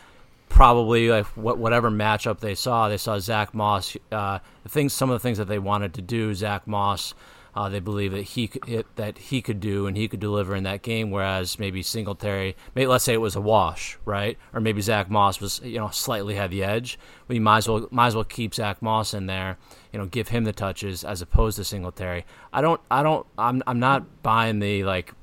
probably 0.50 1.10
like 1.10 1.26
whatever 1.36 1.90
matchup 1.90 2.40
they 2.40 2.56
saw, 2.56 2.90
they 2.90 2.98
saw 2.98 3.20
Zach 3.20 3.54
Moss. 3.54 3.98
Uh, 4.12 4.40
things, 4.68 4.94
some 4.94 5.10
of 5.10 5.16
the 5.16 5.20
things 5.20 5.38
that 5.38 5.48
they 5.48 5.60
wanted 5.60 5.94
to 5.96 6.02
do, 6.02 6.34
Zach 6.34 6.68
Moss 6.68 7.14
uh, 7.58 7.70
they 7.70 7.80
believe 7.80 8.12
that 8.12 8.22
he 8.22 8.48
could, 8.48 8.86
that 8.98 9.18
he 9.18 9.42
could 9.42 9.60
do 9.60 9.88
and 9.88 9.98
he 9.98 10.08
could 10.08 10.20
deliver 10.20 10.56
in 10.56 10.64
that 10.64 10.84
game. 10.84 11.10
Whereas 11.10 11.58
maybe 11.58 11.82
Singletary, 11.82 12.56
maybe 12.76 12.86
let's 12.86 13.04
say 13.04 13.16
it 13.16 13.18
was 13.18 13.36
a 13.36 13.42
wash, 13.42 13.98
right? 14.06 14.38
Or 14.54 14.62
maybe 14.62 14.80
Zach 14.80 15.10
Moss 15.10 15.42
was 15.42 15.60
you 15.64 15.80
know 15.80 15.90
slightly 15.90 16.36
had 16.36 16.52
the 16.52 16.64
edge. 16.64 17.00
We 17.28 17.40
might 17.40 17.58
as 17.58 17.68
well 17.68 17.88
might 17.90 18.08
as 18.08 18.16
well 18.16 18.26
keep 18.26 18.54
Zach 18.54 18.80
Moss 18.84 19.16
in 19.16 19.26
there, 19.26 19.58
you 19.92 19.98
know, 19.98 20.06
give 20.06 20.28
him 20.28 20.44
the 20.44 20.54
touches 20.54 21.04
as 21.04 21.24
opposed 21.24 21.58
to 21.58 21.64
Singletary. 21.64 22.26
I 22.54 22.62
don't 22.62 22.80
I 22.92 23.02
don't 23.02 23.26
I'm 23.40 23.64
I'm 23.66 23.80
not 23.80 24.22
buying 24.22 24.60
the 24.60 24.84
like 24.84 25.14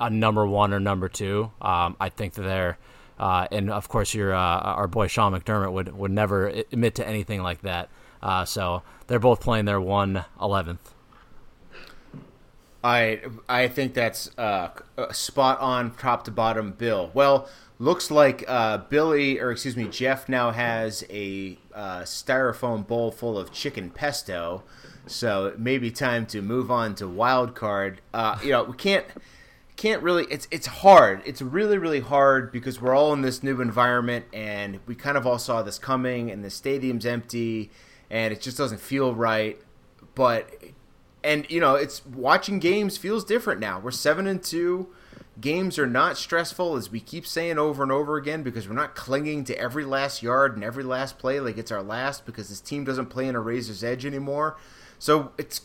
a 0.00 0.08
number 0.08 0.46
one 0.46 0.72
or 0.72 0.80
number 0.80 1.10
two. 1.10 1.50
Um, 1.60 1.96
I 2.00 2.08
think 2.08 2.34
that 2.34 2.42
they're. 2.42 2.78
Uh, 3.18 3.46
and 3.52 3.70
of 3.70 3.88
course, 3.88 4.14
your 4.14 4.34
uh, 4.34 4.38
our 4.38 4.88
boy 4.88 5.08
Sean 5.08 5.38
McDermott 5.38 5.72
would, 5.72 5.94
would 5.94 6.10
never 6.10 6.48
admit 6.48 6.94
to 6.94 7.06
anything 7.06 7.42
like 7.42 7.60
that. 7.60 7.90
Uh, 8.22 8.46
so 8.46 8.82
they're 9.06 9.18
both 9.18 9.40
playing 9.40 9.66
their 9.66 9.80
one 9.80 10.24
eleventh. 10.40 10.91
I 12.84 13.20
I 13.48 13.68
think 13.68 13.94
that's 13.94 14.36
uh, 14.36 14.70
spot 15.12 15.60
on, 15.60 15.94
top 15.94 16.24
to 16.24 16.30
bottom. 16.30 16.72
Bill. 16.72 17.10
Well, 17.14 17.48
looks 17.78 18.10
like 18.10 18.44
uh, 18.48 18.78
Billy, 18.78 19.40
or 19.40 19.50
excuse 19.52 19.76
me, 19.76 19.88
Jeff 19.88 20.28
now 20.28 20.50
has 20.50 21.04
a 21.10 21.58
uh, 21.74 22.00
styrofoam 22.00 22.86
bowl 22.86 23.10
full 23.10 23.38
of 23.38 23.52
chicken 23.52 23.90
pesto. 23.90 24.62
So 25.06 25.46
it 25.46 25.58
may 25.58 25.78
be 25.78 25.90
time 25.90 26.26
to 26.26 26.40
move 26.42 26.70
on 26.70 26.94
to 26.96 27.08
wild 27.08 27.54
card. 27.54 28.00
Uh, 28.14 28.38
you 28.42 28.50
know, 28.50 28.64
we 28.64 28.74
can't 28.76 29.06
can't 29.76 30.02
really. 30.02 30.26
It's 30.30 30.46
it's 30.50 30.66
hard. 30.66 31.22
It's 31.24 31.42
really 31.42 31.78
really 31.78 32.00
hard 32.00 32.52
because 32.52 32.80
we're 32.80 32.94
all 32.94 33.12
in 33.12 33.22
this 33.22 33.42
new 33.42 33.60
environment, 33.60 34.26
and 34.32 34.80
we 34.86 34.94
kind 34.94 35.16
of 35.16 35.26
all 35.26 35.38
saw 35.38 35.62
this 35.62 35.78
coming, 35.78 36.30
and 36.30 36.44
the 36.44 36.50
stadium's 36.50 37.04
empty, 37.04 37.70
and 38.10 38.32
it 38.32 38.40
just 38.40 38.56
doesn't 38.56 38.80
feel 38.80 39.14
right. 39.14 39.60
But 40.14 40.61
and 41.24 41.46
you 41.50 41.60
know 41.60 41.74
it's 41.74 42.04
watching 42.06 42.58
games 42.58 42.96
feels 42.96 43.24
different 43.24 43.60
now. 43.60 43.78
We're 43.80 43.90
seven 43.90 44.26
and 44.26 44.42
two. 44.42 44.88
Games 45.40 45.78
are 45.78 45.86
not 45.86 46.18
stressful 46.18 46.76
as 46.76 46.90
we 46.90 47.00
keep 47.00 47.26
saying 47.26 47.58
over 47.58 47.82
and 47.82 47.90
over 47.90 48.16
again 48.16 48.42
because 48.42 48.68
we're 48.68 48.74
not 48.74 48.94
clinging 48.94 49.44
to 49.44 49.58
every 49.58 49.84
last 49.84 50.22
yard 50.22 50.54
and 50.54 50.62
every 50.62 50.84
last 50.84 51.18
play 51.18 51.40
like 51.40 51.56
it's 51.56 51.72
our 51.72 51.82
last 51.82 52.26
because 52.26 52.50
this 52.50 52.60
team 52.60 52.84
doesn't 52.84 53.06
play 53.06 53.26
in 53.26 53.34
a 53.34 53.40
razor's 53.40 53.82
edge 53.82 54.04
anymore. 54.04 54.58
So 54.98 55.32
it's 55.38 55.62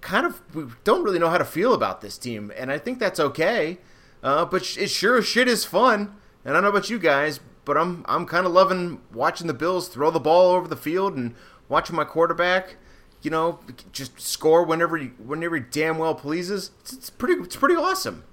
kind 0.00 0.26
of 0.26 0.42
we 0.54 0.64
don't 0.84 1.02
really 1.02 1.18
know 1.18 1.30
how 1.30 1.38
to 1.38 1.44
feel 1.44 1.74
about 1.74 2.00
this 2.00 2.16
team 2.16 2.52
and 2.56 2.70
i 2.70 2.78
think 2.78 2.98
that's 2.98 3.18
okay. 3.18 3.78
Uh, 4.22 4.44
but 4.44 4.76
it 4.76 4.88
sure 4.88 5.16
as 5.18 5.26
shit 5.26 5.48
is 5.48 5.64
fun. 5.64 6.14
And 6.44 6.50
i 6.50 6.52
don't 6.52 6.62
know 6.62 6.68
about 6.68 6.90
you 6.90 6.98
guys 6.98 7.40
but 7.68 7.76
i'm 7.76 8.02
i'm 8.08 8.24
kind 8.24 8.46
of 8.46 8.52
loving 8.52 8.98
watching 9.12 9.46
the 9.46 9.52
bills 9.52 9.88
throw 9.88 10.10
the 10.10 10.18
ball 10.18 10.52
over 10.52 10.66
the 10.66 10.76
field 10.76 11.14
and 11.14 11.34
watching 11.68 11.94
my 11.94 12.02
quarterback 12.02 12.76
you 13.22 13.30
know, 13.30 13.60
just 13.92 14.20
score 14.20 14.64
whenever 14.64 14.96
he, 14.96 15.06
whenever 15.06 15.56
he 15.56 15.62
damn 15.70 15.98
well 15.98 16.14
pleases. 16.14 16.70
It's, 16.80 16.92
it's, 16.92 17.10
pretty 17.10 17.42
it's 17.42 17.56
pretty 17.56 17.74
awesome. 17.74 18.24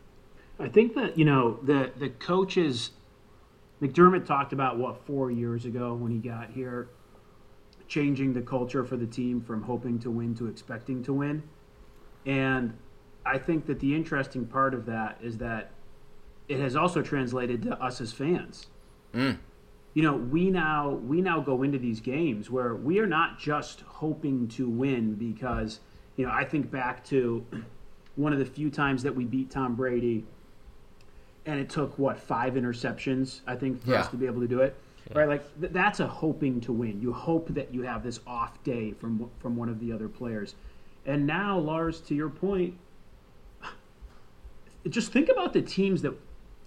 I 0.59 0.69
think 0.69 0.95
that 0.95 1.17
you 1.17 1.25
know 1.25 1.59
the 1.63 1.91
the 1.97 2.09
coaches. 2.09 2.91
McDermott 3.81 4.25
talked 4.25 4.53
about 4.53 4.77
what 4.77 5.05
four 5.05 5.29
years 5.29 5.65
ago 5.65 5.93
when 5.93 6.09
he 6.09 6.17
got 6.17 6.51
here, 6.51 6.87
changing 7.89 8.33
the 8.33 8.41
culture 8.41 8.85
for 8.85 8.95
the 8.95 9.05
team 9.05 9.41
from 9.41 9.63
hoping 9.63 9.99
to 9.99 10.09
win 10.09 10.33
to 10.35 10.47
expecting 10.47 11.03
to 11.03 11.13
win, 11.13 11.43
and 12.25 12.73
I 13.25 13.37
think 13.37 13.65
that 13.65 13.81
the 13.81 13.93
interesting 13.93 14.45
part 14.45 14.73
of 14.73 14.85
that 14.85 15.17
is 15.21 15.37
that 15.39 15.71
it 16.47 16.59
has 16.59 16.75
also 16.75 17.01
translated 17.01 17.63
to 17.63 17.81
us 17.83 17.99
as 17.99 18.13
fans. 18.13 18.67
Mm 19.13 19.39
you 19.95 20.03
know, 20.03 20.13
we 20.13 20.51
now 20.51 20.89
we 20.89 21.21
now 21.21 21.39
go 21.39 21.63
into 21.63 21.79
these 21.79 22.01
games 22.01 22.51
where 22.51 22.75
we 22.75 22.99
are 22.99 23.07
not 23.07 23.39
just 23.39 23.81
hoping 23.87 24.47
to 24.49 24.69
win 24.69 25.15
because, 25.15 25.79
you 26.17 26.25
know, 26.25 26.31
I 26.31 26.43
think 26.43 26.69
back 26.69 27.03
to 27.05 27.43
one 28.17 28.33
of 28.33 28.39
the 28.39 28.45
few 28.45 28.69
times 28.69 29.01
that 29.03 29.15
we 29.15 29.23
beat 29.23 29.49
Tom 29.49 29.73
Brady 29.73 30.25
and 31.45 31.59
it 31.59 31.69
took 31.69 31.97
what, 31.97 32.19
five 32.19 32.55
interceptions, 32.55 33.39
I 33.47 33.55
think, 33.55 33.83
for 33.83 33.91
yeah. 33.91 34.01
us 34.01 34.09
to 34.09 34.17
be 34.17 34.25
able 34.25 34.41
to 34.41 34.47
do 34.47 34.59
it. 34.59 34.75
Yeah. 35.11 35.19
Right? 35.19 35.29
Like 35.29 35.59
th- 35.61 35.71
that's 35.71 36.01
a 36.01 36.07
hoping 36.07 36.59
to 36.61 36.73
win. 36.73 36.99
You 36.99 37.13
hope 37.13 37.47
that 37.49 37.73
you 37.73 37.83
have 37.83 38.03
this 38.03 38.19
off 38.27 38.61
day 38.65 38.91
from 38.91 39.29
from 39.39 39.55
one 39.55 39.69
of 39.69 39.79
the 39.79 39.93
other 39.93 40.09
players. 40.09 40.55
And 41.05 41.25
now, 41.25 41.57
Lars, 41.57 42.01
to 42.01 42.15
your 42.15 42.29
point, 42.29 42.75
just 44.89 45.13
think 45.13 45.29
about 45.29 45.53
the 45.53 45.61
teams 45.61 46.01
that 46.01 46.13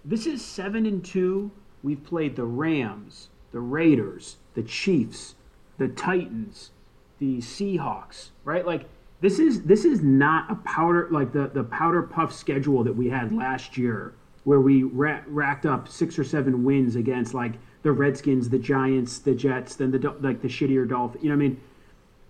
this 0.03 0.25
is 0.25 0.43
7 0.43 0.87
and 0.87 1.05
2 1.05 1.51
we've 1.83 2.03
played 2.03 2.35
the 2.35 2.45
Rams, 2.45 3.29
the 3.51 3.59
Raiders, 3.59 4.37
the 4.53 4.63
Chiefs, 4.63 5.35
the 5.77 5.87
Titans, 5.87 6.71
the 7.19 7.37
Seahawks, 7.37 8.29
right? 8.43 8.65
Like 8.65 8.87
this 9.21 9.39
is 9.39 9.63
this 9.63 9.85
is 9.85 10.01
not 10.01 10.49
a 10.51 10.55
powder 10.55 11.07
like 11.11 11.33
the 11.33 11.47
the 11.47 11.63
powder 11.63 12.03
puff 12.03 12.33
schedule 12.33 12.83
that 12.83 12.95
we 12.95 13.09
had 13.09 13.33
last 13.33 13.77
year 13.77 14.13
where 14.43 14.59
we 14.59 14.83
ra- 14.83 15.21
racked 15.27 15.65
up 15.65 15.87
six 15.87 16.17
or 16.17 16.23
seven 16.23 16.63
wins 16.63 16.95
against 16.95 17.33
like 17.33 17.53
the 17.81 17.91
Redskins, 17.91 18.49
the 18.49 18.59
Giants, 18.59 19.19
the 19.19 19.33
Jets, 19.33 19.75
then 19.75 19.91
the 19.91 20.15
like 20.21 20.41
the 20.41 20.47
shittier 20.47 20.87
Dolphins. 20.87 21.23
You 21.23 21.29
know 21.29 21.35
what 21.35 21.43
I 21.43 21.47
mean? 21.49 21.61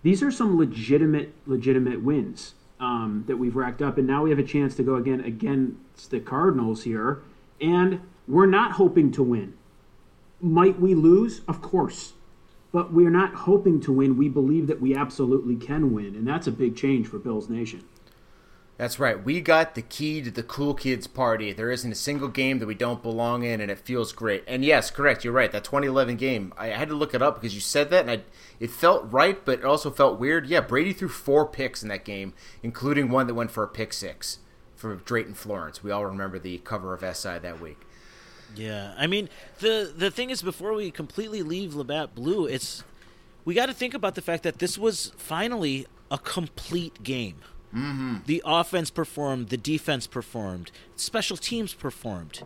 These 0.02 0.22
are 0.22 0.30
some 0.30 0.58
legitimate 0.58 1.32
legitimate 1.46 2.02
wins 2.02 2.54
um, 2.78 3.24
that 3.26 3.36
we've 3.36 3.56
racked 3.56 3.82
up, 3.82 3.98
and 3.98 4.06
now 4.06 4.22
we 4.22 4.30
have 4.30 4.38
a 4.38 4.44
chance 4.44 4.74
to 4.76 4.82
go 4.82 4.96
again 4.96 5.20
against 5.20 6.10
the 6.10 6.20
Cardinals 6.20 6.84
here, 6.84 7.22
and 7.60 8.00
we're 8.26 8.46
not 8.46 8.72
hoping 8.72 9.10
to 9.12 9.22
win. 9.22 9.54
Might 10.40 10.80
we 10.80 10.94
lose? 10.94 11.42
Of 11.46 11.60
course. 11.62 12.14
But 12.72 12.92
we're 12.92 13.10
not 13.10 13.34
hoping 13.34 13.80
to 13.82 13.92
win. 13.92 14.16
We 14.16 14.28
believe 14.28 14.66
that 14.68 14.80
we 14.80 14.94
absolutely 14.94 15.56
can 15.56 15.92
win. 15.92 16.14
And 16.14 16.26
that's 16.26 16.46
a 16.46 16.52
big 16.52 16.76
change 16.76 17.08
for 17.08 17.18
Bills 17.18 17.50
Nation. 17.50 17.84
That's 18.80 18.98
right. 18.98 19.22
We 19.22 19.42
got 19.42 19.74
the 19.74 19.82
key 19.82 20.22
to 20.22 20.30
the 20.30 20.42
cool 20.42 20.72
kids 20.72 21.06
party. 21.06 21.52
There 21.52 21.70
isn't 21.70 21.92
a 21.92 21.94
single 21.94 22.28
game 22.28 22.60
that 22.60 22.66
we 22.66 22.74
don't 22.74 23.02
belong 23.02 23.42
in, 23.42 23.60
and 23.60 23.70
it 23.70 23.78
feels 23.78 24.10
great. 24.10 24.42
And 24.46 24.64
yes, 24.64 24.90
correct. 24.90 25.22
You're 25.22 25.34
right. 25.34 25.52
That 25.52 25.64
2011 25.64 26.16
game, 26.16 26.54
I 26.56 26.68
had 26.68 26.88
to 26.88 26.94
look 26.94 27.12
it 27.12 27.20
up 27.20 27.34
because 27.34 27.54
you 27.54 27.60
said 27.60 27.90
that, 27.90 28.08
and 28.08 28.10
I, 28.10 28.22
it 28.58 28.70
felt 28.70 29.12
right, 29.12 29.44
but 29.44 29.58
it 29.58 29.66
also 29.66 29.90
felt 29.90 30.18
weird. 30.18 30.46
Yeah, 30.46 30.62
Brady 30.62 30.94
threw 30.94 31.10
four 31.10 31.44
picks 31.44 31.82
in 31.82 31.90
that 31.90 32.06
game, 32.06 32.32
including 32.62 33.10
one 33.10 33.26
that 33.26 33.34
went 33.34 33.50
for 33.50 33.62
a 33.62 33.68
pick 33.68 33.92
six 33.92 34.38
for 34.76 34.94
Drayton 34.94 35.34
Florence. 35.34 35.84
We 35.84 35.90
all 35.90 36.06
remember 36.06 36.38
the 36.38 36.56
cover 36.56 36.94
of 36.94 37.00
SI 37.00 37.38
that 37.38 37.60
week. 37.60 37.82
Yeah, 38.56 38.94
I 38.96 39.06
mean 39.06 39.28
the 39.60 39.92
the 39.96 40.10
thing 40.10 40.30
is, 40.30 40.42
before 40.42 40.74
we 40.74 40.90
completely 40.90 41.42
leave 41.42 41.74
Labatt 41.74 42.14
Blue, 42.14 42.46
it's 42.46 42.84
we 43.44 43.54
got 43.54 43.66
to 43.66 43.74
think 43.74 43.94
about 43.94 44.14
the 44.14 44.22
fact 44.22 44.42
that 44.42 44.58
this 44.58 44.76
was 44.76 45.12
finally 45.16 45.86
a 46.10 46.18
complete 46.18 47.02
game. 47.02 47.36
Mm-hmm. 47.74 48.16
The 48.26 48.42
offense 48.44 48.90
performed, 48.90 49.48
the 49.48 49.56
defense 49.56 50.06
performed, 50.06 50.70
special 50.96 51.36
teams 51.36 51.72
performed. 51.72 52.42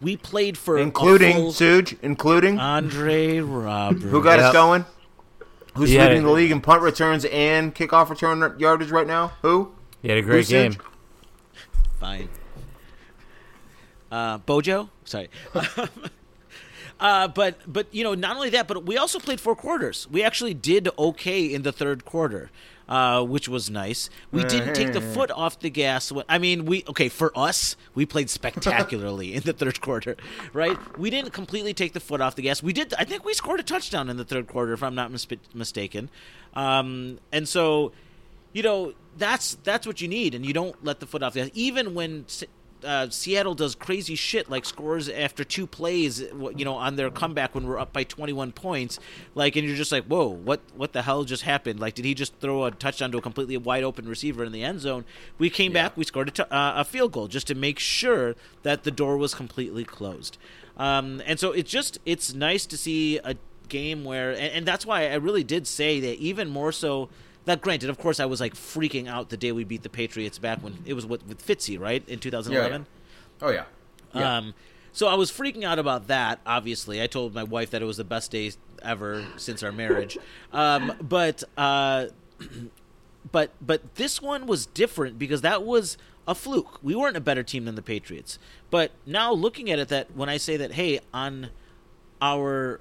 We 0.00 0.16
played 0.16 0.58
for 0.58 0.76
including 0.76 1.36
Suge, 1.36 1.96
including 2.02 2.58
Andre 2.58 3.38
Roberts, 3.38 4.04
who 4.04 4.22
got 4.22 4.38
yep. 4.38 4.46
us 4.48 4.52
going. 4.52 4.84
Who's 5.76 5.92
yeah, 5.92 6.04
leading 6.04 6.22
the 6.22 6.30
league 6.30 6.50
in 6.50 6.60
punt 6.60 6.82
returns 6.82 7.24
and 7.24 7.74
kickoff 7.74 8.08
return 8.08 8.58
yardage 8.58 8.90
right 8.90 9.06
now? 9.06 9.32
Who? 9.42 9.72
He 10.02 10.08
had 10.08 10.18
a 10.18 10.22
great 10.22 10.36
Who's 10.38 10.48
game. 10.48 10.72
Suge? 10.72 10.80
Fine. 12.00 12.28
Uh, 14.14 14.38
Bojo, 14.38 14.90
sorry. 15.04 15.28
uh, 17.00 17.26
but 17.26 17.58
but 17.66 17.92
you 17.92 18.04
know 18.04 18.14
not 18.14 18.36
only 18.36 18.50
that, 18.50 18.68
but 18.68 18.86
we 18.86 18.96
also 18.96 19.18
played 19.18 19.40
four 19.40 19.56
quarters. 19.56 20.06
We 20.08 20.22
actually 20.22 20.54
did 20.54 20.88
okay 20.96 21.52
in 21.52 21.62
the 21.62 21.72
third 21.72 22.04
quarter. 22.04 22.50
Uh, 22.86 23.22
which 23.24 23.48
was 23.48 23.70
nice. 23.70 24.10
We 24.30 24.44
didn't 24.44 24.74
take 24.74 24.92
the 24.92 25.00
foot 25.00 25.30
off 25.30 25.58
the 25.58 25.70
gas. 25.70 26.12
I 26.28 26.36
mean, 26.36 26.66
we 26.66 26.84
okay 26.86 27.08
for 27.08 27.32
us. 27.34 27.76
We 27.94 28.04
played 28.04 28.28
spectacularly 28.28 29.32
in 29.32 29.42
the 29.42 29.54
third 29.54 29.80
quarter, 29.80 30.18
right? 30.52 30.76
We 30.98 31.08
didn't 31.08 31.30
completely 31.30 31.72
take 31.72 31.94
the 31.94 32.00
foot 32.00 32.20
off 32.20 32.36
the 32.36 32.42
gas. 32.42 32.62
We 32.62 32.74
did. 32.74 32.92
I 32.98 33.04
think 33.04 33.24
we 33.24 33.32
scored 33.32 33.58
a 33.58 33.62
touchdown 33.62 34.10
in 34.10 34.18
the 34.18 34.24
third 34.24 34.48
quarter, 34.48 34.74
if 34.74 34.82
I'm 34.82 34.94
not 34.94 35.10
mis- 35.10 35.26
mistaken. 35.54 36.10
Um, 36.52 37.20
and 37.32 37.48
so, 37.48 37.92
you 38.52 38.62
know, 38.62 38.92
that's 39.16 39.56
that's 39.64 39.86
what 39.86 40.02
you 40.02 40.08
need, 40.08 40.34
and 40.34 40.44
you 40.44 40.52
don't 40.52 40.84
let 40.84 41.00
the 41.00 41.06
foot 41.06 41.22
off 41.22 41.32
the 41.32 41.40
gas, 41.40 41.50
even 41.54 41.94
when 41.94 42.26
uh, 42.84 43.10
Seattle 43.10 43.54
does 43.54 43.74
crazy 43.74 44.14
shit 44.14 44.50
like 44.50 44.64
scores 44.64 45.08
after 45.08 45.44
two 45.44 45.66
plays, 45.66 46.20
you 46.20 46.64
know, 46.64 46.74
on 46.74 46.96
their 46.96 47.10
comeback 47.10 47.54
when 47.54 47.66
we're 47.66 47.78
up 47.78 47.92
by 47.92 48.04
21 48.04 48.52
points, 48.52 48.98
like, 49.34 49.56
and 49.56 49.66
you're 49.66 49.76
just 49.76 49.92
like, 49.92 50.04
whoa, 50.04 50.26
what 50.28 50.60
what 50.76 50.92
the 50.92 51.02
hell 51.02 51.24
just 51.24 51.42
happened? 51.42 51.80
Like, 51.80 51.94
did 51.94 52.04
he 52.04 52.14
just 52.14 52.34
throw 52.40 52.64
a 52.64 52.70
touchdown 52.70 53.12
to 53.12 53.18
a 53.18 53.22
completely 53.22 53.56
wide 53.56 53.84
open 53.84 54.08
receiver 54.08 54.44
in 54.44 54.52
the 54.52 54.62
end 54.62 54.80
zone? 54.80 55.04
We 55.38 55.50
came 55.50 55.72
yeah. 55.72 55.84
back, 55.84 55.96
we 55.96 56.04
scored 56.04 56.28
a, 56.28 56.30
t- 56.30 56.42
uh, 56.42 56.80
a 56.80 56.84
field 56.84 57.12
goal 57.12 57.28
just 57.28 57.46
to 57.48 57.54
make 57.54 57.78
sure 57.78 58.34
that 58.62 58.84
the 58.84 58.90
door 58.90 59.16
was 59.16 59.34
completely 59.34 59.84
closed. 59.84 60.38
Um, 60.76 61.22
and 61.26 61.38
so 61.38 61.52
it's 61.52 61.70
just 61.70 61.98
it's 62.04 62.34
nice 62.34 62.66
to 62.66 62.76
see 62.76 63.18
a 63.18 63.36
game 63.68 64.04
where, 64.04 64.30
and, 64.30 64.40
and 64.40 64.66
that's 64.66 64.84
why 64.84 65.08
I 65.08 65.14
really 65.14 65.44
did 65.44 65.66
say 65.66 66.00
that 66.00 66.18
even 66.18 66.48
more 66.48 66.72
so 66.72 67.08
Now, 67.46 67.56
granted, 67.56 67.90
of 67.90 67.98
course, 67.98 68.20
I 68.20 68.24
was 68.24 68.40
like 68.40 68.54
freaking 68.54 69.08
out 69.08 69.28
the 69.28 69.36
day 69.36 69.52
we 69.52 69.64
beat 69.64 69.82
the 69.82 69.90
Patriots 69.90 70.38
back 70.38 70.60
when 70.62 70.78
it 70.86 70.94
was 70.94 71.04
with, 71.04 71.26
with 71.26 71.46
Fitzy, 71.46 71.78
right 71.78 72.02
in 72.08 72.18
2011. 72.18 72.86
Oh 73.42 73.50
yeah. 73.50 73.64
Yeah. 74.14 74.36
Um, 74.36 74.54
so 74.92 75.08
I 75.08 75.14
was 75.14 75.30
freaking 75.30 75.64
out 75.64 75.78
about 75.78 76.06
that. 76.06 76.40
Obviously, 76.46 77.02
I 77.02 77.06
told 77.06 77.34
my 77.34 77.42
wife 77.42 77.70
that 77.70 77.82
it 77.82 77.84
was 77.84 77.96
the 77.96 78.04
best 78.04 78.30
day 78.30 78.52
ever 78.82 79.26
since 79.36 79.62
our 79.62 79.72
marriage. 79.72 80.16
Um, 80.52 80.92
but 81.02 81.42
uh, 81.56 82.06
but 83.32 83.50
but 83.60 83.96
this 83.96 84.22
one 84.22 84.46
was 84.46 84.66
different 84.66 85.18
because 85.18 85.40
that 85.40 85.64
was 85.64 85.98
a 86.28 86.34
fluke. 86.34 86.78
We 86.80 86.94
weren't 86.94 87.16
a 87.16 87.20
better 87.20 87.42
team 87.42 87.64
than 87.64 87.74
the 87.74 87.82
Patriots. 87.82 88.38
But 88.70 88.92
now 89.04 89.32
looking 89.32 89.68
at 89.68 89.80
it, 89.80 89.88
that 89.88 90.14
when 90.14 90.28
I 90.28 90.36
say 90.36 90.56
that, 90.56 90.72
hey, 90.72 91.00
on 91.12 91.50
our 92.22 92.80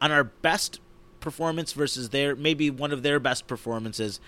on 0.00 0.12
our 0.12 0.22
best 0.22 0.80
performance 1.26 1.72
versus 1.72 2.10
their 2.10 2.36
maybe 2.36 2.70
one 2.70 2.92
of 2.92 3.02
their 3.02 3.18
best 3.18 3.48
performances, 3.48 4.20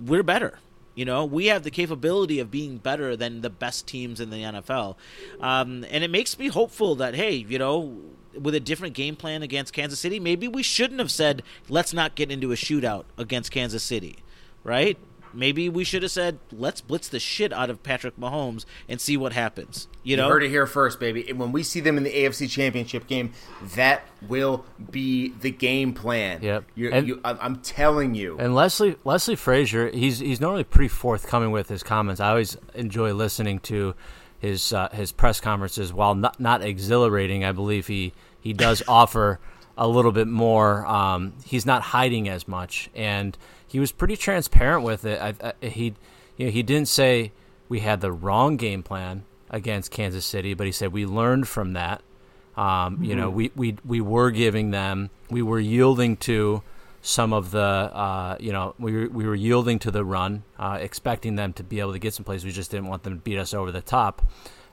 we're 0.00 0.22
better. 0.22 0.60
You 0.94 1.04
know, 1.04 1.24
we 1.24 1.46
have 1.46 1.64
the 1.64 1.70
capability 1.72 2.38
of 2.38 2.48
being 2.48 2.76
better 2.76 3.16
than 3.16 3.40
the 3.40 3.50
best 3.50 3.88
teams 3.88 4.20
in 4.20 4.30
the 4.30 4.36
NFL, 4.36 4.94
um, 5.40 5.84
and 5.90 6.04
it 6.04 6.10
makes 6.10 6.38
me 6.38 6.46
hopeful 6.46 6.94
that 6.94 7.16
hey, 7.16 7.34
you 7.34 7.58
know, 7.58 7.96
with 8.40 8.54
a 8.54 8.60
different 8.60 8.94
game 8.94 9.16
plan 9.16 9.42
against 9.42 9.72
Kansas 9.72 9.98
City, 9.98 10.20
maybe 10.20 10.46
we 10.46 10.62
shouldn't 10.62 11.00
have 11.00 11.10
said 11.10 11.42
let's 11.68 11.92
not 11.92 12.14
get 12.14 12.30
into 12.30 12.52
a 12.52 12.54
shootout 12.54 13.04
against 13.16 13.50
Kansas 13.50 13.82
City, 13.82 14.18
right? 14.62 14.96
Maybe 15.32 15.68
we 15.68 15.84
should 15.84 16.02
have 16.02 16.10
said 16.12 16.38
let's 16.52 16.80
blitz 16.80 17.08
the 17.08 17.20
shit 17.20 17.52
out 17.52 17.70
of 17.70 17.82
Patrick 17.82 18.16
Mahomes 18.16 18.64
and 18.88 19.00
see 19.00 19.16
what 19.16 19.32
happens. 19.32 19.88
You 20.02 20.16
know, 20.16 20.26
You 20.26 20.32
heard 20.32 20.42
it 20.44 20.48
here 20.50 20.66
first, 20.66 20.98
baby. 21.00 21.28
And 21.28 21.38
when 21.38 21.52
we 21.52 21.62
see 21.62 21.80
them 21.80 21.96
in 21.96 22.02
the 22.04 22.12
AFC 22.12 22.48
Championship 22.50 23.06
game, 23.06 23.32
that 23.74 24.02
will 24.26 24.64
be 24.90 25.28
the 25.40 25.50
game 25.50 25.92
plan. 25.92 26.40
Yep. 26.42 26.64
You, 26.74 26.90
And- 26.90 27.08
you, 27.08 27.20
I'm, 27.24 27.38
I'm 27.40 27.56
telling 27.56 28.14
you. 28.14 28.38
And 28.38 28.54
Leslie 28.54 28.96
Leslie 29.04 29.36
Frazier, 29.36 29.90
he's 29.90 30.18
he's 30.20 30.40
normally 30.40 30.64
pretty 30.64 30.88
forthcoming 30.88 31.50
with 31.50 31.68
his 31.68 31.82
comments. 31.82 32.20
I 32.20 32.30
always 32.30 32.56
enjoy 32.74 33.12
listening 33.12 33.58
to 33.60 33.94
his 34.38 34.72
uh, 34.72 34.88
his 34.92 35.12
press 35.12 35.40
conferences. 35.40 35.92
While 35.92 36.14
not 36.14 36.38
not 36.40 36.62
exhilarating, 36.62 37.44
I 37.44 37.52
believe 37.52 37.86
he 37.86 38.12
he 38.40 38.52
does 38.52 38.82
offer 38.88 39.40
a 39.76 39.86
little 39.86 40.12
bit 40.12 40.26
more. 40.26 40.86
Um, 40.86 41.34
he's 41.44 41.66
not 41.66 41.82
hiding 41.82 42.28
as 42.28 42.48
much, 42.48 42.90
and 42.94 43.36
he 43.68 43.78
was 43.78 43.92
pretty 43.92 44.16
transparent 44.16 44.82
with 44.82 45.04
it. 45.04 45.20
I, 45.20 45.34
I, 45.40 45.66
he 45.66 45.94
you 46.36 46.46
know 46.46 46.50
he 46.50 46.62
didn't 46.62 46.88
say 46.88 47.32
we 47.68 47.80
had 47.80 48.00
the 48.00 48.10
wrong 48.10 48.56
game 48.56 48.82
plan 48.82 49.24
against 49.50 49.90
Kansas 49.90 50.26
City, 50.26 50.54
but 50.54 50.66
he 50.66 50.72
said 50.72 50.92
we 50.92 51.06
learned 51.06 51.48
from 51.48 51.74
that. 51.74 52.02
Um, 52.56 53.04
you 53.04 53.14
know, 53.14 53.30
we, 53.30 53.52
we 53.54 53.76
we 53.84 54.00
were 54.00 54.32
giving 54.32 54.72
them, 54.72 55.10
we 55.30 55.42
were 55.42 55.60
yielding 55.60 56.16
to 56.18 56.62
some 57.02 57.32
of 57.32 57.52
the, 57.52 57.60
uh, 57.60 58.36
you 58.40 58.52
know, 58.52 58.74
we 58.80 58.92
were, 58.92 59.08
we 59.08 59.26
were 59.26 59.34
yielding 59.36 59.78
to 59.78 59.92
the 59.92 60.04
run, 60.04 60.42
uh, 60.58 60.76
expecting 60.80 61.36
them 61.36 61.52
to 61.52 61.62
be 61.62 61.78
able 61.78 61.92
to 61.92 62.00
get 62.00 62.14
some 62.14 62.24
plays. 62.24 62.44
We 62.44 62.50
just 62.50 62.72
didn't 62.72 62.88
want 62.88 63.04
them 63.04 63.14
to 63.14 63.20
beat 63.20 63.38
us 63.38 63.54
over 63.54 63.70
the 63.70 63.80
top. 63.80 64.26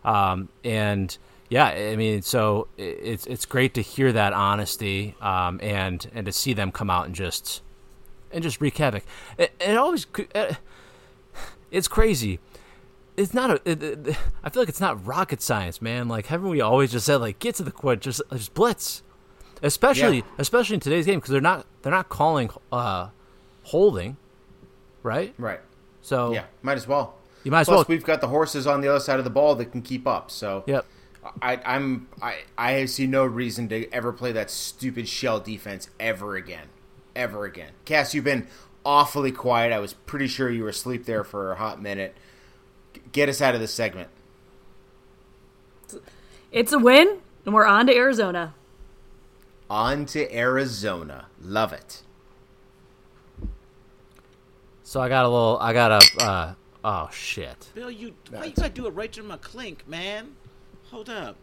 Um, 0.03 0.49
and 0.63 1.15
yeah, 1.49 1.65
I 1.65 1.95
mean, 1.95 2.23
so 2.23 2.67
it's 2.77 3.27
it's 3.27 3.45
great 3.45 3.75
to 3.75 3.81
hear 3.81 4.11
that 4.11 4.33
honesty 4.33 5.15
um, 5.21 5.59
and 5.61 6.09
and 6.13 6.25
to 6.25 6.31
see 6.31 6.53
them 6.53 6.71
come 6.71 6.89
out 6.89 7.05
and 7.05 7.13
just 7.13 7.61
and 8.35 8.43
just 8.43 8.61
wreak 8.61 8.77
havoc. 8.77 9.03
It, 9.39 9.51
it 9.59 9.75
always 9.75 10.05
uh, 10.35 10.53
it's 11.71 11.87
crazy 11.87 12.39
it's 13.17 13.33
not 13.33 13.49
a. 13.49 13.61
It, 13.63 13.81
it, 13.81 14.17
I 14.43 14.49
feel 14.49 14.61
like 14.61 14.67
it's 14.67 14.81
not 14.81 15.07
rocket 15.07 15.41
science, 15.41 15.81
man. 15.81 16.09
Like 16.09 16.25
haven't 16.25 16.49
we 16.49 16.59
always 16.59 16.91
just 16.91 17.05
said 17.05 17.15
like 17.15 17.39
get 17.39 17.55
to 17.55 17.63
the 17.63 17.71
court, 17.71 18.01
just 18.01 18.21
just 18.33 18.53
blitz, 18.53 19.03
especially 19.63 20.17
Yeah. 20.17 20.23
especially 20.37 20.73
in 20.73 20.79
today's 20.81 21.05
game 21.05 21.19
because 21.19 21.31
they're 21.31 21.39
not 21.39 21.65
they're 21.81 21.93
not 21.93 22.09
calling 22.09 22.49
uh 22.73 23.07
holding, 23.63 24.17
right? 25.01 25.33
right. 25.37 25.61
So 26.01 26.33
Yeah, 26.33 26.43
might 26.61 26.75
as 26.75 26.89
well. 26.89 27.15
you 27.45 27.51
might 27.51 27.61
as 27.61 27.67
Plus, 27.67 27.77
well. 27.77 27.85
we've 27.87 28.03
got 28.03 28.19
the 28.19 28.27
horses 28.27 28.67
on 28.67 28.81
the 28.81 28.89
other 28.89 28.99
side 28.99 29.17
of 29.17 29.23
the 29.23 29.31
ball 29.31 29.55
that 29.55 29.71
can 29.71 29.81
keep 29.81 30.05
up. 30.05 30.29
So 30.29 30.63
Yep. 30.67 30.85
I, 31.41 31.59
I'm 31.65 32.09
I, 32.21 32.39
I 32.57 32.83
see 32.85 33.07
no 33.07 33.23
reason 33.25 33.69
to 33.69 33.89
ever 33.93 34.11
play 34.11 34.33
that 34.33 34.51
stupid 34.51 35.07
shell 35.07 35.39
defense 35.39 35.89
ever 36.01 36.35
again, 36.35 36.67
ever 37.15 37.45
again. 37.45 37.71
Cass, 37.85 38.13
you've 38.13 38.23
been 38.23 38.47
awfully 38.85 39.31
quiet. 39.31 39.71
I 39.73 39.79
was 39.79 39.93
pretty 39.93 40.27
sure 40.27 40.49
you 40.49 40.63
were 40.63 40.69
asleep 40.69 41.05
there 41.05 41.23
for 41.23 41.51
a 41.51 41.55
hot 41.55 41.81
minute. 41.81 42.15
G- 42.93 43.01
Get 43.11 43.29
us 43.29 43.41
out 43.41 43.55
of 43.55 43.61
this 43.61 43.73
segment. 43.73 44.09
It's 46.51 46.71
a 46.71 46.79
win, 46.79 47.17
and 47.45 47.53
we're 47.53 47.65
on 47.65 47.87
to 47.87 47.95
Arizona. 47.95 48.53
On 49.69 50.05
to 50.07 50.33
Arizona. 50.35 51.25
Love 51.41 51.73
it. 51.73 52.03
So 54.83 55.01
I 55.01 55.09
got 55.09 55.25
a 55.25 55.29
little. 55.29 55.57
I 55.59 55.73
got 55.73 55.91
a. 55.91 56.23
Uh, 56.23 56.53
oh 56.83 57.09
shit. 57.11 57.71
Bill, 57.73 57.89
you 57.89 58.13
why 58.29 58.45
you 58.45 58.53
gotta 58.53 58.69
do 58.69 58.85
it 58.87 58.91
right 58.91 59.11
to 59.13 59.23
my 59.23 59.37
clink, 59.37 59.87
man? 59.87 60.35
Hold 60.91 61.09
up. 61.09 61.35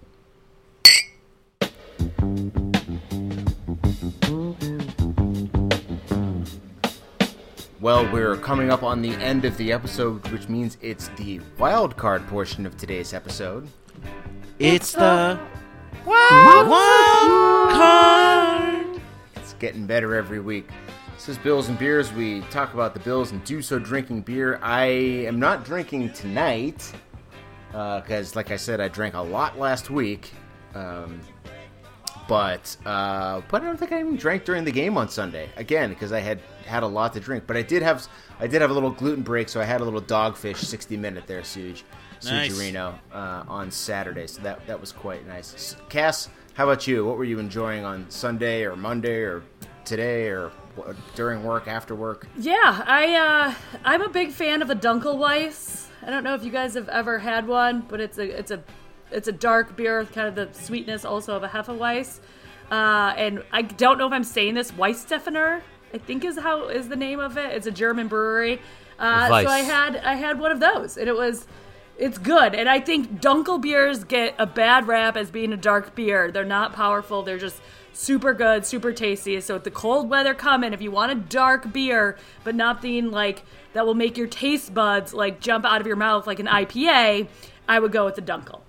Well, 7.82 8.08
we're 8.12 8.36
coming 8.36 8.70
up 8.70 8.84
on 8.84 9.02
the 9.02 9.10
end 9.16 9.44
of 9.44 9.56
the 9.56 9.72
episode, 9.72 10.24
which 10.28 10.48
means 10.48 10.78
it's 10.82 11.08
the 11.16 11.40
wild 11.58 11.96
card 11.96 12.24
portion 12.28 12.64
of 12.64 12.76
today's 12.76 13.12
episode. 13.12 13.66
It's 14.60 14.92
the 14.92 15.36
wild 16.06 17.72
card. 17.72 19.00
It's 19.34 19.54
getting 19.54 19.84
better 19.84 20.14
every 20.14 20.38
week. 20.38 20.68
This 21.16 21.30
is 21.30 21.38
Bills 21.38 21.68
and 21.70 21.76
Beers. 21.76 22.12
We 22.12 22.42
talk 22.42 22.72
about 22.72 22.94
the 22.94 23.00
Bills 23.00 23.32
and 23.32 23.42
do 23.42 23.60
so 23.60 23.80
drinking 23.80 24.20
beer. 24.20 24.60
I 24.62 24.84
am 24.84 25.40
not 25.40 25.64
drinking 25.64 26.12
tonight 26.12 26.88
because, 27.72 28.36
like 28.36 28.52
I 28.52 28.56
said, 28.58 28.80
I 28.80 28.86
drank 28.86 29.14
a 29.14 29.20
lot 29.20 29.58
last 29.58 29.90
week. 29.90 30.30
Um, 30.76 31.20
but 32.28 32.76
uh, 32.86 33.40
but 33.50 33.62
I 33.62 33.66
don't 33.66 33.76
think 33.76 33.92
I 33.92 34.00
even 34.00 34.16
drank 34.16 34.44
during 34.44 34.64
the 34.64 34.72
game 34.72 34.96
on 34.96 35.08
Sunday 35.08 35.48
again 35.56 35.90
because 35.90 36.12
I 36.12 36.20
had 36.20 36.40
had 36.66 36.82
a 36.82 36.86
lot 36.86 37.12
to 37.14 37.20
drink. 37.20 37.44
But 37.46 37.56
I 37.56 37.62
did 37.62 37.82
have 37.82 38.06
I 38.40 38.46
did 38.46 38.60
have 38.60 38.70
a 38.70 38.74
little 38.74 38.90
gluten 38.90 39.22
break, 39.22 39.48
so 39.48 39.60
I 39.60 39.64
had 39.64 39.80
a 39.80 39.84
little 39.84 40.02
dogfish 40.02 40.56
sixty 40.56 40.96
minute 40.96 41.26
there, 41.26 41.42
Suge, 41.42 41.82
Nice. 42.24 42.52
Sugerino, 42.52 42.94
uh, 43.12 43.44
on 43.48 43.70
Saturday. 43.70 44.26
So 44.26 44.42
that 44.42 44.66
that 44.66 44.80
was 44.80 44.92
quite 44.92 45.26
nice. 45.26 45.76
Cass, 45.88 46.28
how 46.54 46.64
about 46.64 46.86
you? 46.86 47.04
What 47.04 47.16
were 47.18 47.24
you 47.24 47.38
enjoying 47.38 47.84
on 47.84 48.08
Sunday 48.10 48.64
or 48.64 48.76
Monday 48.76 49.20
or 49.22 49.42
today 49.84 50.28
or 50.28 50.52
during 51.14 51.42
work 51.44 51.68
after 51.68 51.94
work? 51.94 52.28
Yeah, 52.38 52.84
I 52.86 53.14
uh, 53.14 53.54
I'm 53.84 54.02
a 54.02 54.08
big 54.08 54.30
fan 54.30 54.62
of 54.62 54.70
a 54.70 54.74
Dunkelweiss. 54.74 55.86
I 56.04 56.10
don't 56.10 56.24
know 56.24 56.34
if 56.34 56.44
you 56.44 56.50
guys 56.50 56.74
have 56.74 56.88
ever 56.88 57.18
had 57.18 57.46
one, 57.46 57.84
but 57.88 58.00
it's 58.00 58.18
a 58.18 58.38
it's 58.38 58.50
a 58.50 58.62
it's 59.12 59.28
a 59.28 59.32
dark 59.32 59.76
beer 59.76 60.00
with 60.00 60.12
kind 60.12 60.28
of 60.28 60.34
the 60.34 60.48
sweetness 60.58 61.04
also 61.04 61.36
of 61.36 61.42
a 61.42 61.48
Hefeweiss. 61.48 62.20
Uh, 62.70 63.12
and 63.16 63.42
I 63.52 63.62
don't 63.62 63.98
know 63.98 64.06
if 64.06 64.12
I'm 64.12 64.24
saying 64.24 64.54
this 64.54 64.72
Weihenstephaner, 64.72 65.60
I 65.92 65.98
think 65.98 66.24
is 66.24 66.38
how 66.38 66.68
is 66.68 66.88
the 66.88 66.96
name 66.96 67.20
of 67.20 67.36
it. 67.36 67.52
It's 67.52 67.66
a 67.66 67.70
German 67.70 68.08
brewery. 68.08 68.60
Uh, 68.98 69.28
so 69.28 69.48
I 69.48 69.60
had 69.60 69.96
I 69.96 70.14
had 70.14 70.38
one 70.38 70.52
of 70.52 70.60
those, 70.60 70.96
and 70.96 71.08
it 71.08 71.16
was 71.16 71.46
it's 71.98 72.18
good. 72.18 72.54
And 72.54 72.68
I 72.68 72.80
think 72.80 73.20
Dunkel 73.20 73.60
beers 73.60 74.04
get 74.04 74.34
a 74.38 74.46
bad 74.46 74.86
rap 74.86 75.16
as 75.16 75.30
being 75.30 75.52
a 75.52 75.56
dark 75.56 75.94
beer. 75.94 76.30
They're 76.30 76.44
not 76.44 76.72
powerful. 76.72 77.22
They're 77.22 77.38
just 77.38 77.60
super 77.92 78.32
good, 78.32 78.64
super 78.64 78.92
tasty. 78.92 79.40
So 79.40 79.54
with 79.54 79.64
the 79.64 79.70
cold 79.70 80.08
weather 80.08 80.34
coming, 80.34 80.72
if 80.72 80.80
you 80.80 80.90
want 80.90 81.12
a 81.12 81.16
dark 81.16 81.72
beer, 81.72 82.16
but 82.42 82.54
nothing 82.54 83.10
like 83.10 83.44
that 83.74 83.84
will 83.84 83.94
make 83.94 84.16
your 84.16 84.26
taste 84.26 84.72
buds 84.72 85.12
like 85.12 85.40
jump 85.40 85.64
out 85.64 85.80
of 85.80 85.86
your 85.86 85.96
mouth 85.96 86.26
like 86.26 86.40
an 86.40 86.46
IPA, 86.46 87.28
I 87.68 87.78
would 87.78 87.92
go 87.92 88.04
with 88.04 88.14
the 88.14 88.22
Dunkel. 88.22 88.61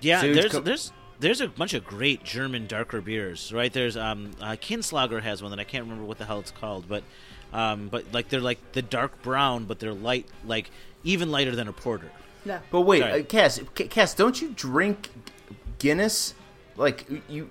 Yeah, 0.00 0.22
Dude, 0.22 0.36
there's 0.36 0.52
co- 0.52 0.60
there's 0.60 0.92
there's 1.20 1.40
a 1.40 1.48
bunch 1.48 1.74
of 1.74 1.84
great 1.84 2.24
German 2.24 2.66
darker 2.66 3.00
beers, 3.00 3.52
right? 3.52 3.72
There's 3.72 3.96
um 3.96 4.32
uh, 4.40 4.52
Kinslager 4.52 5.22
has 5.22 5.42
one 5.42 5.50
that 5.50 5.60
I 5.60 5.64
can't 5.64 5.84
remember 5.84 6.04
what 6.04 6.18
the 6.18 6.24
hell 6.24 6.40
it's 6.40 6.50
called, 6.50 6.88
but 6.88 7.02
um 7.52 7.88
but 7.88 8.12
like 8.12 8.28
they're 8.28 8.40
like 8.40 8.72
the 8.72 8.82
dark 8.82 9.22
brown, 9.22 9.64
but 9.64 9.78
they're 9.80 9.94
light, 9.94 10.26
like 10.44 10.70
even 11.04 11.30
lighter 11.30 11.54
than 11.56 11.68
a 11.68 11.72
porter. 11.72 12.10
Yeah. 12.44 12.60
But 12.70 12.82
wait, 12.82 13.02
uh, 13.02 13.22
Cass, 13.24 13.60
C- 13.76 13.88
Cass, 13.88 14.14
don't 14.14 14.40
you 14.40 14.52
drink 14.54 15.10
Guinness? 15.78 16.34
Like 16.76 17.06
you, 17.28 17.48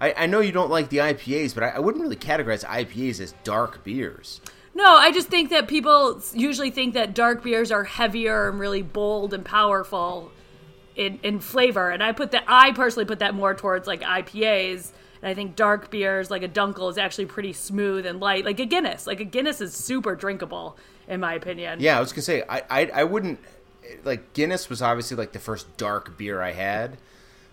I, 0.00 0.14
I 0.16 0.26
know 0.26 0.40
you 0.40 0.52
don't 0.52 0.70
like 0.70 0.88
the 0.88 0.98
IPAs, 0.98 1.54
but 1.54 1.62
I, 1.62 1.68
I 1.70 1.78
wouldn't 1.78 2.02
really 2.02 2.16
categorize 2.16 2.64
IPAs 2.64 3.20
as 3.20 3.34
dark 3.44 3.84
beers. 3.84 4.40
No, 4.74 4.94
I 4.96 5.12
just 5.12 5.28
think 5.28 5.50
that 5.50 5.68
people 5.68 6.22
usually 6.32 6.70
think 6.70 6.94
that 6.94 7.12
dark 7.14 7.42
beers 7.42 7.70
are 7.70 7.84
heavier 7.84 8.48
and 8.48 8.58
really 8.58 8.82
bold 8.82 9.34
and 9.34 9.44
powerful 9.44 10.32
in, 10.96 11.18
in 11.22 11.40
flavor. 11.40 11.90
And 11.90 12.02
I 12.02 12.12
put 12.12 12.30
that 12.32 12.44
I 12.46 12.72
personally 12.72 13.04
put 13.06 13.18
that 13.20 13.34
more 13.34 13.54
towards 13.54 13.86
like 13.86 14.02
IPAs. 14.02 14.92
And 15.22 15.30
I 15.30 15.34
think 15.34 15.54
dark 15.56 15.90
beers 15.90 16.30
like 16.30 16.42
a 16.42 16.48
Dunkel 16.48 16.90
is 16.90 16.96
actually 16.98 17.26
pretty 17.26 17.52
smooth 17.52 18.06
and 18.06 18.20
light. 18.20 18.44
Like 18.44 18.58
a 18.60 18.66
Guinness. 18.66 19.06
Like 19.06 19.20
a 19.20 19.24
Guinness 19.24 19.60
is 19.60 19.74
super 19.74 20.14
drinkable, 20.14 20.76
in 21.08 21.20
my 21.20 21.34
opinion. 21.34 21.80
Yeah, 21.80 21.96
I 21.98 22.00
was 22.00 22.12
gonna 22.12 22.22
say 22.22 22.42
I, 22.48 22.62
I, 22.70 22.90
I 22.94 23.04
wouldn't 23.04 23.38
like 24.04 24.32
Guinness 24.32 24.68
was 24.70 24.80
obviously 24.80 25.16
like 25.16 25.32
the 25.32 25.38
first 25.38 25.76
dark 25.76 26.16
beer 26.16 26.40
I 26.40 26.52
had. 26.52 26.96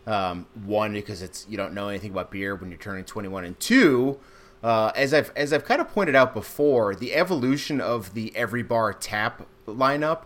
Um, 0.06 0.46
one 0.64 0.94
because 0.94 1.22
it's 1.22 1.46
you 1.50 1.58
don't 1.58 1.74
know 1.74 1.90
anything 1.90 2.12
about 2.12 2.32
beer 2.32 2.56
when 2.56 2.70
you're 2.70 2.80
turning 2.80 3.04
21, 3.04 3.44
and 3.44 3.60
two, 3.60 4.18
Uh, 4.64 4.92
as 4.96 5.14
I've 5.14 5.34
as 5.36 5.52
I've 5.52 5.66
kind 5.66 5.82
of 5.82 5.90
pointed 5.90 6.16
out 6.16 6.34
before, 6.34 6.96
the 6.96 7.14
evolution 7.14 7.82
of 7.82 8.14
the 8.14 8.34
every 8.34 8.64
bar 8.64 8.94
tap 8.94 9.46
lineup. 9.68 10.22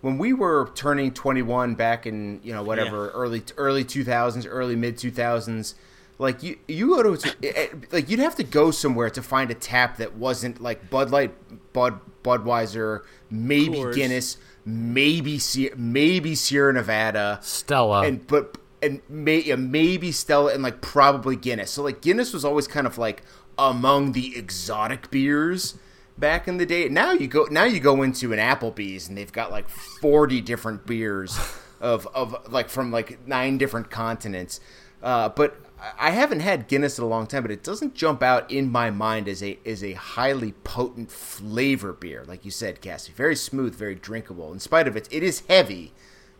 When 0.00 0.16
we 0.18 0.32
were 0.32 0.70
turning 0.74 1.12
21 1.12 1.74
back 1.74 2.06
in 2.06 2.40
you 2.42 2.52
know 2.52 2.62
whatever 2.62 3.06
Yeah. 3.06 3.20
early 3.20 3.42
early 3.56 3.84
2000s, 3.84 4.46
early 4.48 4.76
mid 4.76 4.96
2000s, 4.96 5.74
like 6.18 6.42
you 6.42 6.56
you 6.68 6.88
go 6.88 7.14
to 7.16 7.36
eh, 7.42 7.68
like 7.92 8.08
you'd 8.08 8.20
have 8.20 8.36
to 8.36 8.44
go 8.44 8.70
somewhere 8.70 9.10
to 9.10 9.22
find 9.22 9.50
a 9.50 9.54
tap 9.54 9.98
that 9.98 10.14
wasn't 10.16 10.60
like 10.60 10.88
Bud 10.90 11.10
Light, 11.10 11.32
Bud 11.72 12.00
Budweiser, 12.22 13.00
maybe 13.30 13.82
Guinness, 13.94 14.36
maybe 14.64 15.40
maybe 15.76 16.34
Sierra 16.34 16.72
Nevada, 16.72 17.38
Stella. 17.42 18.02
and 18.06 18.26
but 18.26 18.56
and 18.82 19.02
may, 19.10 19.40
yeah, 19.42 19.56
maybe 19.56 20.10
Stella 20.12 20.54
and 20.54 20.62
like 20.62 20.80
probably 20.80 21.36
Guinness. 21.36 21.70
So 21.70 21.82
like 21.82 22.00
Guinness 22.00 22.32
was 22.32 22.44
always 22.44 22.66
kind 22.66 22.86
of 22.86 22.96
like 22.98 23.22
among 23.58 24.12
the 24.12 24.36
exotic 24.38 25.10
beers 25.10 25.74
back 26.20 26.46
in 26.46 26.58
the 26.58 26.66
day. 26.66 26.88
Now 26.88 27.12
you 27.12 27.26
go 27.26 27.48
now 27.50 27.64
you 27.64 27.80
go 27.80 28.02
into 28.02 28.32
an 28.32 28.38
Applebee's 28.38 29.08
and 29.08 29.16
they've 29.16 29.32
got 29.32 29.50
like 29.50 29.68
forty 29.68 30.40
different 30.40 30.86
beers 30.86 31.38
of 31.80 32.06
of 32.14 32.52
like 32.52 32.68
from 32.68 32.92
like 32.92 33.26
nine 33.26 33.58
different 33.58 33.90
continents. 33.90 34.60
Uh, 35.02 35.30
but 35.30 35.56
I 35.98 36.10
haven't 36.10 36.40
had 36.40 36.68
Guinness 36.68 36.98
in 36.98 37.04
a 37.04 37.08
long 37.08 37.26
time, 37.26 37.42
but 37.42 37.50
it 37.50 37.64
doesn't 37.64 37.94
jump 37.94 38.22
out 38.22 38.50
in 38.50 38.70
my 38.70 38.90
mind 38.90 39.28
as 39.28 39.42
a 39.42 39.58
as 39.64 39.82
a 39.82 39.94
highly 39.94 40.52
potent 40.52 41.10
flavor 41.10 41.92
beer, 41.92 42.24
like 42.26 42.44
you 42.44 42.50
said, 42.50 42.80
Cassie. 42.80 43.12
Very 43.12 43.34
smooth, 43.34 43.74
very 43.74 43.94
drinkable. 43.94 44.52
In 44.52 44.60
spite 44.60 44.86
of 44.86 44.96
it, 44.96 45.08
it 45.10 45.22
is 45.22 45.42
heavy, 45.48 45.92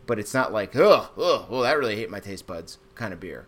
but 0.05 0.19
it's 0.19 0.33
not 0.33 0.53
like 0.53 0.75
oh, 0.75 1.09
ugh, 1.17 1.45
well 1.49 1.61
that 1.61 1.77
really 1.77 1.95
hit 1.95 2.11
my 2.11 2.19
taste 2.19 2.45
buds 2.45 2.77
kind 2.95 3.13
of 3.13 3.19
beer. 3.19 3.47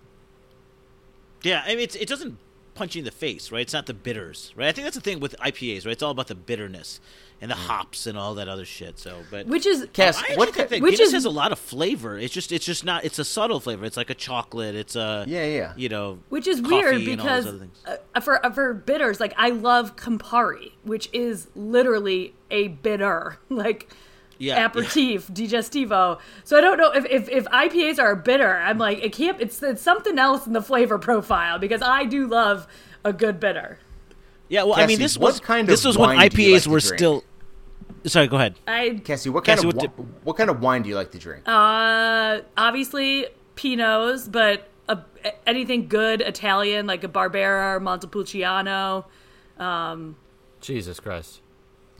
Yeah, 1.43 1.61
I 1.65 1.69
mean, 1.69 1.81
it's, 1.81 1.95
it 1.95 2.07
doesn't 2.07 2.37
punch 2.75 2.95
you 2.95 2.99
in 2.99 3.05
the 3.05 3.11
face, 3.11 3.51
right? 3.51 3.61
It's 3.61 3.73
not 3.73 3.85
the 3.85 3.93
bitters, 3.93 4.51
right? 4.55 4.67
I 4.67 4.71
think 4.71 4.85
that's 4.85 4.95
the 4.95 5.01
thing 5.01 5.19
with 5.19 5.35
IPAs, 5.39 5.85
right? 5.85 5.91
It's 5.91 6.03
all 6.03 6.11
about 6.11 6.27
the 6.27 6.35
bitterness 6.35 6.99
and 7.41 7.51
the 7.51 7.55
hops 7.55 8.07
and 8.07 8.17
all 8.17 8.35
that 8.35 8.47
other 8.47 8.63
shit. 8.65 8.97
So, 8.99 9.23
but 9.29 9.47
Which 9.47 9.65
is 9.65 9.87
Cass, 9.93 10.21
I 10.23 10.35
what 10.35 10.53
think 10.53 10.69
that 10.69 10.81
which 10.81 10.93
Guinness 10.97 11.07
is- 11.09 11.13
has 11.13 11.25
a 11.25 11.29
lot 11.29 11.51
of 11.51 11.59
flavor. 11.59 12.17
It's 12.17 12.33
just, 12.33 12.51
it's 12.51 12.65
just 12.65 12.85
not. 12.85 13.03
It's 13.05 13.19
a 13.19 13.25
subtle 13.25 13.59
flavor. 13.59 13.85
It's 13.85 13.97
like 13.97 14.09
a 14.09 14.15
chocolate. 14.15 14.75
It's 14.75 14.95
a 14.95 15.25
Yeah, 15.27 15.45
yeah. 15.45 15.73
You 15.75 15.89
know, 15.89 16.19
Which 16.29 16.47
is 16.47 16.61
weird 16.61 17.03
because 17.03 17.45
those 17.45 17.53
other 17.53 17.59
things. 17.59 17.83
uh, 18.15 18.19
for 18.21 18.45
uh, 18.45 18.49
for 18.51 18.73
bitters, 18.73 19.19
like 19.19 19.33
I 19.37 19.49
love 19.49 19.95
Campari, 19.95 20.71
which 20.83 21.09
is 21.13 21.47
literally 21.55 22.33
a 22.49 22.69
bitter, 22.69 23.39
like 23.49 23.91
Yeah, 24.37 24.55
yeah. 24.57 24.65
aperitif, 24.65 25.27
digestivo. 25.27 26.19
So 26.43 26.57
I 26.57 26.61
don't 26.61 26.77
know 26.77 26.91
if, 26.91 27.05
if 27.05 27.29
if 27.29 27.45
IPAs 27.45 27.99
are 27.99 28.15
bitter. 28.15 28.57
I'm 28.57 28.77
like 28.77 29.03
it 29.03 29.13
can't. 29.13 29.39
It's 29.39 29.61
it's 29.63 29.81
something 29.81 30.17
else 30.19 30.47
in 30.47 30.53
the 30.53 30.61
flavor 30.61 30.97
profile 30.97 31.59
because 31.59 31.81
I 31.81 32.05
do 32.05 32.27
love 32.27 32.67
a 33.05 33.13
good 33.13 33.39
bitter. 33.39 33.79
Yeah, 34.49 34.63
well, 34.63 34.75
I 34.75 34.85
mean, 34.85 34.99
this 34.99 35.17
was 35.17 35.39
kind 35.39 35.61
of 35.61 35.67
this 35.67 35.85
was 35.85 35.97
when 35.97 36.09
wine 36.17 36.29
do 36.29 36.41
you 36.41 36.55
IPAs 36.55 36.67
like 36.67 36.71
were 36.71 36.79
still. 36.79 37.23
Sorry, 38.05 38.27
go 38.27 38.35
ahead. 38.35 38.55
I 38.67 39.01
Cassie, 39.03 39.29
what 39.29 39.45
kind 39.45 39.57
Cassie, 39.57 39.69
of 39.69 39.75
what 39.75 39.83
wi- 39.95 40.13
what 40.23 40.37
kind 40.37 40.49
of 40.49 40.61
wine 40.61 40.81
do 40.81 40.89
you 40.89 40.95
like 40.95 41.11
to 41.11 41.19
drink? 41.19 41.43
uh 41.47 42.41
obviously 42.57 43.27
Pinots, 43.55 44.29
but 44.29 44.67
a, 44.89 44.99
anything 45.47 45.87
good 45.87 46.21
Italian 46.21 46.85
like 46.85 47.03
a 47.03 47.07
Barbera 47.07 47.75
or 47.75 47.79
Montepulciano. 47.79 49.05
Um, 49.57 50.17
Jesus 50.59 50.99
Christ. 50.99 51.41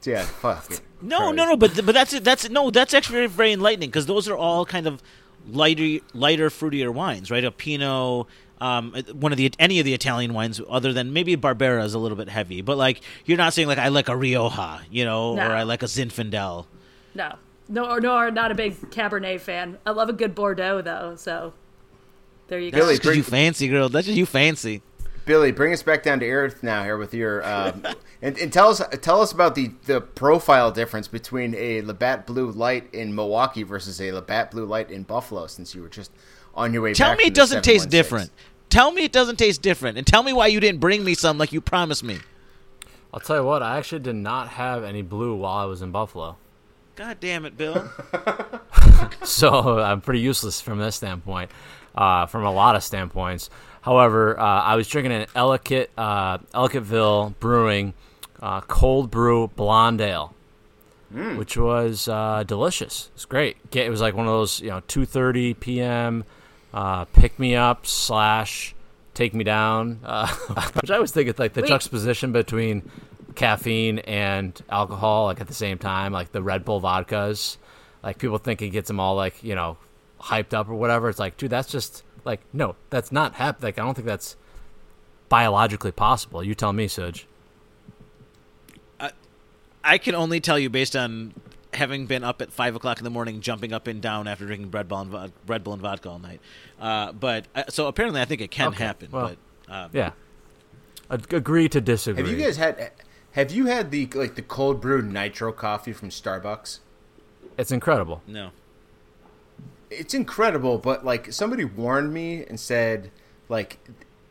Yeah, 0.08 0.24
fuck 0.24 0.70
it. 0.72 0.82
No, 1.02 1.18
Christ. 1.18 1.36
no, 1.36 1.46
no, 1.46 1.58
but 1.58 1.86
but 1.86 1.94
that's 1.94 2.18
that's 2.20 2.50
no, 2.50 2.70
that's 2.72 2.94
actually 2.94 3.16
very, 3.18 3.28
very 3.28 3.52
enlightening 3.54 3.90
because 3.90 4.06
those 4.06 4.28
are 4.28 4.36
all 4.36 4.66
kind 4.66 4.88
of 4.88 5.02
lighter, 5.50 6.04
lighter, 6.14 6.50
fruitier 6.50 6.94
wines, 6.94 7.30
right? 7.30 7.44
A 7.44 7.52
Pinot, 7.52 8.28
um, 8.62 8.94
one 9.14 9.32
of 9.34 9.38
the 9.38 9.52
any 9.60 9.80
of 9.80 9.86
the 9.86 9.94
Italian 9.94 10.34
wines, 10.34 10.62
other 10.70 10.94
than 10.94 11.12
maybe 11.14 11.36
Barbera 11.36 11.84
is 11.84 11.94
a 11.94 12.00
little 12.00 12.18
bit 12.18 12.30
heavy, 12.30 12.62
but 12.62 12.78
like 12.78 13.02
you're 13.26 13.38
not 13.38 13.54
saying 13.54 13.68
like 13.68 13.78
I 13.78 13.90
like 13.90 14.08
a 14.10 14.16
Rioja, 14.16 14.82
you 14.90 15.04
know, 15.06 15.36
No. 15.36 15.48
or 15.50 15.52
I 15.52 15.64
like 15.64 15.84
a 15.84 15.88
Zinfandel. 15.88 16.66
No. 17.14 17.36
No, 17.70 17.86
or 17.90 18.02
no, 18.02 18.14
I'm 18.16 18.34
not 18.34 18.52
a 18.52 18.56
big 18.56 18.76
Cabernet 18.92 19.40
fan. 19.40 19.78
I 19.86 19.92
love 19.92 20.10
a 20.10 20.14
good 20.14 20.36
Bordeaux, 20.36 20.82
though. 20.82 21.16
So 21.16 21.54
there 22.50 22.60
you 22.60 22.72
go. 22.72 22.78
Billy, 22.80 22.94
That's 22.96 23.00
because 23.00 23.18
you 23.18 23.24
fancy, 23.24 23.68
girl. 23.70 23.88
That's 23.90 24.06
just 24.06 24.18
you 24.18 24.26
fancy. 24.26 24.82
Billy, 25.26 25.52
bring 25.52 25.74
us 25.74 25.84
back 25.84 26.04
down 26.04 26.20
to 26.20 26.30
earth 26.30 26.64
now 26.64 26.84
here 26.84 26.98
with 26.98 27.14
your 27.14 27.46
um, 27.46 27.86
and, 28.22 28.38
and 28.38 28.52
tell 28.52 28.70
us 28.70 28.82
tell 29.02 29.22
us 29.22 29.32
about 29.32 29.56
the, 29.56 29.72
the 29.86 30.02
profile 30.02 30.72
difference 30.72 31.08
between 31.08 31.56
a 31.56 31.82
Labatt 31.82 32.26
Blue 32.26 32.52
Light 32.52 32.94
in 32.94 33.16
Milwaukee 33.16 33.64
versus 33.64 34.02
a 34.02 34.12
Labatt 34.12 34.52
Blue 34.52 34.66
Light 34.66 34.92
in 34.92 35.04
Buffalo. 35.04 35.48
Since 35.48 35.74
you 35.74 35.82
were 35.82 35.90
just 35.90 36.12
on 36.56 36.74
your 36.74 36.82
way. 36.82 36.92
Back. 36.92 36.98
Tell 36.98 37.12
back 37.12 37.18
me 37.20 37.26
it 37.26 37.34
doesn't 37.34 37.64
taste 37.64 37.90
different. 37.90 38.32
Tell 38.70 38.92
me 38.92 39.04
it 39.04 39.12
doesn't 39.12 39.38
taste 39.38 39.62
different, 39.62 39.98
and 39.98 40.08
tell 40.08 40.24
me 40.24 40.34
why 40.34 40.48
you 40.48 40.60
didn't 40.60 40.80
bring 40.80 41.04
me 41.04 41.14
some 41.14 41.38
like 41.38 41.54
you 41.54 41.62
promised 41.62 42.04
me. 42.04 42.20
I'll 43.14 43.20
tell 43.20 43.38
you 43.38 43.44
what, 43.44 43.62
I 43.62 43.78
actually 43.78 44.00
did 44.00 44.16
not 44.16 44.50
have 44.50 44.84
any 44.84 45.04
blue 45.04 45.36
while 45.36 45.58
I 45.58 45.66
was 45.66 45.84
in 45.84 45.92
Buffalo. 45.92 46.38
God 46.96 47.20
damn 47.20 47.46
it, 47.46 47.56
Bill. 47.56 47.88
so 49.24 49.80
I'm 49.80 50.02
pretty 50.02 50.22
useless 50.22 50.62
from 50.62 50.80
this 50.80 50.96
standpoint, 50.96 51.52
uh, 51.94 52.26
from 52.26 52.44
a 52.44 52.52
lot 52.52 52.76
of 52.76 52.84
standpoints. 52.84 53.52
However, 53.84 54.40
uh, 54.40 54.44
I 54.44 54.76
was 54.76 54.88
drinking 54.88 55.12
an 55.12 55.28
Ellicott, 55.36 55.90
uh, 55.98 56.38
Ellicottville 56.54 57.38
Brewing 57.40 57.94
uh, 58.42 58.62
cold 58.62 59.12
brew 59.12 59.50
blonde 59.50 60.00
ale, 60.00 60.34
which 61.12 61.58
was 61.58 62.08
uh, 62.08 62.44
delicious. 62.48 63.12
It's 63.14 63.26
great. 63.26 63.58
It 63.74 63.90
was 63.90 64.00
like 64.00 64.16
one 64.16 64.26
of 64.26 64.32
those, 64.32 64.62
you 64.62 64.70
know, 64.70 64.80
2:30 64.88 65.60
p.m. 65.60 66.24
Uh, 66.74 67.04
pick 67.06 67.38
me 67.38 67.56
up 67.56 67.86
slash 67.86 68.74
take 69.14 69.34
me 69.34 69.44
down, 69.44 70.00
uh, 70.06 70.28
which 70.82 70.90
I 70.90 70.96
always 70.96 71.12
think 71.12 71.28
it's 71.28 71.40
like 71.40 71.52
the 71.52 71.62
Wait. 71.62 71.68
juxtaposition 71.68 72.32
between 72.32 72.90
caffeine 73.36 74.00
and 74.00 74.60
alcohol, 74.70 75.26
like 75.26 75.42
at 75.42 75.48
the 75.48 75.54
same 75.54 75.78
time, 75.78 76.14
like 76.14 76.32
the 76.32 76.42
Red 76.42 76.64
Bull 76.64 76.82
vodkas. 76.82 77.58
Like 78.02 78.18
people 78.18 78.38
think 78.38 78.62
it 78.62 78.70
gets 78.70 78.88
them 78.88 79.02
all 79.02 79.16
like 79.16 79.44
you 79.44 79.56
know 79.56 79.78
hyped 80.22 80.54
up 80.54 80.70
or 80.70 80.76
whatever. 80.76 81.10
It's 81.10 81.20
like, 81.20 81.36
dude, 81.36 81.50
that's 81.50 81.70
just 81.70 82.04
like 82.26 82.42
no, 82.54 82.76
that's 82.90 83.12
not 83.12 83.36
hap- 83.36 83.62
Like 83.64 83.78
I 83.80 83.84
don't 83.84 83.94
think 83.96 84.08
that's 84.08 84.36
biologically 85.30 85.92
possible. 85.92 86.44
You 86.44 86.56
tell 86.56 86.74
me, 86.74 86.88
Suge. 86.88 87.26
I 89.86 89.98
can 89.98 90.16
only 90.16 90.40
tell 90.40 90.58
you 90.58 90.70
based 90.70 90.96
on 90.96 91.34
having 91.74 92.06
been 92.06 92.24
up 92.24 92.42
at 92.42 92.54
five 92.54 92.74
o'clock 92.76 93.00
in 93.00 93.04
the 93.04 93.10
morning, 93.10 93.42
jumping 93.42 93.74
up 93.74 93.88
and 93.88 94.02
down 94.02 94.28
after 94.30 94.46
drinking 94.46 94.72
Red 94.72 94.88
Bull 94.88 95.00
and, 95.00 95.12
vo- 95.12 95.32
Red 95.46 95.64
Bull 95.64 95.74
and 95.74 95.82
vodka 95.82 96.10
all 96.10 96.20
night. 96.20 96.40
Uh, 96.80 97.12
but 97.12 97.46
uh, 97.54 97.64
so 97.68 97.88
apparently, 97.88 98.22
I 98.22 98.26
think 98.26 98.40
it 98.40 98.50
can 98.52 98.70
Okay, 98.70 98.84
happen. 98.84 99.10
well. 99.12 99.36
but 99.68 99.74
um, 99.76 99.90
Yeah, 99.92 100.12
Ag- 101.12 101.34
agree 101.34 101.68
to 101.68 101.82
disagree. 101.82 102.24
Have 102.24 102.32
you 102.32 102.42
guys 102.42 102.56
had? 102.56 102.92
Have 103.32 103.52
you 103.52 103.66
had 103.66 103.92
the 103.92 104.06
like 104.14 104.36
the 104.36 104.42
cold 104.42 104.80
brew 104.80 105.02
nitro 105.02 105.52
coffee 105.52 105.92
from 105.92 106.10
Starbucks? 106.10 106.80
It's 107.58 107.72
incredible. 107.72 108.22
no, 108.26 108.52
It's 110.00 110.14
incredible, 110.14 110.78
but 110.78 111.06
like 111.06 111.32
somebody 111.32 111.66
warned 111.66 112.14
me 112.14 112.46
and 112.46 112.60
said 112.60 113.12
like 113.50 113.80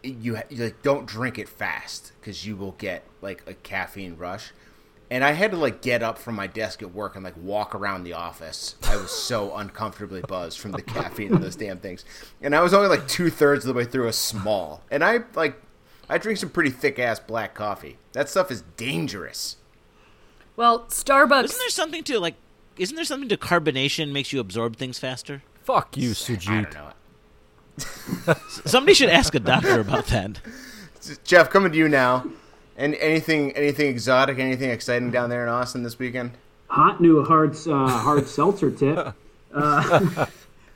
you, 0.03 0.39
you 0.51 0.65
like 0.65 0.83
don't 0.83 1.07
drink 1.07 1.39
it 1.39 1.49
fast 1.49 2.13
because 2.21 2.47
you 2.47 2.57
will 2.57 2.73
get 2.73 3.05
like 3.21 3.43
a 3.47 3.55
caffeine 3.55 4.17
rush. 4.17 4.53
And 5.11 5.23
I 5.23 5.33
had 5.33 5.51
to 5.51 5.59
like 5.59 5.83
get 5.83 6.03
up 6.03 6.17
from 6.17 6.35
my 6.35 6.47
desk 6.47 6.83
at 6.83 6.95
work 6.95 7.17
and 7.17 7.25
like 7.25 7.37
walk 7.37 7.75
around 7.75 8.05
the 8.05 8.15
office. 8.15 8.77
I 8.85 8.97
was 8.97 9.11
so 9.11 9.55
uncomfortably 9.55 10.23
buzzed 10.23 10.59
from 10.59 10.73
the 10.73 10.81
caffeine 10.81 11.35
in 11.35 11.41
those 11.43 11.57
damn 11.57 11.79
things. 11.79 12.05
And 12.41 12.55
I 12.55 12.63
was 12.63 12.73
only 12.73 12.89
like 12.89 13.07
two 13.09 13.29
thirds 13.29 13.65
of 13.65 13.69
the 13.69 13.79
way 13.79 13.85
through 13.85 14.09
a 14.09 14.13
small. 14.13 14.83
And 14.91 15.05
I 15.05 15.21
like 15.35 15.61
I 16.09 16.19
drink 16.19 16.39
some 16.39 16.51
pretty 16.51 16.71
thick 16.71 16.99
ass 16.99 17.21
black 17.21 17.55
coffee. 17.55 17.99
That 18.13 18.29
stuff 18.29 18.51
is 18.51 18.63
dangerous. 18.77 19.57
Well, 20.57 20.81
Starbucks. 20.87 21.45
isn't 21.45 21.59
there 21.59 21.69
something 21.71 22.05
to 22.05 22.19
like? 22.19 22.35
Isn't 22.79 22.97
there 22.97 23.05
something 23.05 23.29
to 23.29 23.37
carbonation 23.37 24.13
makes 24.13 24.33
you 24.33 24.41
absorb 24.41 24.77
things 24.77 24.99
faster? 24.99 25.43
Fuck 25.65 25.97
you, 25.97 26.11
I 26.11 26.15
Sujit. 26.15 26.71
don't 26.73 26.75
know. 26.75 28.35
Somebody 28.67 28.95
should 28.95 29.09
ask 29.09 29.35
a 29.35 29.41
doctor 29.41 29.81
about 29.81 30.07
that. 30.07 30.41
Jeff, 31.25 31.51
coming 31.51 31.73
to 31.73 31.79
you 31.79 31.89
now. 31.89 32.27
And 32.77 32.95
anything 32.97 33.53
anything 33.53 33.89
exotic, 33.89 34.39
anything 34.39 34.71
exciting 34.71 35.11
down 35.11 35.31
there 35.31 35.43
in 35.43 35.49
Austin 35.49 35.83
this 35.83 35.99
weekend? 35.99 36.33
hot 36.73 37.03
new 37.03 37.23
hard 37.23 37.55
uh, 37.67 37.87
hard 37.89 38.27
seltzer 38.27 38.71
tip. 38.71 39.15
Uh, 39.55 40.25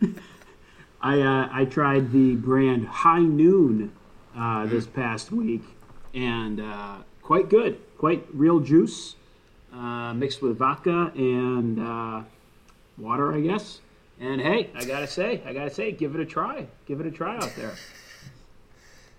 I 1.00 1.20
uh, 1.20 1.48
I 1.50 1.64
tried 1.64 2.12
the 2.12 2.34
brand 2.34 2.86
High 2.86 3.20
Noon 3.20 3.90
uh, 4.36 4.66
this 4.66 4.86
past 4.86 5.32
week, 5.32 5.62
and 6.12 6.60
uh, 6.60 6.96
quite 7.22 7.48
good, 7.48 7.80
quite 7.96 8.26
real 8.34 8.60
juice, 8.60 9.16
uh, 9.72 10.12
mixed 10.12 10.42
with 10.42 10.58
vodka 10.58 11.10
and 11.14 11.80
uh, 11.80 12.22
water, 12.98 13.32
I 13.32 13.40
guess. 13.40 13.80
And 14.20 14.40
hey, 14.40 14.70
I 14.74 14.84
gotta 14.84 15.06
say, 15.06 15.42
I 15.44 15.52
gotta 15.52 15.70
say, 15.70 15.92
give 15.92 16.14
it 16.14 16.20
a 16.20 16.26
try. 16.26 16.66
Give 16.86 17.00
it 17.00 17.06
a 17.06 17.10
try 17.10 17.36
out 17.36 17.52
there. 17.56 17.74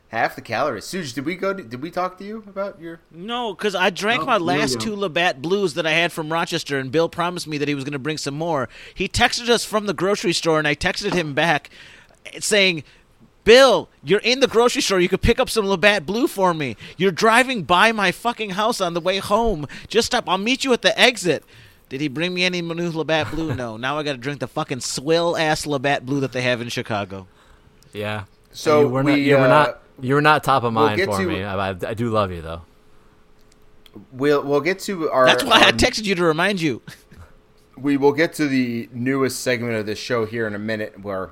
Half 0.10 0.36
the 0.36 0.42
calories. 0.42 0.86
Suj, 0.86 1.14
did 1.14 1.26
we 1.26 1.36
go? 1.36 1.54
To, 1.54 1.62
did 1.62 1.82
we 1.82 1.92
talk 1.92 2.18
to 2.20 2.24
you 2.24 2.38
about 2.48 2.80
your? 2.80 3.02
No, 3.12 3.54
because 3.54 3.76
I 3.76 3.90
drank 3.90 4.24
Oh, 4.24 4.26
my 4.26 4.38
last 4.38 4.80
two 4.80 4.96
Labatt 4.96 5.42
Blues 5.42 5.74
that 5.74 5.86
I 5.86 5.92
had 5.92 6.14
from 6.14 6.32
Rochester, 6.32 6.80
and 6.80 6.90
Bill 6.92 7.10
promised 7.10 7.46
me 7.46 7.58
that 7.58 7.68
he 7.68 7.76
was 7.76 7.84
going 7.84 7.92
to 7.92 8.00
bring 8.00 8.18
some 8.18 8.36
more. 8.36 8.70
He 8.96 9.10
texted 9.10 9.50
us 9.50 9.66
from 9.66 9.86
the 9.86 9.94
grocery 9.94 10.32
store, 10.32 10.60
and 10.60 10.68
I 10.68 10.76
texted 10.76 11.14
him 11.14 11.34
back 11.34 11.70
saying, 12.40 12.86
Bill, 13.44 13.90
you're 14.02 14.22
in 14.22 14.40
the 14.40 14.48
grocery 14.48 14.82
store. 14.82 15.02
You 15.02 15.10
could 15.10 15.22
pick 15.22 15.42
up 15.42 15.50
some 15.50 15.66
Labatt 15.66 16.06
Blue 16.06 16.28
for 16.28 16.54
me. 16.54 16.78
You're 16.96 17.12
driving 17.12 17.64
by 17.64 17.92
my 17.92 18.14
fucking 18.14 18.52
house 18.52 18.80
on 18.80 18.94
the 18.94 19.02
way 19.02 19.18
home. 19.18 19.68
Just 19.90 20.08
stop. 20.08 20.30
I'll 20.30 20.38
meet 20.38 20.64
you 20.64 20.72
at 20.72 20.84
the 20.84 20.98
exit. 20.98 21.44
Did 21.90 22.02
he 22.02 22.08
bring 22.08 22.34
me 22.34 22.44
any 22.44 22.62
new 22.62 22.92
Labatt 22.92 23.32
Blue? 23.32 23.56
No. 23.56 23.78
Now 23.78 23.98
I 23.98 24.04
got 24.04 24.14
to 24.14 24.18
drink 24.18 24.40
the 24.40 24.48
fucking 24.48 24.82
swill 24.82 25.38
ass 25.38 25.66
Labatt 25.66 26.06
Blue 26.06 26.20
that 26.20 26.34
they 26.34 26.42
have 26.42 26.62
in 26.62 26.70
Chicago. 26.70 27.28
Yeah. 27.94 28.26
So 28.52 28.82
you 28.82 28.88
were 28.90 29.04
we, 29.04 29.12
not, 29.12 29.20
you 29.20 29.36
were 29.36 29.42
uh, 29.42 29.48
not 29.48 29.82
you 30.02 30.14
were 30.16 30.22
not 30.22 30.44
top 30.44 30.64
of 30.64 30.74
we'll 30.74 30.86
mind 30.86 31.02
for 31.02 31.18
to- 31.20 31.28
me. 31.28 31.44
I, 31.44 31.70
I, 31.70 31.70
I 31.70 31.94
do 31.94 32.10
love 32.10 32.32
you 32.32 32.42
though. 32.42 32.62
We'll 34.12 34.44
we'll 34.44 34.62
get 34.62 34.80
to 34.80 35.10
our. 35.10 35.26
That's 35.26 35.44
why 35.44 35.62
I 35.62 35.72
texted 35.72 36.06
you 36.06 36.16
to 36.16 36.24
remind 36.24 36.62
you. 36.62 36.82
we 37.78 37.98
will 37.98 38.12
get 38.12 38.34
to 38.34 38.48
the 38.48 38.90
newest 38.92 39.42
segment 39.42 39.76
of 39.76 39.86
this 39.86 40.00
show 40.00 40.26
here 40.26 40.48
in 40.48 40.56
a 40.56 40.60
minute 40.60 41.04
where 41.04 41.32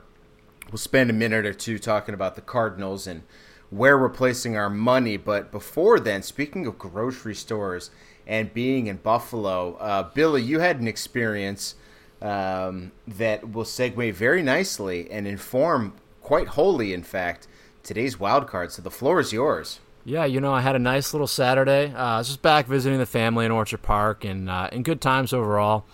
we'll 0.72 0.78
spend 0.78 1.10
a 1.10 1.14
minute 1.14 1.45
or 1.45 1.53
two 1.53 1.78
talking 1.78 2.14
about 2.14 2.36
the 2.36 2.41
Cardinals 2.41 3.08
and 3.08 3.24
where 3.70 3.97
we're 3.97 4.10
placing 4.10 4.56
our 4.56 4.70
money. 4.70 5.18
But 5.18 5.51
before 5.51 5.99
then, 5.99 6.24
speaking 6.24 6.66
of 6.66 6.80
grocery 6.80 7.36
stores 7.36 7.91
and 8.28 8.53
being 8.53 8.88
in 8.88 8.97
Buffalo, 8.97 9.76
uh, 9.76 10.03
Billy, 10.13 10.41
you 10.41 10.59
had 10.59 10.80
an 10.80 10.88
experience 10.88 11.76
um, 12.21 12.91
that 13.07 13.51
will 13.51 13.63
segue 13.63 14.13
very 14.13 14.41
nicely 14.41 15.09
and 15.11 15.28
inform 15.28 15.93
quite 16.21 16.49
wholly, 16.49 16.93
in 16.93 17.03
fact, 17.03 17.47
today's 17.84 18.19
wild 18.19 18.47
card. 18.47 18.71
So 18.71 18.82
the 18.82 18.91
floor 18.91 19.19
is 19.19 19.32
yours. 19.32 19.80
Yeah, 20.03 20.26
you 20.26 20.39
know, 20.39 20.53
I 20.53 20.61
had 20.61 20.76
a 20.76 20.80
nice 20.80 21.13
little 21.13 21.28
Saturday. 21.28 21.91
Uh, 21.93 21.97
I 21.97 22.17
was 22.19 22.28
just 22.28 22.41
back 22.41 22.67
visiting 22.67 22.99
the 22.99 23.07
family 23.07 23.45
in 23.45 23.51
Orchard 23.51 23.82
Park 23.82 24.23
and 24.23 24.49
uh, 24.49 24.69
in 24.71 24.84
good 24.84 25.01
times 25.01 25.34
overall. 25.34 25.86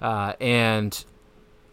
Uh, 0.00 0.32
and 0.40 1.04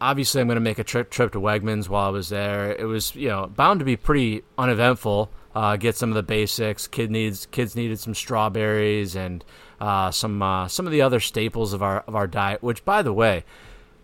obviously, 0.01 0.41
I'm 0.41 0.47
going 0.47 0.57
to 0.57 0.61
make 0.61 0.79
a 0.79 0.83
trip 0.83 1.09
trip 1.09 1.31
to 1.31 1.39
Wegmans 1.39 1.87
while 1.87 2.07
I 2.07 2.09
was 2.09 2.29
there. 2.29 2.73
It 2.73 2.85
was, 2.85 3.15
you 3.15 3.29
know, 3.29 3.47
bound 3.47 3.79
to 3.79 3.85
be 3.85 3.95
pretty 3.95 4.43
uneventful. 4.57 5.31
Uh, 5.55 5.77
get 5.77 5.95
some 5.95 6.09
of 6.09 6.15
the 6.15 6.23
basics. 6.23 6.87
Kid 6.87 7.09
needs 7.09 7.45
kids 7.47 7.75
needed 7.75 7.99
some 7.99 8.15
strawberries 8.15 9.15
and 9.15 9.43
uh, 9.81 10.11
some 10.11 10.41
uh, 10.43 10.67
some 10.67 10.85
of 10.85 10.91
the 10.91 11.01
other 11.01 11.19
staples 11.19 11.73
of 11.73 11.81
our 11.81 12.01
of 12.01 12.15
our 12.15 12.27
diet. 12.27 12.61
Which, 12.61 12.85
by 12.85 13.01
the 13.01 13.11
way, 13.11 13.43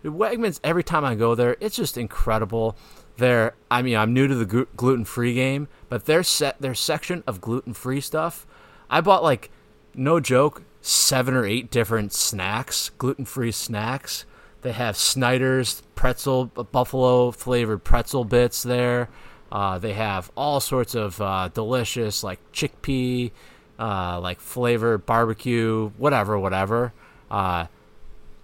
Wegmans. 0.04 0.60
Every 0.64 0.82
time 0.82 1.04
I 1.04 1.14
go 1.14 1.34
there, 1.34 1.56
it's 1.60 1.76
just 1.76 1.96
incredible. 1.96 2.76
Their, 3.16 3.54
I 3.70 3.82
mean, 3.82 3.96
I'm 3.96 4.12
new 4.12 4.28
to 4.28 4.34
the 4.34 4.66
gluten 4.76 5.04
free 5.04 5.34
game, 5.34 5.68
but 5.88 6.04
their 6.04 6.22
set 6.22 6.60
their 6.60 6.74
section 6.74 7.24
of 7.26 7.40
gluten 7.40 7.74
free 7.74 8.00
stuff. 8.00 8.46
I 8.90 9.00
bought 9.00 9.22
like, 9.22 9.50
no 9.94 10.20
joke, 10.20 10.62
seven 10.80 11.34
or 11.34 11.44
eight 11.44 11.70
different 11.70 12.12
snacks, 12.12 12.90
gluten 12.90 13.24
free 13.24 13.52
snacks. 13.52 14.24
They 14.62 14.72
have 14.72 14.96
Snyder's 14.96 15.82
pretzel, 15.94 16.46
buffalo 16.46 17.30
flavored 17.30 17.84
pretzel 17.84 18.24
bits 18.24 18.62
there. 18.62 19.08
Uh, 19.50 19.78
they 19.78 19.94
have 19.94 20.30
all 20.36 20.60
sorts 20.60 20.94
of 20.94 21.20
uh, 21.20 21.48
delicious 21.52 22.22
like 22.22 22.40
chickpea, 22.52 23.30
uh, 23.78 24.20
like 24.20 24.40
flavor, 24.40 24.98
barbecue, 24.98 25.90
whatever, 25.96 26.38
whatever. 26.38 26.92
Uh, 27.30 27.66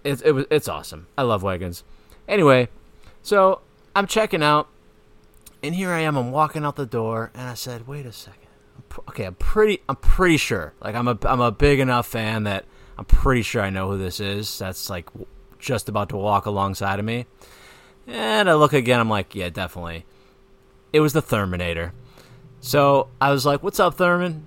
it, 0.03 0.23
it 0.25 0.33
was 0.33 0.47
it's 0.51 0.69
awesome. 0.69 1.07
I 1.17 1.23
love 1.23 1.43
Wagons. 1.43 1.83
Anyway, 2.29 2.69
so 3.23 3.61
I'm 3.97 4.07
checking 4.07 4.43
out, 4.43 4.69
and 5.63 5.75
here 5.75 5.91
I 5.91 6.01
am. 6.01 6.17
I'm 6.17 6.31
walking 6.31 6.65
out 6.65 6.77
the 6.77 6.87
door, 6.87 7.31
and 7.35 7.49
I 7.49 7.55
said, 7.55 7.87
"Wait 7.87 8.07
a 8.07 8.13
second. 8.13 8.49
I'm 8.77 8.83
pr- 8.89 9.01
Okay, 9.09 9.25
I'm 9.25 9.35
pretty. 9.35 9.81
I'm 9.89 9.97
pretty 9.97 10.37
sure. 10.37 10.75
Like 10.81 10.95
I'm 10.95 11.09
a 11.09 11.19
I'm 11.25 11.41
a 11.41 11.51
big 11.51 11.81
enough 11.81 12.07
fan 12.07 12.45
that 12.45 12.65
I'm 12.99 13.05
pretty 13.05 13.43
sure 13.43 13.63
I 13.63 13.71
know 13.71 13.91
who 13.91 13.99
this 13.99 14.21
is. 14.21 14.59
That's 14.59 14.89
like 14.91 15.07
w- 15.07 15.27
just 15.59 15.89
about 15.89 16.11
to 16.11 16.17
walk 16.17 16.47
alongside 16.47 16.99
of 16.99 17.05
me. 17.05 17.27
And 18.07 18.51
I 18.51 18.55
look 18.55 18.75
again. 18.75 19.01
I'm 19.01 19.09
like, 19.09 19.35
yeah, 19.35 19.49
definitely. 19.49 20.05
It 20.93 21.01
was 21.01 21.15
the 21.15 21.23
Terminator. 21.23 21.93
So 22.61 23.09
I 23.21 23.31
was 23.31 23.45
like, 23.47 23.63
"What's 23.63 23.81
up, 23.81 23.95
Thurman?" 23.95 24.47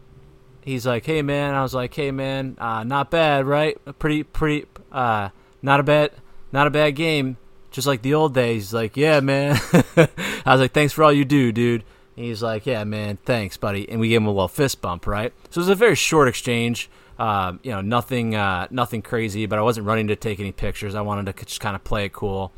He's 0.67 0.85
like, 0.85 1.05
"Hey, 1.05 1.21
man." 1.21 1.53
I 1.55 1.61
was 1.61 1.73
like, 1.73 1.93
"Hey, 1.93 2.11
man. 2.11 2.57
Uh, 2.59 2.83
not 2.83 3.09
bad, 3.09 3.45
right? 3.45 3.77
Pretty, 3.99 4.23
pretty. 4.23 4.67
Uh, 4.91 5.29
not 5.61 5.79
a 5.79 5.83
bad, 5.83 6.11
not 6.51 6.67
a 6.67 6.69
bad 6.69 6.91
game. 6.91 7.37
Just 7.71 7.87
like 7.87 8.01
the 8.01 8.13
old 8.13 8.33
days." 8.33 8.63
He's 8.63 8.73
like, 8.73 8.97
"Yeah, 8.97 9.21
man." 9.21 9.57
I 9.95 10.09
was 10.45 10.59
like, 10.59 10.73
"Thanks 10.73 10.91
for 10.91 11.05
all 11.05 11.13
you 11.13 11.23
do, 11.23 11.53
dude." 11.53 11.85
And 12.17 12.25
he's 12.25 12.43
like, 12.43 12.65
"Yeah, 12.65 12.83
man. 12.83 13.17
Thanks, 13.23 13.55
buddy." 13.55 13.87
And 13.87 14.01
we 14.01 14.09
gave 14.09 14.17
him 14.17 14.27
a 14.27 14.31
little 14.31 14.49
fist 14.49 14.81
bump, 14.81 15.07
right? 15.07 15.31
So 15.51 15.59
it 15.59 15.61
was 15.61 15.69
a 15.69 15.75
very 15.75 15.95
short 15.95 16.27
exchange. 16.27 16.89
Um, 17.17 17.61
you 17.63 17.71
know, 17.71 17.79
nothing, 17.79 18.35
uh, 18.35 18.67
nothing 18.69 19.01
crazy. 19.01 19.45
But 19.45 19.59
I 19.59 19.61
wasn't 19.61 19.87
running 19.87 20.07
to 20.07 20.17
take 20.17 20.37
any 20.37 20.51
pictures. 20.51 20.95
I 20.95 21.01
wanted 21.01 21.33
to 21.33 21.45
just 21.45 21.61
kind 21.61 21.77
of 21.77 21.85
play 21.85 22.03
it 22.03 22.11
cool. 22.11 22.51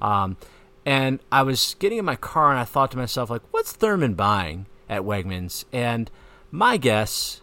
Um, 0.00 0.36
and 0.84 1.20
I 1.30 1.42
was 1.44 1.76
getting 1.78 1.98
in 1.98 2.04
my 2.04 2.16
car, 2.16 2.50
and 2.50 2.58
I 2.58 2.64
thought 2.64 2.90
to 2.90 2.96
myself, 2.96 3.30
like, 3.30 3.42
"What's 3.52 3.70
Thurman 3.70 4.14
buying 4.14 4.66
at 4.88 5.02
Wegmans?" 5.02 5.64
And 5.72 6.10
my 6.50 6.76
guess 6.76 7.41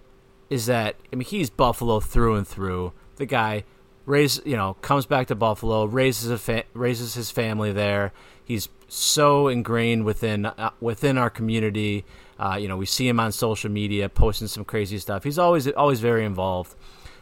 is 0.50 0.66
that 0.66 0.96
I 1.12 1.16
mean 1.16 1.28
he's 1.28 1.50
Buffalo 1.50 2.00
through 2.00 2.36
and 2.36 2.48
through. 2.48 2.94
The 3.18 3.26
guy 3.26 3.64
raise 4.06 4.42
you 4.46 4.56
know 4.56 4.76
comes 4.82 5.06
back 5.06 5.28
to 5.28 5.36
Buffalo, 5.36 5.86
raises 5.86 6.30
a 6.30 6.38
fa- 6.38 6.64
raises 6.74 7.14
his 7.14 7.32
family 7.32 7.72
there. 7.72 8.12
He's 8.44 8.70
so 8.88 9.48
ingrained 9.48 10.06
within 10.06 10.48
uh, 10.48 10.72
within 10.82 11.18
our 11.18 11.30
community. 11.30 12.06
Uh, 12.40 12.58
you 12.60 12.68
know, 12.68 12.78
we 12.78 12.86
see 12.86 13.08
him 13.08 13.20
on 13.20 13.32
social 13.32 13.70
media 13.70 14.08
posting 14.10 14.48
some 14.48 14.66
crazy 14.66 14.98
stuff. 14.98 15.24
He's 15.24 15.40
always 15.40 15.68
always 15.70 16.00
very 16.00 16.26
involved. 16.26 16.76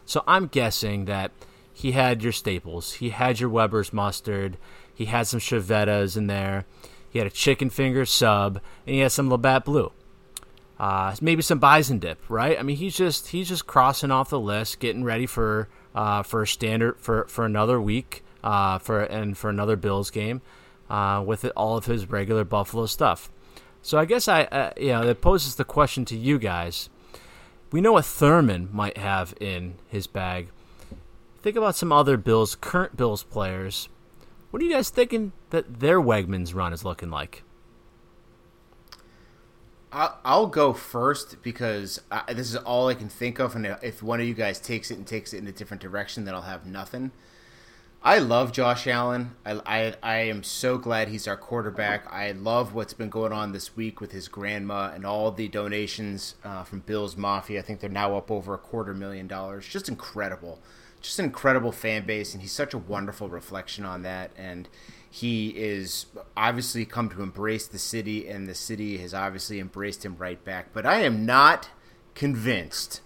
So 0.05 0.23
I'm 0.25 0.47
guessing 0.47 1.05
that 1.05 1.31
he 1.73 1.91
had 1.91 2.23
your 2.23 2.31
staples. 2.31 2.93
He 2.93 3.09
had 3.09 3.39
your 3.39 3.49
Weber's 3.49 3.91
mustard. 3.91 4.57
He 4.93 5.05
had 5.05 5.27
some 5.27 5.39
Chiavetta's 5.39 6.15
in 6.15 6.27
there. 6.27 6.65
He 7.09 7.19
had 7.19 7.27
a 7.27 7.31
chicken 7.31 7.69
finger 7.69 8.05
sub, 8.05 8.61
and 8.85 8.95
he 8.95 8.99
had 8.99 9.11
some 9.11 9.29
Labatt 9.29 9.65
Blue 9.65 9.91
uh, 10.79 11.15
maybe 11.21 11.41
some 11.41 11.59
bison 11.59 11.99
dip, 11.99 12.19
right? 12.29 12.59
I 12.59 12.63
mean, 12.63 12.77
he's 12.77 12.95
just 12.95 13.29
he's 13.29 13.49
just 13.49 13.65
crossing 13.65 14.11
off 14.11 14.29
the 14.29 14.39
list, 14.39 14.79
getting 14.79 15.03
ready 15.03 15.25
for 15.25 15.69
uh, 15.95 16.23
for 16.23 16.45
standard 16.45 16.99
for 16.99 17.25
for 17.25 17.45
another 17.45 17.81
week, 17.81 18.23
uh, 18.43 18.77
for 18.77 19.01
and 19.01 19.37
for 19.37 19.49
another 19.49 19.75
Bills 19.75 20.11
game, 20.11 20.41
uh, 20.89 21.23
with 21.25 21.43
it, 21.45 21.51
all 21.55 21.77
of 21.77 21.85
his 21.85 22.09
regular 22.09 22.43
Buffalo 22.43 22.85
stuff. 22.85 23.31
So 23.81 23.97
I 23.97 24.05
guess 24.05 24.27
I, 24.27 24.43
uh, 24.43 24.71
you 24.77 24.89
know, 24.89 25.05
that 25.05 25.21
poses 25.21 25.55
the 25.55 25.63
question 25.63 26.05
to 26.05 26.17
you 26.17 26.37
guys. 26.37 26.89
We 27.71 27.81
know 27.81 27.93
what 27.93 28.05
Thurman 28.05 28.69
might 28.71 28.97
have 28.97 29.33
in 29.39 29.75
his 29.87 30.07
bag. 30.07 30.49
Think 31.41 31.55
about 31.55 31.75
some 31.75 31.91
other 31.91 32.17
Bills, 32.17 32.55
current 32.55 32.97
Bills 32.97 33.23
players. 33.23 33.89
What 34.51 34.61
are 34.61 34.65
you 34.65 34.73
guys 34.73 34.89
thinking 34.89 35.31
that 35.49 35.79
their 35.79 36.01
Wegmans 36.01 36.53
run 36.53 36.73
is 36.73 36.85
looking 36.85 37.09
like? 37.09 37.43
I'll, 40.23 40.47
go 40.47 40.73
first 40.73 41.41
because 41.41 42.01
I, 42.11 42.33
this 42.33 42.49
is 42.49 42.55
all 42.55 42.87
I 42.87 42.93
can 42.93 43.09
think 43.09 43.39
of, 43.39 43.55
and 43.55 43.65
if 43.81 44.03
one 44.03 44.19
of 44.19 44.27
you 44.27 44.33
guys 44.33 44.59
takes 44.59 44.91
it 44.91 44.97
and 44.97 45.07
takes 45.07 45.33
it 45.33 45.39
in 45.39 45.47
a 45.47 45.51
different 45.51 45.81
direction, 45.81 46.25
then 46.25 46.35
I'll 46.35 46.41
have 46.41 46.65
nothing. 46.65 47.11
I 48.03 48.19
love 48.19 48.51
Josh 48.51 48.85
Allen. 48.85 49.31
I, 49.43 49.59
I, 49.65 49.95
I 50.03 50.17
am 50.19 50.43
so 50.43 50.77
glad 50.77 51.07
he's 51.07 51.27
our 51.27 51.35
quarterback. 51.35 52.05
I 52.11 52.31
love 52.31 52.75
what's 52.75 52.93
been 52.93 53.09
going 53.09 53.33
on 53.33 53.53
this 53.53 53.75
week 53.75 53.99
with 53.99 54.11
his 54.11 54.27
grandma 54.27 54.91
and 54.93 55.03
all 55.03 55.31
the 55.31 55.47
donations 55.47 56.35
uh, 56.43 56.63
from 56.63 56.81
Bills 56.81 57.17
Mafia. 57.17 57.59
I 57.59 57.63
think 57.63 57.79
they're 57.79 57.89
now 57.89 58.15
up 58.15 58.29
over 58.29 58.53
a 58.53 58.59
quarter 58.59 58.93
million 58.93 59.27
dollars. 59.27 59.67
Just 59.67 59.89
incredible. 59.89 60.59
Just 61.01 61.19
an 61.19 61.25
incredible 61.25 61.71
fan 61.71 62.05
base, 62.05 62.33
and 62.33 62.41
he's 62.41 62.51
such 62.51 62.73
a 62.73 62.77
wonderful 62.77 63.29
reflection 63.29 63.85
on 63.85 64.01
that. 64.01 64.31
And 64.37 64.67
he 65.09 65.49
is 65.49 66.07
obviously 66.35 66.85
come 66.85 67.09
to 67.09 67.21
embrace 67.21 67.67
the 67.67 67.79
city, 67.79 68.27
and 68.27 68.47
the 68.47 68.55
city 68.55 68.97
has 68.97 69.13
obviously 69.13 69.59
embraced 69.59 70.05
him 70.05 70.17
right 70.17 70.43
back. 70.43 70.73
But 70.73 70.85
I 70.85 71.01
am 71.01 71.25
not 71.25 71.69
convinced 72.15 73.01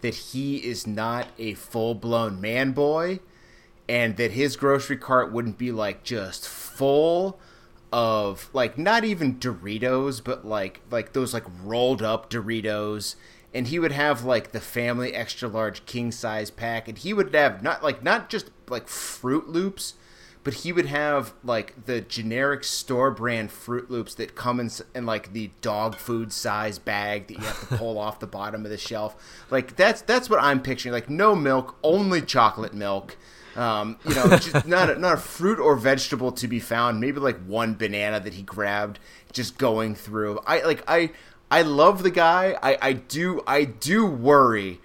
that 0.00 0.14
he 0.14 0.56
is 0.56 0.86
not 0.86 1.28
a 1.38 1.54
full 1.54 1.94
blown 1.94 2.40
man 2.40 2.72
boy, 2.72 3.20
and 3.88 4.16
that 4.16 4.32
his 4.32 4.56
grocery 4.56 4.96
cart 4.96 5.32
wouldn't 5.32 5.58
be 5.58 5.72
like 5.72 6.02
just 6.02 6.48
full 6.48 7.38
of 7.92 8.50
like 8.52 8.76
not 8.76 9.04
even 9.04 9.38
Doritos, 9.38 10.22
but 10.22 10.44
like 10.44 10.80
like 10.90 11.12
those 11.12 11.32
like 11.32 11.44
rolled 11.62 12.02
up 12.02 12.30
Doritos. 12.30 13.16
And 13.56 13.68
he 13.68 13.78
would 13.78 13.92
have 13.92 14.24
like 14.24 14.52
the 14.52 14.60
family 14.60 15.14
extra 15.14 15.48
large 15.48 15.86
king 15.86 16.12
size 16.12 16.50
pack, 16.50 16.88
and 16.88 16.98
he 16.98 17.14
would 17.14 17.34
have 17.34 17.62
not 17.62 17.82
like 17.82 18.02
not 18.02 18.28
just 18.28 18.50
like 18.68 18.86
Fruit 18.86 19.48
Loops, 19.48 19.94
but 20.46 20.54
he 20.54 20.70
would 20.70 20.86
have 20.86 21.34
like 21.42 21.86
the 21.86 22.00
generic 22.02 22.62
store 22.62 23.10
brand 23.10 23.50
Fruit 23.50 23.90
Loops 23.90 24.14
that 24.14 24.36
come 24.36 24.60
in, 24.60 24.70
in 24.94 25.04
like 25.04 25.32
the 25.32 25.50
dog 25.60 25.96
food 25.96 26.32
size 26.32 26.78
bag 26.78 27.26
that 27.26 27.34
you 27.38 27.44
have 27.44 27.68
to 27.68 27.76
pull 27.76 27.98
off 27.98 28.20
the 28.20 28.28
bottom 28.28 28.64
of 28.64 28.70
the 28.70 28.78
shelf. 28.78 29.16
Like 29.50 29.74
that's 29.74 30.02
that's 30.02 30.30
what 30.30 30.40
I'm 30.40 30.62
picturing. 30.62 30.92
Like 30.92 31.10
no 31.10 31.34
milk, 31.34 31.76
only 31.82 32.22
chocolate 32.22 32.74
milk. 32.74 33.16
Um, 33.56 33.98
you 34.08 34.14
know, 34.14 34.28
just 34.36 34.66
not 34.68 34.88
a, 34.88 34.96
not 34.96 35.14
a 35.14 35.16
fruit 35.16 35.58
or 35.58 35.74
vegetable 35.74 36.30
to 36.30 36.46
be 36.46 36.60
found. 36.60 37.00
Maybe 37.00 37.18
like 37.18 37.44
one 37.44 37.74
banana 37.74 38.20
that 38.20 38.34
he 38.34 38.42
grabbed, 38.42 39.00
just 39.32 39.58
going 39.58 39.96
through. 39.96 40.38
I 40.46 40.62
like 40.62 40.84
I 40.86 41.10
I 41.50 41.62
love 41.62 42.02
the 42.02 42.10
guy. 42.10 42.56
I 42.62 42.78
I 42.80 42.92
do 42.92 43.42
I 43.46 43.64
do 43.64 44.06
worry 44.06 44.80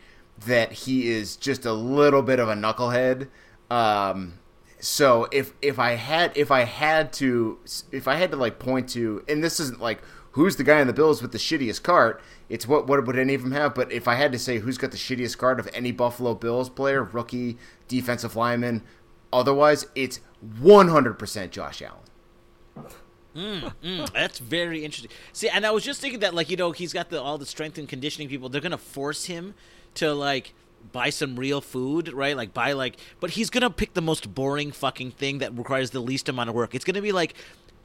that 0.45 0.71
he 0.71 1.09
is 1.09 1.35
just 1.35 1.65
a 1.65 1.73
little 1.73 2.21
bit 2.21 2.39
of 2.39 2.49
a 2.49 2.53
knucklehead. 2.53 3.27
Um, 3.69 4.39
so 4.79 5.27
if 5.31 5.53
if 5.61 5.79
I 5.79 5.91
had 5.91 6.35
if 6.35 6.51
I 6.51 6.61
had 6.61 7.13
to 7.13 7.59
if 7.91 8.07
I 8.07 8.15
had 8.15 8.31
to 8.31 8.37
like 8.37 8.59
point 8.59 8.89
to 8.89 9.23
and 9.27 9.43
this 9.43 9.59
isn't 9.59 9.81
like 9.81 10.01
who's 10.31 10.55
the 10.55 10.63
guy 10.63 10.79
in 10.79 10.87
the 10.87 10.93
Bills 10.93 11.21
with 11.21 11.31
the 11.31 11.37
shittiest 11.37 11.83
cart, 11.83 12.21
it's 12.49 12.67
what 12.67 12.87
what 12.87 13.05
would 13.05 13.17
any 13.17 13.33
of 13.33 13.43
them 13.43 13.51
have. 13.51 13.73
But 13.73 13.91
if 13.91 14.07
I 14.07 14.15
had 14.15 14.31
to 14.31 14.39
say 14.39 14.59
who's 14.59 14.77
got 14.77 14.91
the 14.91 14.97
shittiest 14.97 15.37
cart 15.37 15.59
of 15.59 15.69
any 15.73 15.91
Buffalo 15.91 16.33
Bills 16.35 16.69
player, 16.69 17.03
rookie, 17.03 17.57
defensive 17.87 18.35
lineman, 18.35 18.83
otherwise, 19.31 19.87
it's 19.95 20.19
100% 20.61 21.51
Josh 21.51 21.81
Allen. 21.81 22.91
Mm, 23.35 24.11
that's 24.13 24.39
very 24.39 24.83
interesting. 24.83 25.11
See, 25.33 25.47
and 25.49 25.65
I 25.65 25.71
was 25.71 25.83
just 25.83 26.01
thinking 26.01 26.19
that, 26.21 26.33
like, 26.33 26.49
you 26.49 26.57
know, 26.57 26.71
he's 26.71 26.93
got 26.93 27.09
the 27.09 27.21
all 27.21 27.37
the 27.37 27.45
strength 27.45 27.77
and 27.77 27.87
conditioning 27.87 28.27
people. 28.29 28.49
They're 28.49 28.61
gonna 28.61 28.77
force 28.77 29.25
him 29.25 29.53
to 29.95 30.13
like 30.13 30.53
buy 30.91 31.09
some 31.11 31.35
real 31.35 31.61
food, 31.61 32.11
right? 32.11 32.35
Like 32.35 32.53
buy 32.53 32.73
like, 32.73 32.97
but 33.19 33.31
he's 33.31 33.49
gonna 33.49 33.69
pick 33.69 33.93
the 33.93 34.01
most 34.01 34.33
boring 34.33 34.71
fucking 34.71 35.11
thing 35.11 35.37
that 35.39 35.55
requires 35.57 35.91
the 35.91 35.99
least 35.99 36.27
amount 36.27 36.49
of 36.49 36.55
work. 36.55 36.73
It's 36.75 36.85
gonna 36.85 37.01
be 37.01 37.11
like 37.11 37.35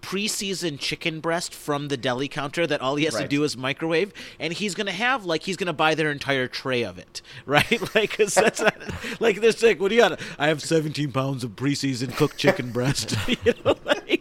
preseason 0.03 0.79
chicken 0.79 1.19
breast 1.19 1.53
from 1.53 1.89
the 1.89 1.97
deli 1.97 2.29
counter 2.29 2.65
that 2.65 2.81
all 2.81 2.95
he 2.95 3.05
has 3.07 3.15
to 3.15 3.29
do 3.29 3.43
is 3.43 3.57
microwave 3.57 4.13
and 4.39 4.53
he's 4.53 4.73
gonna 4.75 4.93
have 4.93 5.25
like 5.25 5.43
he's 5.43 5.57
gonna 5.57 5.73
buy 5.73 5.97
their 5.97 6.13
entire 6.13 6.47
tray 6.47 6.83
of 6.85 6.97
it 6.97 7.23
right 7.47 7.93
like 7.95 8.17
'cause 8.17 8.35
that's 8.35 8.61
not, 8.61 8.77
like 9.21 9.41
this 9.41 9.61
like 9.65 9.81
what 9.81 9.89
do 9.89 9.97
you 9.97 10.01
got 10.03 10.21
i 10.39 10.47
have 10.47 10.63
17 10.63 11.11
pounds 11.11 11.43
of 11.43 11.53
preseason 11.57 12.15
cooked 12.15 12.37
chicken 12.37 12.71
breast 12.71 13.17
you 13.27 13.37
know 13.65 13.75
like 13.85 14.16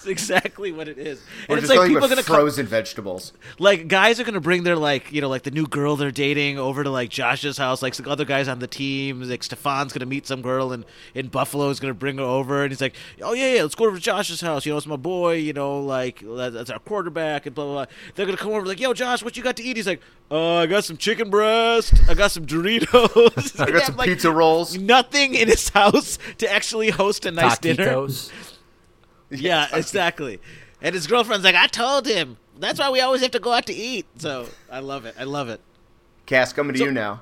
it's, 0.00 0.06
it's 0.06 0.30
exactly 0.30 0.72
what 0.72 0.88
it 0.88 0.98
is 0.98 1.20
We're 1.48 1.56
and 1.56 1.58
it's 1.58 1.68
just 1.68 1.70
like 1.70 1.76
talking 1.76 1.88
people 1.88 1.96
are 1.96 1.98
about 1.98 2.08
gonna 2.10 2.22
come 2.22 2.36
frozen 2.36 2.66
vegetables. 2.66 3.32
like 3.58 3.88
guys 3.88 4.18
are 4.20 4.24
gonna 4.24 4.40
bring 4.40 4.62
their 4.64 4.76
like 4.76 5.12
you 5.12 5.20
know 5.20 5.28
like 5.28 5.42
the 5.42 5.50
new 5.50 5.66
girl 5.66 5.96
they're 5.96 6.10
dating 6.10 6.58
over 6.58 6.82
to 6.84 6.90
like 6.90 7.10
Josh's 7.10 7.58
house. 7.58 7.82
Like 7.82 7.94
some 7.94 8.08
other 8.08 8.24
guys 8.24 8.48
on 8.48 8.58
the 8.58 8.66
team, 8.66 9.22
like 9.22 9.42
Stefon's 9.42 9.92
gonna 9.92 10.06
meet 10.06 10.26
some 10.26 10.42
girl 10.42 10.72
in 10.72 10.84
in 11.14 11.28
Buffalo 11.28 11.68
is 11.70 11.80
gonna 11.80 11.94
bring 11.94 12.18
her 12.18 12.24
over, 12.24 12.62
and 12.62 12.72
he's 12.72 12.80
like, 12.80 12.94
oh 13.22 13.32
yeah, 13.32 13.54
yeah, 13.54 13.62
let's 13.62 13.74
go 13.74 13.86
over 13.86 13.96
to 13.96 14.02
Josh's 14.02 14.40
house. 14.40 14.64
You 14.66 14.72
know, 14.72 14.78
it's 14.78 14.86
my 14.86 14.96
boy. 14.96 15.34
You 15.34 15.52
know, 15.52 15.80
like 15.80 16.22
that's 16.24 16.70
our 16.70 16.78
quarterback 16.78 17.46
and 17.46 17.54
blah 17.54 17.64
blah. 17.64 17.74
blah. 17.74 17.86
They're 18.14 18.26
gonna 18.26 18.38
come 18.38 18.52
over 18.52 18.66
like, 18.66 18.80
yo, 18.80 18.92
Josh, 18.94 19.22
what 19.22 19.36
you 19.36 19.42
got 19.42 19.56
to 19.56 19.62
eat? 19.62 19.76
He's 19.76 19.86
like, 19.86 20.00
uh, 20.30 20.56
I 20.56 20.66
got 20.66 20.84
some 20.84 20.96
chicken 20.96 21.30
breast. 21.30 21.94
I 22.08 22.14
got 22.14 22.30
some 22.30 22.46
Doritos. 22.46 23.60
I 23.66 23.70
got 23.70 23.82
some 23.86 23.96
pizza 23.96 24.30
rolls. 24.30 24.78
Nothing 24.78 25.34
in 25.34 25.48
his 25.48 25.68
house 25.70 26.18
to 26.38 26.50
actually 26.50 26.90
host 26.90 27.26
a 27.26 27.30
nice 27.30 27.58
dinner. 27.58 28.06
Taquitos. 29.30 29.40
Yeah, 29.42 29.68
exactly. 29.76 30.40
And 30.82 30.94
his 30.94 31.06
girlfriend's 31.06 31.44
like, 31.44 31.54
I 31.54 31.66
told 31.66 32.06
him. 32.06 32.36
That's 32.58 32.78
why 32.78 32.90
we 32.90 33.00
always 33.00 33.22
have 33.22 33.30
to 33.32 33.38
go 33.38 33.52
out 33.52 33.66
to 33.66 33.74
eat. 33.74 34.06
So 34.18 34.46
I 34.70 34.80
love 34.80 35.04
it. 35.06 35.14
I 35.18 35.24
love 35.24 35.48
it. 35.48 35.60
Cass, 36.26 36.52
coming 36.52 36.74
to 36.76 36.82
you 36.84 36.90
now. 36.92 37.20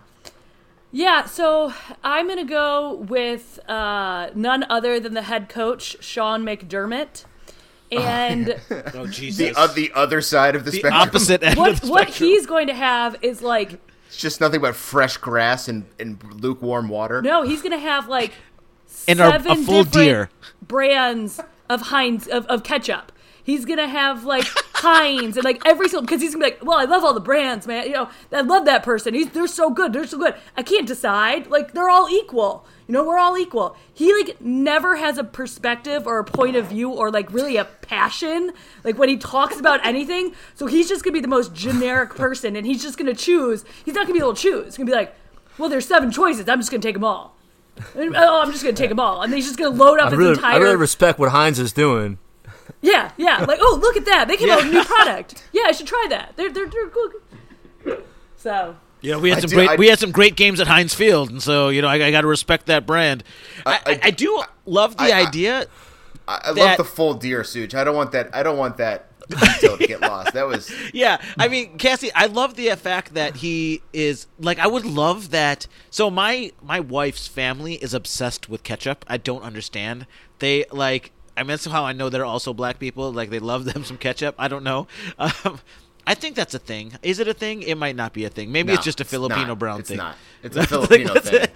Yeah, 0.90 1.26
so 1.26 1.72
I'm 2.02 2.26
gonna 2.28 2.44
go 2.44 2.94
with 2.94 3.58
uh, 3.68 4.30
none 4.34 4.64
other 4.70 4.98
than 4.98 5.12
the 5.14 5.22
head 5.22 5.48
coach 5.50 6.02
Sean 6.02 6.42
McDermott, 6.44 7.24
and 7.92 8.58
Oh 8.94 9.06
Jesus. 9.06 9.36
The, 9.54 9.58
uh, 9.58 9.66
the 9.66 9.92
other 9.94 10.20
side 10.22 10.56
of 10.56 10.64
the, 10.64 10.70
the 10.70 10.78
spectrum. 10.78 11.00
opposite 11.02 11.42
end 11.42 11.58
what 11.58 11.72
of 11.72 11.80
the 11.82 11.86
spectrum. 11.88 12.06
what 12.06 12.08
he's 12.14 12.46
going 12.46 12.66
to 12.68 12.74
have 12.74 13.16
is 13.22 13.42
like 13.42 13.78
It's 14.06 14.16
just 14.16 14.40
nothing 14.40 14.60
but 14.62 14.74
fresh 14.74 15.18
grass 15.18 15.68
and, 15.68 15.84
and 16.00 16.22
lukewarm 16.42 16.88
water. 16.88 17.20
no, 17.22 17.42
he's 17.42 17.60
gonna 17.62 17.78
have 17.78 18.08
like 18.08 18.32
and 19.06 19.20
a, 19.20 19.28
a 19.28 19.30
seven 19.32 19.64
full 19.64 19.84
different 19.84 19.92
deer. 19.92 20.30
brands 20.62 21.38
of 21.68 21.82
Heinz 21.82 22.26
of, 22.26 22.46
of 22.46 22.62
ketchup. 22.62 23.12
He's 23.42 23.64
gonna 23.64 23.88
have 23.88 24.24
like 24.24 24.44
Heinz 24.74 25.36
and 25.36 25.44
like 25.44 25.62
every 25.64 25.88
single 25.88 26.02
because 26.02 26.20
he's 26.20 26.34
gonna 26.34 26.44
be 26.44 26.50
like, 26.50 26.64
well, 26.64 26.78
I 26.78 26.84
love 26.84 27.02
all 27.02 27.14
the 27.14 27.20
brands, 27.20 27.66
man. 27.66 27.86
You 27.86 27.92
know, 27.92 28.10
I 28.30 28.42
love 28.42 28.66
that 28.66 28.82
person. 28.82 29.14
He's 29.14 29.30
they're 29.30 29.46
so 29.46 29.70
good. 29.70 29.92
They're 29.92 30.06
so 30.06 30.18
good. 30.18 30.34
I 30.56 30.62
can't 30.62 30.86
decide. 30.86 31.46
Like 31.46 31.72
they're 31.72 31.88
all 31.88 32.10
equal. 32.10 32.66
You 32.86 32.92
know, 32.92 33.04
we're 33.04 33.18
all 33.18 33.38
equal. 33.38 33.76
He 33.92 34.12
like 34.14 34.40
never 34.40 34.96
has 34.96 35.18
a 35.18 35.24
perspective 35.24 36.06
or 36.06 36.18
a 36.18 36.24
point 36.24 36.56
of 36.56 36.66
view 36.66 36.90
or 36.90 37.10
like 37.10 37.32
really 37.32 37.56
a 37.56 37.64
passion. 37.64 38.52
Like 38.84 38.98
when 38.98 39.08
he 39.08 39.16
talks 39.16 39.58
about 39.58 39.84
anything, 39.84 40.34
so 40.54 40.66
he's 40.66 40.88
just 40.88 41.02
gonna 41.02 41.14
be 41.14 41.20
the 41.20 41.28
most 41.28 41.54
generic 41.54 42.14
person, 42.14 42.54
and 42.54 42.66
he's 42.66 42.82
just 42.82 42.98
gonna 42.98 43.14
choose. 43.14 43.64
He's 43.84 43.94
not 43.94 44.06
gonna 44.06 44.18
be 44.18 44.20
able 44.20 44.34
to 44.34 44.42
choose. 44.42 44.64
He's 44.66 44.76
gonna 44.76 44.90
be 44.90 44.96
like, 44.96 45.14
well, 45.56 45.70
there's 45.70 45.86
seven 45.86 46.10
choices. 46.10 46.48
I'm 46.48 46.58
just 46.58 46.70
gonna 46.70 46.82
take 46.82 46.94
them 46.94 47.04
all. 47.04 47.37
And, 47.94 48.14
oh, 48.16 48.42
I'm 48.42 48.50
just 48.52 48.62
gonna 48.64 48.76
take 48.76 48.88
them 48.88 49.00
all, 49.00 49.22
and 49.22 49.32
then 49.32 49.36
he's 49.38 49.46
just 49.46 49.58
gonna 49.58 49.74
load 49.74 49.98
up 49.98 50.08
I 50.08 50.10
his 50.10 50.18
really, 50.18 50.32
entire. 50.32 50.54
I 50.54 50.58
really 50.58 50.76
respect 50.76 51.18
what 51.18 51.30
Heinz 51.30 51.58
is 51.58 51.72
doing. 51.72 52.18
yeah, 52.80 53.12
yeah. 53.16 53.44
Like, 53.44 53.58
oh, 53.60 53.78
look 53.80 53.96
at 53.96 54.04
that! 54.06 54.28
They 54.28 54.36
came 54.36 54.50
out 54.50 54.58
with 54.58 54.66
a 54.72 54.74
new 54.74 54.84
product. 54.96 55.42
Yeah, 55.52 55.62
I 55.66 55.72
should 55.72 55.86
try 55.86 56.06
that. 56.10 56.32
They're 56.36 56.50
they're, 56.50 56.68
they're 56.68 56.88
good. 56.88 58.02
So 58.36 58.76
You 59.00 59.12
know, 59.12 59.18
we 59.18 59.30
had 59.30 59.38
I 59.38 59.40
some 59.42 59.50
do- 59.50 59.56
great 59.56 59.70
I- 59.70 59.76
we 59.76 59.88
had 59.88 59.98
some 59.98 60.10
great 60.12 60.36
games 60.36 60.60
at 60.60 60.66
Heinz 60.68 60.94
Field, 60.94 61.30
and 61.30 61.42
so 61.42 61.68
you 61.70 61.82
know, 61.82 61.88
I, 61.88 61.94
I 62.06 62.10
got 62.10 62.20
to 62.22 62.26
respect 62.28 62.66
that 62.66 62.86
brand. 62.86 63.24
I, 63.66 63.72
I- 63.74 63.80
I, 63.86 64.00
I 64.04 64.10
do 64.10 64.42
love 64.66 64.96
the 64.96 65.04
I- 65.12 65.20
I- 65.22 65.26
idea. 65.26 65.66
I, 66.26 66.40
I 66.44 66.52
that- 66.52 66.56
love 66.56 66.76
the 66.76 66.84
full 66.84 67.14
deer 67.14 67.42
suit. 67.44 67.74
I 67.74 67.84
don't 67.84 67.96
want 67.96 68.12
that. 68.12 68.34
I 68.34 68.42
don't 68.42 68.58
want 68.58 68.76
that 68.78 69.07
detail 69.28 69.76
to 69.78 69.86
get 69.86 70.00
lost. 70.00 70.32
That 70.32 70.46
was 70.46 70.72
yeah, 70.94 71.20
I 71.38 71.48
mean, 71.48 71.78
Cassie, 71.78 72.10
I 72.14 72.26
love 72.26 72.54
the 72.54 72.68
fact 72.76 73.14
that 73.14 73.36
he 73.36 73.82
is 73.92 74.26
like. 74.38 74.58
I 74.58 74.66
would 74.66 74.84
love 74.84 75.30
that. 75.30 75.66
So 75.90 76.10
my 76.10 76.52
my 76.62 76.80
wife's 76.80 77.26
family 77.28 77.74
is 77.74 77.94
obsessed 77.94 78.48
with 78.48 78.62
ketchup. 78.62 79.04
I 79.08 79.16
don't 79.16 79.42
understand. 79.42 80.06
They 80.38 80.64
like. 80.72 81.12
I 81.36 81.44
mean, 81.44 81.56
somehow 81.58 81.86
I 81.86 81.92
know 81.92 82.08
they're 82.08 82.24
also 82.24 82.52
black 82.52 82.78
people. 82.80 83.12
Like 83.12 83.30
they 83.30 83.38
love 83.38 83.64
them 83.72 83.84
some 83.84 83.96
ketchup. 83.98 84.34
I 84.38 84.48
don't 84.48 84.64
know. 84.64 84.86
Um, 85.18 85.60
I 86.06 86.14
think 86.14 86.36
that's 86.36 86.54
a 86.54 86.58
thing. 86.58 86.94
Is 87.02 87.18
it 87.18 87.28
a 87.28 87.34
thing? 87.34 87.62
It 87.62 87.76
might 87.76 87.94
not 87.94 88.14
be 88.14 88.24
a 88.24 88.30
thing. 88.30 88.50
Maybe 88.50 88.68
No, 88.68 88.74
it's 88.74 88.84
just 88.84 88.98
a 89.00 89.04
Filipino 89.04 89.54
brown 89.54 89.80
It's 89.80 89.90
thing. 89.90 89.98
not. 89.98 90.16
It's 90.42 90.56
a 90.56 90.66
Filipino 90.66 91.12
Like, 91.12 91.22
thing. 91.22 91.46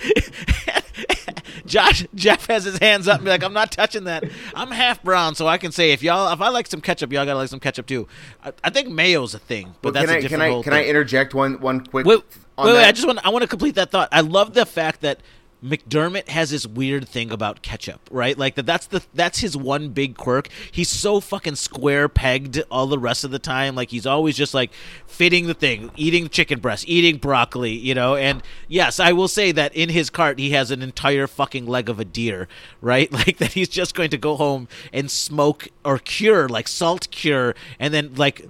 Josh 1.73 2.07
Jeff 2.15 2.47
has 2.49 2.65
his 2.65 2.77
hands 2.79 3.09
up 3.09 3.17
and 3.17 3.25
be 3.25 3.31
like, 3.31 3.43
I'm 3.43 3.55
not 3.55 3.73
touching 3.73 4.05
that. 4.05 4.25
I'm 4.55 4.71
half 4.71 5.03
brown, 5.03 5.35
so 5.35 5.47
I 5.47 5.57
can 5.57 5.73
say 5.73 5.93
if 5.93 6.03
y'all 6.03 6.31
if 6.31 6.41
I 6.43 6.51
like 6.51 6.67
some 6.67 6.83
ketchup, 6.83 7.11
y'all 7.13 7.25
gotta 7.25 7.39
like 7.39 7.49
some 7.49 7.61
ketchup 7.61 7.87
too. 7.87 8.07
I, 8.45 8.53
I 8.63 8.69
think 8.69 8.89
mayo's 8.91 9.33
a 9.33 9.39
thing, 9.39 9.75
but 9.81 9.95
Well, 9.95 10.05
that's 10.05 10.07
can 10.07 10.15
a 10.15 10.19
I 10.19 10.21
different 10.21 10.43
can 10.43 10.53
I 10.59 10.63
can 10.63 10.73
I 10.75 10.85
interject 10.85 11.33
one 11.33 11.59
one 11.61 11.81
quick? 11.87 12.05
Wait, 12.05 12.21
on 12.59 12.67
wait, 12.67 12.75
wait. 12.75 12.85
I 12.85 12.93
just 12.93 13.07
want 13.07 13.25
I 13.25 13.31
want 13.31 13.43
to 13.43 13.49
complete 13.49 13.77
that 13.77 13.91
thought. 13.91 14.11
I 14.13 14.21
love 14.21 14.53
the 14.53 14.67
fact 14.67 15.01
that 15.01 15.21
McDermott 15.63 16.29
has 16.29 16.51
this 16.51 16.67
weird 16.67 17.09
thing 17.09 17.31
about 17.31 17.63
ketchup, 17.63 18.01
right? 18.11 18.37
Like 18.37 18.57
that 18.57 18.67
that's 18.67 18.87
the 18.87 19.03
that's 19.15 19.39
his 19.39 19.57
one 19.57 19.91
big 19.91 20.17
quirk. 20.17 20.49
He's 20.71 20.89
so 20.89 21.21
fucking 21.21 21.55
square 21.55 22.09
pegged 22.09 22.63
all 22.71 22.89
the 22.89 22.99
rest 22.99 23.23
of 23.23 23.31
the 23.31 23.39
time. 23.39 23.77
Like 23.77 23.91
he's 23.91 24.07
always 24.07 24.37
just 24.37 24.55
like 24.55 24.73
fitting 25.07 25.47
the 25.47 25.55
thing, 25.55 25.93
eating 25.97 26.29
chicken 26.29 26.59
breast, 26.59 26.89
eating 26.89 27.19
broccoli, 27.19 27.73
you 27.73 27.95
know. 27.95 28.17
And 28.17 28.43
yes, 28.67 28.99
I 28.99 29.13
will 29.13 29.29
say 29.29 29.53
that 29.53 29.73
in 29.75 29.89
his 29.89 30.11
cart 30.11 30.41
he 30.41 30.51
has 30.51 30.73
an 30.73 30.83
entire 30.83 31.29
fucking 31.29 31.67
leg 31.67 31.89
of 31.89 32.01
a 32.01 32.05
deer, 32.05 32.49
right? 32.81 33.11
Like 33.23 33.39
that 33.39 33.53
he's 33.53 33.69
just 33.69 33.95
going 33.95 34.11
to 34.11 34.19
go 34.19 34.35
home 34.35 34.67
and 34.93 35.09
smoke 35.09 35.69
or 35.85 35.99
cure, 35.99 36.49
like 36.49 36.67
salt 36.67 37.09
cure, 37.13 37.55
and 37.79 37.95
then 37.95 38.15
like 38.15 38.49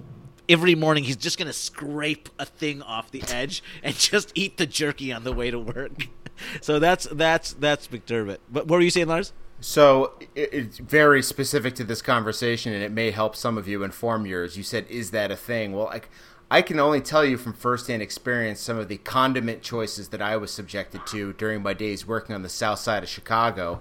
every 0.49 0.73
morning 0.73 1.03
he's 1.03 1.15
just 1.15 1.37
gonna 1.37 1.53
scrape 1.53 2.27
a 2.39 2.45
thing 2.45 2.81
off 2.81 3.11
the 3.11 3.21
edge 3.27 3.61
and 3.83 3.93
just 3.97 4.31
eat 4.33 4.57
the 4.57 4.65
jerky 4.65 5.13
on 5.13 5.23
the 5.23 5.31
way 5.31 5.51
to 5.51 5.59
work. 5.59 6.07
So 6.61 6.79
that's 6.79 7.05
that's 7.05 7.53
that's 7.53 7.87
McDermott. 7.87 8.39
But 8.51 8.67
what 8.67 8.77
were 8.77 8.81
you 8.81 8.89
saying, 8.89 9.07
Lars? 9.07 9.33
So 9.61 10.13
it, 10.35 10.49
it's 10.51 10.77
very 10.77 11.21
specific 11.21 11.75
to 11.75 11.83
this 11.83 12.01
conversation, 12.01 12.73
and 12.73 12.83
it 12.83 12.91
may 12.91 13.11
help 13.11 13.35
some 13.35 13.57
of 13.57 13.67
you 13.67 13.83
inform 13.83 14.25
yours. 14.25 14.57
You 14.57 14.63
said, 14.63 14.85
"Is 14.89 15.11
that 15.11 15.31
a 15.31 15.35
thing?" 15.35 15.73
Well, 15.73 15.85
like 15.85 16.09
I 16.53 16.61
can 16.61 16.79
only 16.79 17.01
tell 17.01 17.25
you 17.25 17.37
from 17.37 17.53
firsthand 17.53 18.03
experience 18.03 18.59
some 18.59 18.77
of 18.77 18.87
the 18.87 18.97
condiment 18.97 19.63
choices 19.63 20.09
that 20.09 20.21
I 20.21 20.37
was 20.37 20.51
subjected 20.51 21.05
to 21.07 21.33
during 21.33 21.63
my 21.63 21.73
days 21.73 22.05
working 22.05 22.35
on 22.35 22.43
the 22.43 22.49
south 22.49 22.77
side 22.77 23.01
of 23.01 23.09
Chicago, 23.09 23.79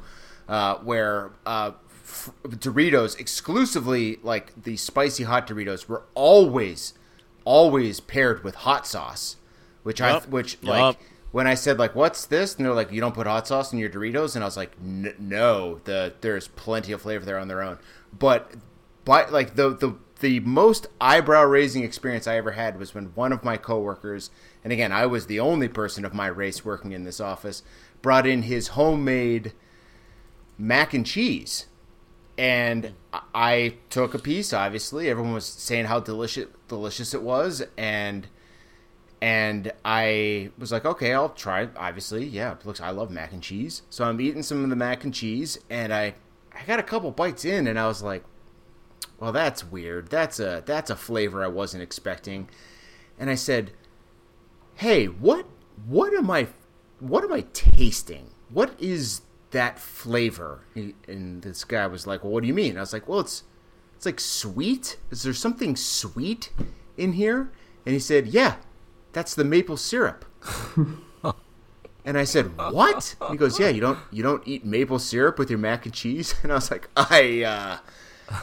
uh, 0.49 0.77
where 0.77 1.33
uh, 1.45 1.73
f- 2.03 2.31
Doritos, 2.45 3.19
exclusively 3.21 4.19
like 4.23 4.63
the 4.63 4.77
spicy 4.77 5.25
hot 5.25 5.47
Doritos, 5.47 5.87
were 5.87 6.05
always, 6.15 6.95
always 7.45 8.01
paired 8.01 8.43
with 8.43 8.55
hot 8.55 8.87
sauce, 8.87 9.37
which 9.83 10.01
I 10.01 10.13
Yup. 10.13 10.29
which 10.29 10.63
like 10.63 10.97
Yup. 10.97 11.01
When 11.33 11.47
I 11.47 11.55
said 11.55 11.79
like, 11.79 11.95
"What's 11.95 12.27
this?" 12.27 12.55
and 12.55 12.65
they're 12.65 12.75
like, 12.75 12.93
"You 12.93 13.01
don't 13.01 13.15
put 13.15 13.27
hot 13.27 13.49
sauce 13.49 13.73
in 13.73 13.79
your 13.79 13.91
Doritos," 13.91 14.35
and 14.37 14.45
I 14.45 14.47
was 14.47 14.57
like, 14.57 14.81
"No, 14.81 15.81
the 15.85 16.15
there's 16.21 16.49
plenty 16.49 16.93
of 16.93 17.03
flavor 17.03 17.25
there 17.25 17.39
on 17.39 17.49
their 17.49 17.63
own." 17.63 17.79
But, 18.17 18.53
but 19.05 19.33
like 19.33 19.57
the 19.57 19.71
the 19.71 19.97
the 20.21 20.39
most 20.41 20.87
eyebrow 21.01 21.43
raising 21.45 21.83
experience 21.83 22.29
I 22.29 22.37
ever 22.37 22.53
had 22.53 22.79
was 22.79 22.95
when 22.95 23.07
one 23.17 23.33
of 23.33 23.43
my 23.43 23.57
coworkers, 23.57 24.31
and 24.63 24.73
again, 24.73 24.93
I 24.93 25.07
was 25.07 25.27
the 25.27 25.41
only 25.41 25.67
person 25.67 26.05
of 26.05 26.15
my 26.15 26.29
race 26.29 26.65
working 26.65 26.93
in 26.93 27.03
this 27.03 27.21
office, 27.21 27.63
brought 28.03 28.27
in 28.27 28.43
his 28.43 28.69
homemade 28.69 29.53
mac 30.57 30.95
and 30.95 31.05
cheese. 31.05 31.67
And 32.39 32.93
I- 33.13 33.21
I 33.35 33.75
took 33.91 34.15
a 34.15 34.19
piece. 34.19 34.53
Obviously, 34.53 35.09
everyone 35.09 35.35
was 35.35 35.45
saying 35.47 35.87
how 35.87 35.99
delicious 36.01 36.47
delicious 36.69 37.15
it 37.15 37.23
was, 37.23 37.63
and 37.77 38.29
and 39.23 39.71
I 39.85 40.51
was 40.59 40.73
like, 40.73 40.85
okay, 40.85 41.15
I'll 41.15 41.29
try. 41.29 41.69
Obviously, 41.77 42.27
yeah, 42.27 42.57
looks. 42.65 42.81
I 42.81 42.91
love 42.91 43.13
mac 43.13 43.33
and 43.33 43.41
cheese, 43.41 43.83
so 43.89 44.03
I'm 44.03 44.21
eating 44.21 44.43
some 44.43 44.65
of 44.65 44.69
the 44.69 44.75
mac 44.75 45.05
and 45.05 45.15
cheese, 45.15 45.61
and 45.71 45.95
I 45.95 46.15
I 46.53 46.65
got 46.67 46.81
a 46.81 46.83
couple 46.83 47.13
bites 47.13 47.45
in, 47.45 47.69
and 47.69 47.79
I 47.79 47.87
was 47.87 48.03
like, 48.03 48.25
well, 49.21 49.31
that's 49.31 49.65
weird. 49.65 50.09
That's 50.09 50.41
a 50.41 50.65
that's 50.67 50.91
a 50.91 50.97
flavor 50.97 51.45
I 51.45 51.47
wasn't 51.47 51.85
expecting, 51.85 52.49
and 53.17 53.31
I 53.31 53.37
said, 53.37 53.71
hey, 54.75 55.07
what 55.07 55.47
what 55.87 56.13
am 56.15 56.29
I 56.29 56.49
what 56.99 57.23
am 57.23 57.33
I 57.33 57.43
tasting? 57.53 58.31
What 58.51 58.75
is 58.81 59.21
that 59.53 59.79
flavor? 59.79 60.63
And 60.75 61.43
this 61.43 61.63
guy 61.63 61.87
was 61.87 62.09
like, 62.09 62.25
well, 62.25 62.33
what 62.33 62.41
do 62.41 62.49
you 62.49 62.55
mean? 62.55 62.77
I 62.77 62.81
was 62.81 62.93
like, 62.93 63.07
well, 63.07 63.21
it's 63.21 63.45
it's 63.95 64.05
like 64.05 64.19
sweet. 64.19 64.97
Is 65.13 65.23
there 65.23 65.33
something 65.33 65.77
sweet 65.77 66.51
in 66.97 67.13
here? 67.13 67.53
And 67.87 67.93
he 67.93 68.01
said, 68.01 68.27
yeah, 68.27 68.57
that's 69.13 69.35
the 69.35 69.45
maple 69.45 69.77
syrup. 69.77 70.25
and 72.05 72.19
I 72.19 72.25
said, 72.25 72.57
what? 72.57 73.15
And 73.21 73.31
he 73.33 73.37
goes, 73.37 73.59
yeah, 73.59 73.69
you 73.69 73.81
don't 73.81 73.99
you 74.11 74.23
don't 74.23 74.43
eat 74.47 74.65
maple 74.65 74.99
syrup 74.99 75.39
with 75.39 75.51
your 75.51 75.59
mac 75.59 75.85
and 75.85 75.95
cheese. 75.95 76.35
And 76.43 76.53
I 76.53 76.57
was 76.57 76.71
like, 76.71 76.89
I 76.97 77.43
uh, 77.43 78.37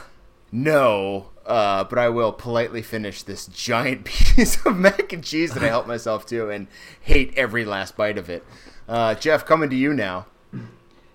no, 0.52 1.30
uh, 1.46 1.84
but 1.84 2.00
I 2.00 2.10
will 2.10 2.32
politely 2.32 2.82
finish 2.82 3.24
this 3.24 3.48
giant 3.48 4.06
piece 4.06 4.66
of 4.66 4.78
mac 4.78 5.12
and 5.14 5.24
cheese 5.24 5.54
that 5.54 5.64
I 5.64 5.68
helped 5.68 5.88
myself 5.88 6.26
to 6.28 6.50
and 6.50 6.68
hate 7.02 7.34
every 7.36 7.66
last 7.66 7.98
bite 7.98 8.18
of 8.18 8.30
it. 8.30 8.44
Uh, 8.88 9.16
Jeff, 9.16 9.46
coming 9.46 9.70
to 9.70 9.76
you 9.76 9.94
now. 9.94 10.26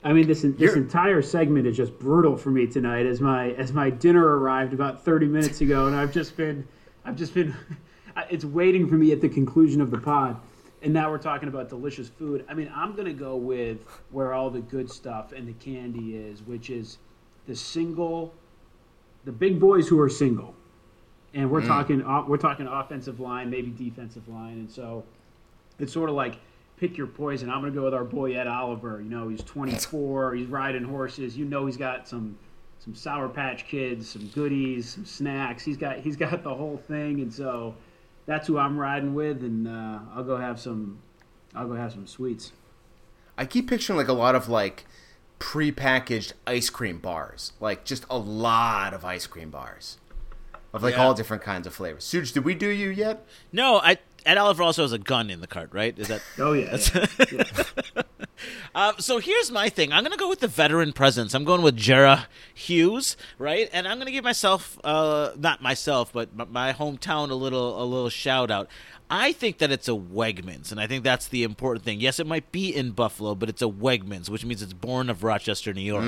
I 0.05 0.13
mean, 0.13 0.27
this 0.27 0.43
this 0.43 0.75
entire 0.75 1.23
segment 1.23 1.67
is 1.67 1.79
just 1.79 1.99
brutal 1.99 2.37
for 2.37 2.51
me 2.51 2.67
tonight. 2.67 3.07
As 3.07 3.23
my 3.23 3.53
as 3.53 3.73
my 3.73 3.89
dinner 3.89 4.39
arrived 4.39 4.75
about 4.75 5.03
thirty 5.03 5.27
minutes 5.27 5.63
ago, 5.63 5.87
and 5.87 5.97
I've 5.97 6.13
just 6.13 6.37
been 6.37 6.69
I've 7.07 7.17
just 7.17 7.33
been 7.33 7.55
it's 8.31 8.45
waiting 8.45 8.89
for 8.89 8.95
me 8.95 9.13
at 9.13 9.21
the 9.21 9.29
conclusion 9.29 9.81
of 9.81 9.91
the 9.91 9.99
pod. 9.99 10.37
And 10.83 10.93
now 10.93 11.11
we're 11.11 11.19
talking 11.19 11.49
about 11.49 11.69
delicious 11.69 12.09
food. 12.09 12.45
I 12.49 12.55
mean, 12.55 12.71
I'm 12.75 12.95
gonna 12.95 13.13
go 13.13 13.37
with 13.37 13.79
where 14.11 14.35
all 14.35 14.51
the 14.51 14.61
good 14.61 14.91
stuff 14.91 15.33
and 15.33 15.49
the 15.49 15.55
candy 15.55 16.17
is, 16.17 16.43
which 16.43 16.69
is 16.71 16.99
the 17.47 17.57
single, 17.57 18.35
the 19.25 19.33
big 19.33 19.59
boys 19.59 19.89
who 19.89 19.99
are 20.01 20.11
single, 20.11 20.55
and 21.33 21.51
we're 21.51 21.63
mm. 21.63 21.69
talking 21.69 22.29
we're 22.29 22.37
talking 22.37 22.67
offensive 22.67 23.19
line, 23.19 23.49
maybe 23.49 23.71
defensive 23.71 24.29
line, 24.29 24.59
and 24.59 24.71
so 24.71 25.05
it's 25.79 25.93
sort 25.93 26.11
of 26.11 26.17
like 26.17 26.37
pick 26.77 26.97
your 26.97 27.07
poison. 27.07 27.51
I'm 27.51 27.61
going 27.61 27.73
to 27.73 27.79
go 27.79 27.85
with 27.85 27.95
our 27.95 28.05
boy 28.05 28.35
Ed 28.35 28.47
Oliver. 28.47 29.01
You 29.01 29.09
know, 29.09 29.29
he's 29.29 29.43
24. 29.43 30.35
He's 30.35 30.47
riding 30.49 30.85
horses. 30.85 31.37
You 31.37 31.45
know, 31.45 31.67
he's 31.67 31.77
got 31.77 32.09
some 32.09 32.39
some 32.79 32.95
Sour 32.95 33.29
Patch 33.29 33.67
Kids, 33.67 34.11
some 34.11 34.27
goodies, 34.29 34.91
some 34.91 35.07
snacks. 35.07 35.65
He's 35.65 35.77
got 35.77 35.99
he's 35.99 36.17
got 36.17 36.43
the 36.43 36.55
whole 36.55 36.77
thing, 36.77 37.21
and 37.21 37.33
so 37.33 37.75
that's 38.27 38.47
who 38.47 38.59
I'm 38.59 38.79
riding 38.79 39.15
with. 39.15 39.43
And 39.43 39.67
uh, 39.69 40.01
I'll 40.15 40.25
go 40.25 40.37
have 40.37 40.61
some 40.61 40.99
I'll 41.55 41.69
go 41.69 41.75
have 41.75 41.93
some 41.93 42.07
sweets. 42.07 42.53
I 43.37 43.45
keep 43.47 43.69
picturing 43.69 43.97
like 43.97 44.09
a 44.09 44.13
lot 44.13 44.35
of 44.35 44.49
like 44.49 44.87
prepackaged 45.41 46.33
ice 46.47 46.71
cream 46.71 46.99
bars, 46.99 47.53
like 47.61 47.85
just 47.85 48.05
a 48.11 48.19
lot 48.19 48.95
of 48.95 49.05
ice 49.05 49.27
cream 49.27 49.51
bars 49.51 49.99
of 50.73 50.83
like 50.83 50.95
Yeah. 50.95 51.05
all 51.05 51.15
different 51.15 51.43
kinds 51.43 51.67
of 51.67 51.75
flavors. 51.75 52.05
Suge, 52.05 52.33
did 52.33 52.45
we 52.45 52.55
do 52.55 52.69
you 52.69 52.89
yet? 52.91 53.27
No, 53.53 53.79
I 53.79 53.99
Ed 54.27 54.39
Oliver 54.39 54.63
also 54.63 54.83
has 54.83 54.93
a 54.93 54.99
gun 54.99 55.31
in 55.31 55.41
the 55.41 55.47
cart, 55.47 55.71
right? 55.73 55.99
Is 55.99 56.09
that 56.09 56.23
Oh 56.39 56.53
yeah, 56.53 56.77
yeah. 57.33 58.03
Uh, 58.75 58.93
so 58.99 59.19
here's 59.19 59.51
my 59.51 59.69
thing. 59.69 59.93
I'm 59.93 60.03
gonna 60.03 60.17
go 60.17 60.29
with 60.29 60.41
the 60.41 60.49
veteran 60.49 60.93
presence. 60.93 61.35
I'm 61.35 61.45
going 61.45 61.63
with 61.63 61.77
Jerry 61.77 62.17
Hughes, 62.53 63.17
right? 63.39 63.71
And 63.73 63.87
I'm 63.87 63.99
gonna 63.99 64.11
give 64.11 64.25
myself, 64.25 64.79
uh, 64.83 65.31
not 65.39 65.63
myself, 65.63 66.13
but 66.13 66.29
m- 66.39 66.49
my 66.51 66.73
hometown 66.73 67.31
a 67.31 67.35
little, 67.35 67.81
a 67.81 67.85
little 67.85 68.09
shout 68.11 68.51
out. 68.51 68.69
I 69.09 69.33
think 69.33 69.59
that 69.59 69.71
it's 69.71 69.87
a 69.87 69.93
Wegmans, 69.93 70.73
and 70.73 70.81
I 70.81 70.87
think 70.87 71.05
that's 71.05 71.29
the 71.29 71.45
important 71.45 71.85
thing. 71.85 72.01
Yes, 72.01 72.19
it 72.19 72.27
might 72.27 72.51
be 72.51 72.75
in 72.75 72.91
Buffalo, 72.93 73.35
but 73.35 73.49
it's 73.49 73.63
a 73.63 73.67
Wegmans, 73.69 74.29
which 74.29 74.45
means 74.45 74.63
it's 74.63 74.73
born 74.73 75.09
of 75.11 75.23
Rochester, 75.23 75.73
New 75.73 75.83
York. 75.83 76.05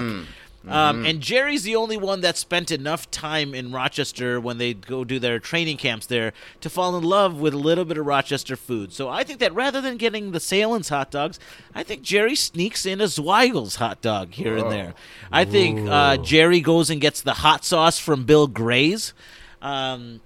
Um, 0.69 1.07
and 1.07 1.21
Jerry's 1.21 1.63
the 1.63 1.77
only 1.77 1.97
one 1.97 2.23
that 2.23 2.37
spent 2.37 2.73
enough 2.73 3.09
time 3.13 3.55
in 3.55 3.71
Rochester 3.71 4.41
when 4.41 4.59
they 4.59 4.75
go 4.75 5.05
do 5.05 5.21
their 5.21 5.39
training 5.39 5.77
camps 5.77 6.07
there 6.07 6.33
to 6.61 6.69
fall 6.69 6.97
in 6.97 7.05
love 7.05 7.39
with 7.39 7.55
a 7.55 7.59
little 7.59 7.85
bit 7.85 7.99
of 7.99 8.05
Rochester 8.07 8.57
food. 8.57 8.93
So 8.93 9.09
I 9.09 9.23
think 9.23 9.39
that 9.39 9.55
rather 9.55 9.81
than 9.81 9.97
getting 9.97 10.33
the 10.33 10.41
Sahlen's 10.41 10.89
hot 10.89 11.13
dogs, 11.13 11.39
I 11.73 11.85
think 11.85 12.03
Jerry 12.03 12.35
sneaks 12.35 12.85
in 12.85 13.01
a 13.01 13.05
Zweigle's 13.05 13.77
hot 13.77 14.01
dog 14.03 14.33
here 14.33 14.57
and 14.57 14.71
there. 14.73 14.95
I 15.31 15.45
think 15.45 15.89
uh, 15.89 16.17
Jerry 16.17 16.61
goes 16.61 16.91
and 16.91 17.01
gets 17.01 17.21
the 17.21 17.35
hot 17.35 17.65
sauce 17.65 18.01
from 18.01 18.25
Bill 18.25 18.49
Gray's. 18.49 19.15
Um, 19.63 20.21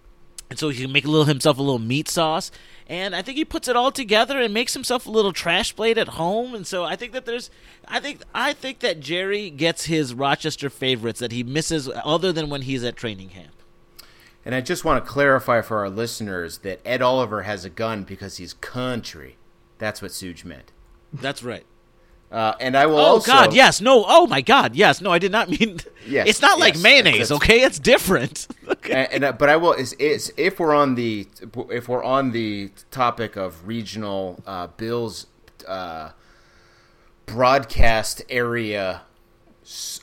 and 0.49 0.59
so 0.59 0.71
he 0.71 0.83
can 0.83 0.93
make 0.93 1.05
a 1.05 1.09
little 1.09 1.27
himself 1.27 1.59
a 1.59 1.63
little 1.63 1.79
meat 1.79 2.09
sauce 2.09 2.51
and 2.91 3.15
i 3.17 3.23
think 3.23 3.39
he 3.39 3.45
puts 3.45 3.69
it 3.69 3.77
all 3.77 3.91
together 3.93 4.39
and 4.39 4.53
makes 4.53 4.75
himself 4.75 5.07
a 5.07 5.11
little 5.11 5.33
trash 5.33 5.75
plate 5.75 5.97
at 5.97 6.09
home 6.09 6.55
and 6.55 6.67
so 6.67 6.85
i 6.85 6.95
think 6.97 7.13
that 7.13 7.25
there's 7.25 7.49
i 7.89 7.99
think 8.01 8.21
i 8.35 8.53
think 8.53 8.81
that 8.81 9.01
jerry 9.01 9.49
gets 9.49 9.85
his 9.87 10.13
rochester 10.13 10.69
favorites 10.69 11.21
that 11.21 11.33
he 11.33 11.43
misses 11.43 11.89
other 12.05 12.33
than 12.33 12.51
when 12.51 12.63
he's 12.63 12.85
at 12.85 12.97
training 12.97 13.29
camp 13.31 13.55
And 14.45 14.55
I 14.55 14.63
just 14.63 14.85
want 14.87 15.05
to 15.05 15.11
clarify 15.11 15.61
for 15.61 15.79
our 15.79 15.91
listeners 15.91 16.59
that 16.59 16.81
Ed 16.85 17.03
Oliver 17.03 17.43
has 17.43 17.67
a 17.67 17.71
gun 17.71 18.05
because 18.05 18.39
he's 18.39 18.55
country. 18.55 19.37
That's 19.79 20.01
what 20.01 20.13
Suge 20.13 20.45
meant. 20.47 20.73
that's 21.13 21.43
right 21.43 21.67
Uh, 22.31 22.55
and 22.61 22.77
I 22.77 22.87
will 22.87 22.99
oh 22.99 23.15
also. 23.19 23.33
god 23.33 23.53
yes. 23.55 23.81
No 23.81 24.05
oh 24.07 24.27
my 24.29 24.41
god 24.41 24.77
yes. 24.77 25.01
No 25.01 25.11
i 25.11 25.19
did 25.19 25.33
not 25.33 25.49
mean 25.49 25.81
Yes, 26.07 26.29
it's 26.29 26.41
not 26.43 26.59
like 26.61 26.75
yes, 26.75 26.83
mayonnaise 26.83 27.29
that's- 27.29 27.31
okay? 27.33 27.63
It's 27.63 27.79
different. 27.79 28.47
Okay. 28.71 28.93
And, 28.95 29.13
and 29.13 29.25
uh, 29.25 29.33
but 29.33 29.49
I 29.49 29.57
will 29.57 29.73
is, 29.73 29.93
is 29.95 30.33
if 30.37 30.59
we're 30.61 30.73
on 30.75 30.95
the 30.95 31.27
if 31.71 31.89
we're 31.89 32.05
on 32.05 32.31
the 32.31 32.71
topic 32.93 33.35
of 33.37 33.67
regional 33.67 34.41
uh, 34.47 34.69
Bills 34.69 35.27
uh, 35.67 36.11
broadcast 37.27 38.23
area 38.31 39.03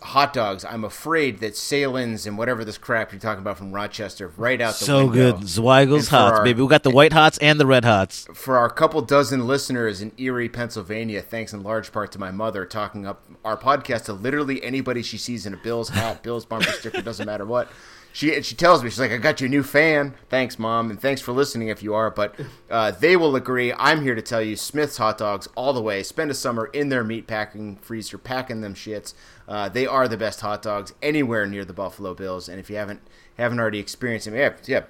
hot 0.02 0.32
dogs, 0.34 0.64
I'm 0.64 0.84
afraid 0.84 1.40
that 1.40 1.54
Sahlens 1.56 2.26
and 2.26 2.38
whatever 2.38 2.64
this 2.64 2.78
crap 2.78 3.12
you're 3.12 3.20
talking 3.20 3.42
about 3.42 3.58
from 3.58 3.72
Rochester, 3.72 4.32
right 4.38 4.62
out 4.62 4.76
the 4.76 4.86
so 4.86 5.06
window. 5.08 5.14
good 5.34 5.48
zweigle's 5.48 6.08
hots 6.08 6.40
our- 6.40 6.44
baby 6.44 6.62
we 6.62 6.68
got 6.68 6.84
the 6.84 6.90
white 6.90 7.12
hots 7.14 7.38
and 7.40 7.60
the 7.60 7.66
red 7.66 7.84
hots 7.84 8.28
For 8.34 8.58
our 8.58 8.70
couple 8.70 9.02
dozen 9.02 9.46
listeners 9.46 10.02
in 10.02 10.12
Erie, 10.18 10.50
Pennsylvania, 10.50 11.22
thanks 11.22 11.52
in 11.54 11.64
large 11.64 11.92
part 11.92 12.12
to 12.14 12.20
my 12.20 12.32
mother 12.32 12.66
talking 12.66 13.06
up 13.06 13.24
our 13.44 13.58
podcast 13.58 14.06
to 14.06 14.14
literally 14.14 14.64
anybody 14.64 15.02
she 15.04 15.18
sees 15.18 15.46
in 15.46 15.54
a 15.54 15.58
Bills 15.58 15.90
hat, 15.90 16.24
Bills 16.24 16.46
bumper 16.46 16.72
sticker, 16.72 17.02
doesn't 17.02 17.26
matter 17.26 17.46
what. 17.46 17.70
She 18.14 18.34
and 18.34 18.44
she 18.44 18.56
tells 18.56 18.84
me 18.84 18.90
she's 18.90 19.00
like, 19.00 19.12
"I 19.12 19.18
got 19.18 19.42
you 19.42 19.46
a 19.46 19.50
new 19.50 19.62
fan. 19.62 20.16
Thanks, 20.28 20.58
mom, 20.58 20.90
and 20.90 21.00
thanks 21.00 21.22
for 21.22 21.34
listening 21.34 21.68
if 21.68 21.84
you 21.84 21.94
are." 21.94 22.10
But 22.10 22.34
uh, 22.68 22.90
they 22.90 23.16
will 23.16 23.36
agree. 23.36 23.72
I'm 23.78 24.02
here 24.02 24.16
to 24.16 24.24
tell 24.24 24.42
you, 24.42 24.56
Smith's 24.56 24.98
hot 24.98 25.20
dogs 25.20 25.48
all 25.54 25.72
the 25.72 25.84
way. 25.84 26.02
Spend 26.02 26.32
a 26.32 26.34
summer 26.34 26.66
in 26.68 26.90
their 26.90 27.04
meat 27.04 27.28
packing 27.28 27.76
freezer, 27.76 28.18
packing 28.18 28.62
them 28.62 28.74
shits. 28.74 29.14
Uh, 29.48 29.70
they 29.70 29.88
are 29.88 30.08
the 30.08 30.18
best 30.18 30.42
hot 30.42 30.62
dogs 30.62 30.94
anywhere 31.02 31.46
near 31.46 31.64
the 31.64 31.74
Buffalo 31.74 32.14
Bills. 32.14 32.50
And 32.50 32.60
if 32.60 32.70
you 32.70 32.76
haven't 32.76 33.02
haven't 33.38 33.60
already 33.60 33.80
experienced 33.80 34.26
them, 34.26 34.36
yeah, 34.36 34.54
yeah, 34.66 34.84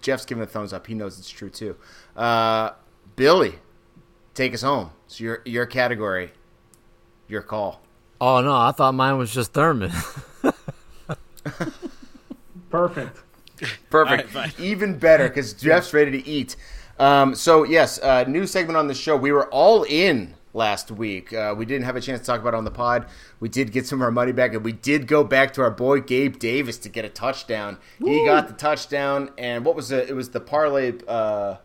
Jeff's 0.00 0.26
giving 0.26 0.42
a 0.42 0.46
thumbs 0.46 0.72
up. 0.72 0.86
He 0.86 0.94
knows 0.94 1.18
it's 1.18 1.30
true 1.30 1.50
too. 1.50 1.76
Uh, 2.16 2.70
Billy, 3.16 3.54
take 4.34 4.52
us 4.54 4.62
home. 4.62 4.90
It's 5.06 5.18
your 5.20 5.40
your 5.44 5.66
category, 5.66 6.32
your 7.28 7.42
call. 7.42 7.80
Oh 8.20 8.40
no, 8.40 8.54
I 8.54 8.72
thought 8.72 8.94
mine 8.94 9.16
was 9.18 9.32
just 9.32 9.52
Thurman. 9.52 9.92
Perfect. 12.70 13.18
Perfect. 13.90 14.34
All 14.34 14.42
right, 14.42 14.60
Even 14.60 14.98
better 14.98 15.28
because 15.28 15.52
Jeff's 15.52 15.92
ready 15.92 16.22
to 16.22 16.28
eat. 16.28 16.56
Um, 16.98 17.34
so 17.34 17.64
yes, 17.64 17.98
uh, 18.00 18.24
new 18.24 18.46
segment 18.46 18.76
on 18.76 18.86
the 18.86 18.94
show. 18.94 19.16
We 19.16 19.32
were 19.32 19.48
all 19.48 19.84
in 19.84 20.34
last 20.54 20.90
week. 20.90 21.32
Uh, 21.32 21.54
we 21.56 21.64
didn't 21.64 21.84
have 21.84 21.96
a 21.96 22.00
chance 22.00 22.20
to 22.20 22.26
talk 22.26 22.40
about 22.40 22.54
it 22.54 22.56
on 22.56 22.64
the 22.64 22.70
pod. 22.70 23.06
We 23.40 23.48
did 23.48 23.72
get 23.72 23.86
some 23.86 24.00
of 24.00 24.04
our 24.04 24.10
money 24.10 24.32
back, 24.32 24.54
and 24.54 24.64
we 24.64 24.72
did 24.72 25.06
go 25.06 25.24
back 25.24 25.52
to 25.54 25.62
our 25.62 25.70
boy 25.70 26.00
Gabe 26.00 26.38
Davis 26.38 26.78
to 26.78 26.88
get 26.88 27.04
a 27.04 27.08
touchdown. 27.08 27.78
He 27.98 28.24
got 28.24 28.48
the 28.48 28.54
touchdown, 28.54 29.30
and 29.38 29.64
what 29.64 29.74
was 29.74 29.88
the? 29.88 30.06
It 30.06 30.14
was 30.14 30.30
the 30.30 30.40
parlay. 30.40 30.92
Uh, 31.06 31.56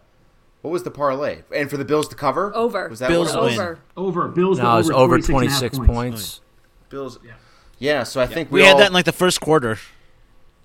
what 0.62 0.72
was 0.72 0.84
the 0.84 0.92
parlay? 0.92 1.44
And 1.56 1.70
for 1.70 1.78
the 1.78 1.86
Bills 1.86 2.08
to 2.10 2.16
cover 2.16 2.54
Over. 2.56 2.90
Was 2.90 3.00
that 3.00 3.10
Bills 3.10 3.34
what 3.34 3.44
win. 3.44 3.54
Over. 3.54 3.80
Over 3.96 4.28
Bills. 4.28 4.60
no, 4.60 4.74
it 4.74 4.78
was 4.78 4.90
over 4.90 5.16
over 5.16 5.20
26 5.20 5.30
26 5.60 5.78
and 5.78 5.88
points. 5.88 6.42
Bills. 6.90 7.20
Yeah. 7.24 7.32
yeah. 7.80 8.04
So 8.04 8.20
I 8.20 8.28
think 8.28 8.52
we, 8.52 8.62
we 8.62 8.68
had 8.68 8.78
that 8.80 8.88
in 8.88 8.94
like 8.94 9.06
the 9.06 9.12
first 9.12 9.40
quarter 9.40 9.78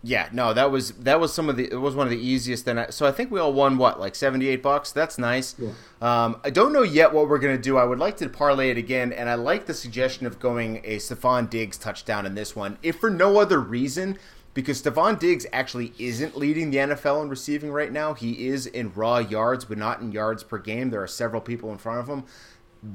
Yeah, 0.05 0.29
no, 0.33 0.53
that 0.53 0.73
was 0.73 0.91
that 0.93 1.21
was 1.21 1.33
some 1.33 1.49
of 1.49 1.57
the 1.57 1.71
it 1.71 1.81
was 1.81 1.95
one 1.95 2.07
of 2.07 2.11
the 2.11 2.19
easiest. 2.19 2.65
Then 2.65 2.79
I, 2.79 2.91
so 2.91 3.07
I 3.07 3.13
think 3.13 3.31
we 3.31 3.39
all 3.39 3.53
won 3.53 3.79
what 3.79 4.01
like 4.01 4.17
seventy 4.17 4.49
eight 4.49 4.61
bucks. 4.63 4.91
That's 4.91 5.17
nice. 5.17 5.55
Um, 6.01 6.41
I 6.45 6.51
don't 6.51 6.73
know 6.73 6.83
yet 6.83 7.13
what 7.13 7.29
we're 7.29 7.39
gonna 7.39 7.57
do. 7.57 7.79
I 7.79 7.85
would 7.85 8.01
like 8.01 8.17
to 8.17 8.29
parlay 8.29 8.71
it 8.71 8.79
again, 8.79 9.13
and 9.13 9.29
I 9.29 9.35
like 9.35 9.67
the 9.67 9.75
suggestion 9.75 10.27
of 10.27 10.41
going 10.41 10.81
a 10.85 10.97
Stefon 10.97 11.49
Diggs 11.49 11.79
touchdown 11.79 12.27
in 12.27 12.35
this 12.35 12.57
one, 12.57 12.79
if 12.83 12.97
for 12.97 13.11
no 13.11 13.39
other 13.39 13.61
reason. 13.61 14.19
Because 14.55 14.83
Stefon 14.83 15.19
Diggs 15.19 15.47
actually 15.51 15.95
isn't 15.99 16.37
leading 16.37 16.71
the 16.71 16.77
NFL 16.77 17.23
in 17.23 17.31
receiving 17.31 17.71
right 17.73 17.91
now. 17.91 18.13
He 18.13 18.49
is 18.49 18.67
in 18.67 18.93
raw 18.93 19.17
yards, 19.17 19.65
but 19.65 19.79
not 19.79 20.03
in 20.03 20.13
yards 20.13 20.43
per 20.43 20.59
game. 20.59 20.91
There 20.91 21.03
are 21.03 21.07
several 21.07 21.41
people 21.41 21.73
in 21.73 21.79
front 21.79 22.01
of 22.01 22.07
him, 22.07 22.25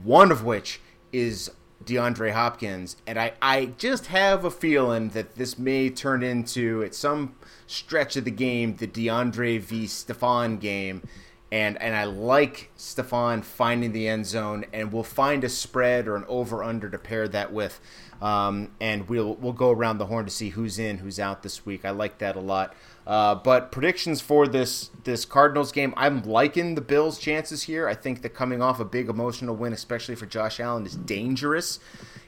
one 0.04 0.32
of 0.32 0.44
which 0.44 0.80
is 1.12 1.50
DeAndre 1.86 2.32
Hopkins. 2.32 2.98
And 3.06 3.20
I, 3.20 3.34
I 3.42 3.68
just 3.78 4.08
have 4.08 4.46
a 4.46 4.52
feeling 4.52 5.10
that 5.10 5.36
this 5.36 5.58
may 5.58 5.90
turn 5.90 6.24
into, 6.24 6.84
at 6.84 6.96
some 6.96 7.36
stretch 7.66 8.16
of 8.16 8.26
the 8.26 8.32
game, 8.32 8.76
the 8.76 8.88
DeAndre 8.88 9.60
v. 9.60 9.86
Stefon 9.86 10.60
game. 10.60 11.02
And, 11.50 11.82
and 11.82 11.96
I 11.96 12.04
like 12.04 12.72
Stefon 12.78 13.42
finding 13.42 13.94
the 13.94 14.08
end 14.10 14.26
zone, 14.26 14.66
and 14.74 14.92
we'll 14.92 15.04
find 15.04 15.46
a 15.46 15.50
spread 15.50 16.08
or 16.08 16.18
an 16.18 16.26
over 16.28 16.62
under 16.62 16.90
to 16.90 16.98
pair 16.98 17.28
that 17.30 17.54
with. 17.54 17.80
Um, 18.22 18.72
and 18.82 19.08
we'll 19.08 19.36
we'll 19.36 19.54
go 19.54 19.72
around 19.72 20.00
the 20.00 20.08
horn 20.08 20.26
to 20.26 20.32
see 20.32 20.50
who's 20.50 20.80
in, 20.80 20.98
who's 20.98 21.20
out 21.20 21.44
this 21.44 21.66
week. 21.66 21.86
I 21.86 21.92
like 21.92 22.18
that 22.18 22.36
a 22.36 22.40
lot. 22.40 22.74
Uh, 23.08 23.34
but 23.34 23.72
predictions 23.72 24.20
for 24.20 24.50
this 24.50 24.92
this 25.06 25.24
Cardinals 25.24 25.72
game, 25.72 25.94
I'm 25.96 26.24
liking 26.24 26.76
the 26.76 26.82
Bills' 26.82 27.18
chances 27.18 27.64
here. 27.64 27.88
I 27.88 27.94
think 27.94 28.22
that 28.22 28.34
coming 28.34 28.62
off 28.62 28.82
a 28.82 28.86
big 28.86 29.08
emotional 29.08 29.56
win, 29.56 29.72
especially 29.72 30.16
for 30.16 30.26
Josh 30.26 30.60
Allen, 30.60 30.86
is 30.86 30.98
dangerous. 30.98 31.80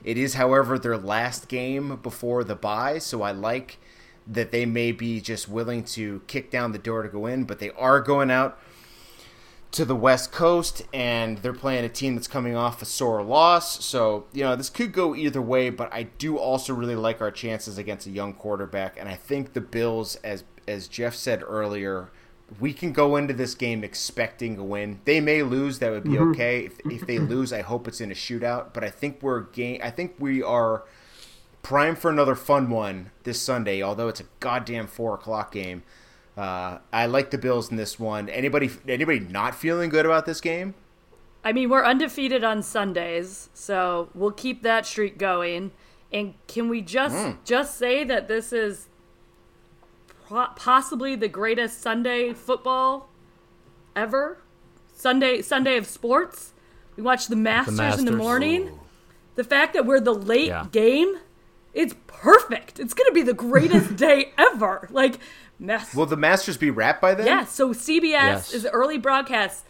It 0.06 0.18
is, 0.18 0.36
however, 0.36 0.80
their 0.80 0.98
last 0.98 1.50
game 1.50 1.98
before 1.98 2.46
the 2.46 2.56
bye, 2.56 3.00
so 3.00 3.22
I 3.24 3.32
like 3.32 3.78
that 4.26 4.52
they 4.52 4.66
may 4.66 4.94
be 4.94 5.20
just 5.20 5.50
willing 5.50 5.84
to 5.84 6.22
kick 6.28 6.50
down 6.50 6.72
the 6.72 6.80
door 6.80 7.04
to 7.04 7.10
go 7.10 7.26
in, 7.26 7.44
but 7.44 7.60
they 7.60 7.72
are 7.72 8.00
going 8.00 8.32
out 8.32 8.58
to 9.72 9.84
the 9.84 9.96
West 9.96 10.32
Coast, 10.32 10.84
and 10.94 11.40
they're 11.40 11.52
playing 11.52 11.84
a 11.84 11.90
team 11.90 12.16
that's 12.16 12.28
coming 12.28 12.56
off 12.56 12.82
a 12.82 12.86
sore 12.86 13.22
loss. 13.22 13.84
So, 13.84 14.28
you 14.32 14.44
know, 14.44 14.56
this 14.56 14.70
could 14.70 14.94
go 14.94 15.14
either 15.14 15.42
way, 15.42 15.70
but 15.70 15.94
I 15.94 16.04
do 16.04 16.38
also 16.38 16.74
really 16.74 16.96
like 16.96 17.22
our 17.22 17.32
chances 17.32 17.78
against 17.78 18.08
a 18.08 18.12
young 18.12 18.34
quarterback. 18.34 18.98
And 18.98 19.10
I 19.10 19.16
think 19.16 19.54
the 19.54 19.62
Bills, 19.62 20.16
as 20.24 20.44
as 20.70 20.88
Jeff 20.88 21.16
said 21.16 21.44
earlier, 21.46 22.10
we 22.60 22.74
can 22.74 22.92
go 22.94 23.16
into 23.16 23.34
this 23.34 23.54
game 23.54 23.84
expecting 23.84 24.58
a 24.58 24.64
win. 24.64 25.00
They 25.06 25.20
may 25.20 25.44
lose, 25.44 25.80
that 25.80 25.92
would 25.92 26.04
be 26.04 26.12
mm-hmm. 26.12 26.32
okay. 26.32 26.66
If, 26.66 26.80
if 26.86 27.08
they 27.08 27.20
lose, 27.20 27.54
I 27.54 27.62
hope 27.62 27.88
it's 27.88 28.02
in 28.02 28.12
a 28.12 28.16
shootout. 28.16 28.74
But 28.74 28.84
I 28.84 28.90
think 28.90 29.22
we're 29.22 29.42
game. 29.42 29.82
I 29.84 29.92
think 29.92 30.16
we 30.20 30.42
are 30.42 30.84
prime 31.62 31.96
for 31.96 32.10
another 32.10 32.36
fun 32.36 32.70
one 32.70 33.12
this 33.24 33.42
Sunday. 33.42 33.84
Although 33.84 34.08
it's 34.08 34.20
a 34.20 34.26
goddamn 34.40 34.88
four 34.88 35.16
o'clock 35.16 35.52
game. 35.52 35.84
Uh, 36.38 36.78
I 36.94 37.06
like 37.06 37.32
the 37.32 37.38
Bills 37.38 37.70
in 37.70 37.76
this 37.76 38.00
one. 38.00 38.30
Anybody 38.30 38.70
anybody 38.88 39.20
not 39.20 39.56
feeling 39.56 39.90
good 39.90 40.06
about 40.06 40.26
this 40.26 40.40
game? 40.40 40.74
I 41.44 41.52
mean, 41.54 41.70
we're 41.70 41.86
undefeated 41.86 42.44
on 42.44 42.64
Sundays, 42.64 43.50
so 43.54 44.10
we'll 44.14 44.32
keep 44.32 44.64
that 44.64 44.86
streak 44.86 45.18
going. 45.18 45.72
And 46.12 46.34
can 46.48 46.70
we 46.70 46.82
just 46.82 47.16
mm. 47.16 47.38
just 47.44 47.78
say 47.78 48.04
that 48.06 48.28
this 48.28 48.54
is 48.54 48.88
possibly 50.30 51.16
the 51.16 51.28
greatest 51.28 51.82
Sunday 51.82 52.34
football 52.34 53.10
ever? 53.96 54.42
Sunday 54.94 55.42
Sunday 55.42 55.78
of 55.78 55.88
sports. 55.88 56.54
We 56.96 57.04
watch 57.04 57.28
the 57.28 57.36
Masters, 57.36 57.78
the 57.78 57.84
Masters. 57.84 58.00
in 58.00 58.06
the 58.06 58.12
morning. 58.12 58.62
Ooh. 58.68 58.80
The 59.36 59.44
fact 59.44 59.74
that 59.74 59.86
we're 59.86 60.02
the 60.02 60.14
late 60.14 60.48
yeah. 60.48 60.66
game, 60.72 61.16
it's 61.74 61.96
perfect. 62.08 62.80
It's 62.80 62.94
going 62.94 63.08
to 63.08 63.14
be 63.14 63.22
the 63.22 63.34
greatest 63.34 63.96
day 63.98 64.34
ever. 64.38 64.90
Like 64.92 65.20
Mess. 65.58 65.96
Will 65.96 66.06
the 66.06 66.18
Masters 66.18 66.58
be 66.58 66.70
wrapped 66.70 67.02
by 67.02 67.14
then? 67.14 67.26
Yeah. 67.26 67.46
So 67.46 67.74
CBS 67.74 68.04
yes. 68.12 68.54
is 68.54 68.66
early 68.66 68.98
broadcast. 68.98 69.66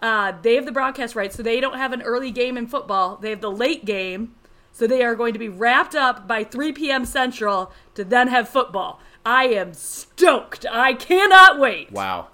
Uh, 0.00 0.32
they 0.40 0.54
have 0.54 0.64
the 0.64 0.72
broadcast 0.72 1.14
rights, 1.14 1.36
so 1.36 1.42
they 1.42 1.60
don't 1.60 1.76
have 1.76 1.92
an 1.92 2.00
early 2.00 2.30
game 2.30 2.56
in 2.56 2.66
football. 2.66 3.16
They 3.16 3.30
have 3.30 3.42
the 3.42 3.50
late 3.50 3.84
game, 3.84 4.34
so 4.72 4.86
they 4.86 5.02
are 5.02 5.14
going 5.14 5.32
to 5.32 5.38
be 5.38 5.48
wrapped 5.48 5.94
up 5.94 6.26
by 6.26 6.44
3 6.44 6.72
p.m. 6.72 7.04
Central 7.04 7.72
to 7.94 8.04
then 8.04 8.28
have 8.28 8.48
football. 8.48 9.00
I 9.24 9.44
am 9.46 9.74
stoked. 9.74 10.64
I 10.70 10.94
cannot 10.94 11.58
wait. 11.58 11.92
Wow. 11.92 12.28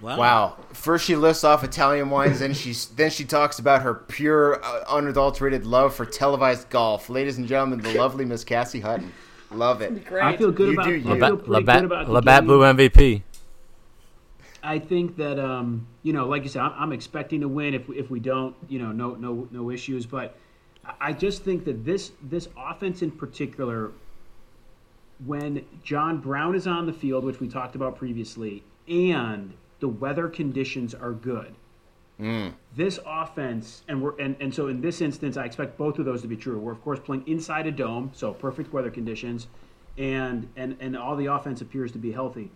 Wow. 0.00 0.18
wow. 0.18 0.56
First 0.72 1.04
she 1.04 1.16
lists 1.16 1.42
off 1.42 1.64
Italian 1.64 2.08
wines, 2.10 2.38
then 2.38 2.54
she 2.54 2.72
then 2.94 3.10
she 3.10 3.24
talks 3.24 3.58
about 3.58 3.82
her 3.82 3.94
pure, 3.94 4.64
uh, 4.64 4.84
unadulterated 4.88 5.66
love 5.66 5.94
for 5.94 6.06
televised 6.06 6.70
golf. 6.70 7.10
Ladies 7.10 7.36
and 7.36 7.48
gentlemen, 7.48 7.80
the 7.80 7.94
lovely 7.94 8.24
Miss 8.24 8.44
Cassie 8.44 8.80
Hutton. 8.80 9.12
Love 9.50 9.80
it. 9.82 10.04
Great. 10.04 10.22
I 10.22 10.36
feel 10.36 10.52
good 10.52 10.68
you 10.68 10.72
about. 10.74 10.84
Do, 10.86 10.94
you. 10.94 11.12
I 11.12 11.18
feel 11.18 11.42
Labatt, 11.46 11.76
good 11.76 11.84
about 11.84 12.08
Labatt 12.08 12.44
Blue 12.44 12.60
MVP. 12.60 13.22
I 14.62 14.78
think 14.78 15.16
that 15.16 15.38
um, 15.38 15.86
you 16.02 16.12
know, 16.12 16.26
like 16.26 16.42
you 16.42 16.48
said, 16.48 16.62
I'm, 16.62 16.72
I'm, 16.76 16.92
expecting 16.92 17.40
to 17.40 17.48
win. 17.48 17.74
If 17.74 17.88
we, 17.88 17.98
if 17.98 18.10
we 18.10 18.20
don't, 18.20 18.54
you 18.68 18.78
know, 18.78 18.92
no 18.92 19.14
no 19.14 19.48
no 19.50 19.70
issues. 19.70 20.04
But 20.04 20.36
I 21.00 21.12
just 21.12 21.44
think 21.44 21.64
that 21.64 21.84
this 21.84 22.12
this 22.22 22.48
offense 22.56 23.02
in 23.02 23.10
particular, 23.10 23.92
when 25.24 25.64
John 25.82 26.18
Brown 26.18 26.54
is 26.54 26.66
on 26.66 26.86
the 26.86 26.92
field, 26.92 27.24
which 27.24 27.40
we 27.40 27.48
talked 27.48 27.74
about 27.74 27.96
previously, 27.96 28.62
and 28.86 29.52
the 29.80 29.88
weather 29.88 30.28
conditions 30.28 30.94
are 30.94 31.12
good, 31.12 31.54
Mm. 32.20 32.52
This 32.74 32.98
offense, 33.06 33.82
and 33.86 34.02
we're 34.02 34.18
and, 34.18 34.34
and 34.40 34.52
so 34.52 34.66
in 34.66 34.80
this 34.80 35.00
instance, 35.00 35.36
I 35.36 35.44
expect 35.44 35.78
both 35.78 35.98
of 35.98 36.04
those 36.04 36.20
to 36.22 36.28
be 36.28 36.36
true. 36.36 36.58
We're 36.58 36.72
of 36.72 36.82
course 36.82 36.98
playing 36.98 37.24
inside 37.26 37.66
a 37.66 37.70
dome, 37.70 38.10
so 38.12 38.32
perfect 38.32 38.72
weather 38.72 38.90
conditions, 38.90 39.46
and 39.96 40.48
and 40.56 40.76
and 40.80 40.96
all 40.96 41.14
the 41.14 41.26
offense 41.26 41.60
appears 41.60 41.92
to 41.92 41.98
be 41.98 42.10
healthy. 42.10 42.50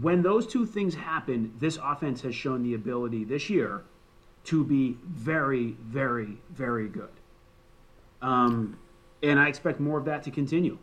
When 0.00 0.22
those 0.22 0.46
two 0.46 0.64
things 0.64 0.94
happen, 0.94 1.52
this 1.58 1.78
offense 1.82 2.22
has 2.22 2.34
shown 2.34 2.62
the 2.62 2.74
ability 2.74 3.24
this 3.24 3.50
year 3.50 3.82
to 4.44 4.64
be 4.64 4.96
very, 5.04 5.76
very, 5.82 6.38
very 6.50 6.88
good. 6.88 7.10
Um, 8.22 8.78
and 9.22 9.38
I 9.38 9.48
expect 9.48 9.80
more 9.80 9.98
of 9.98 10.06
that 10.06 10.22
to 10.24 10.30
continue. 10.30 10.78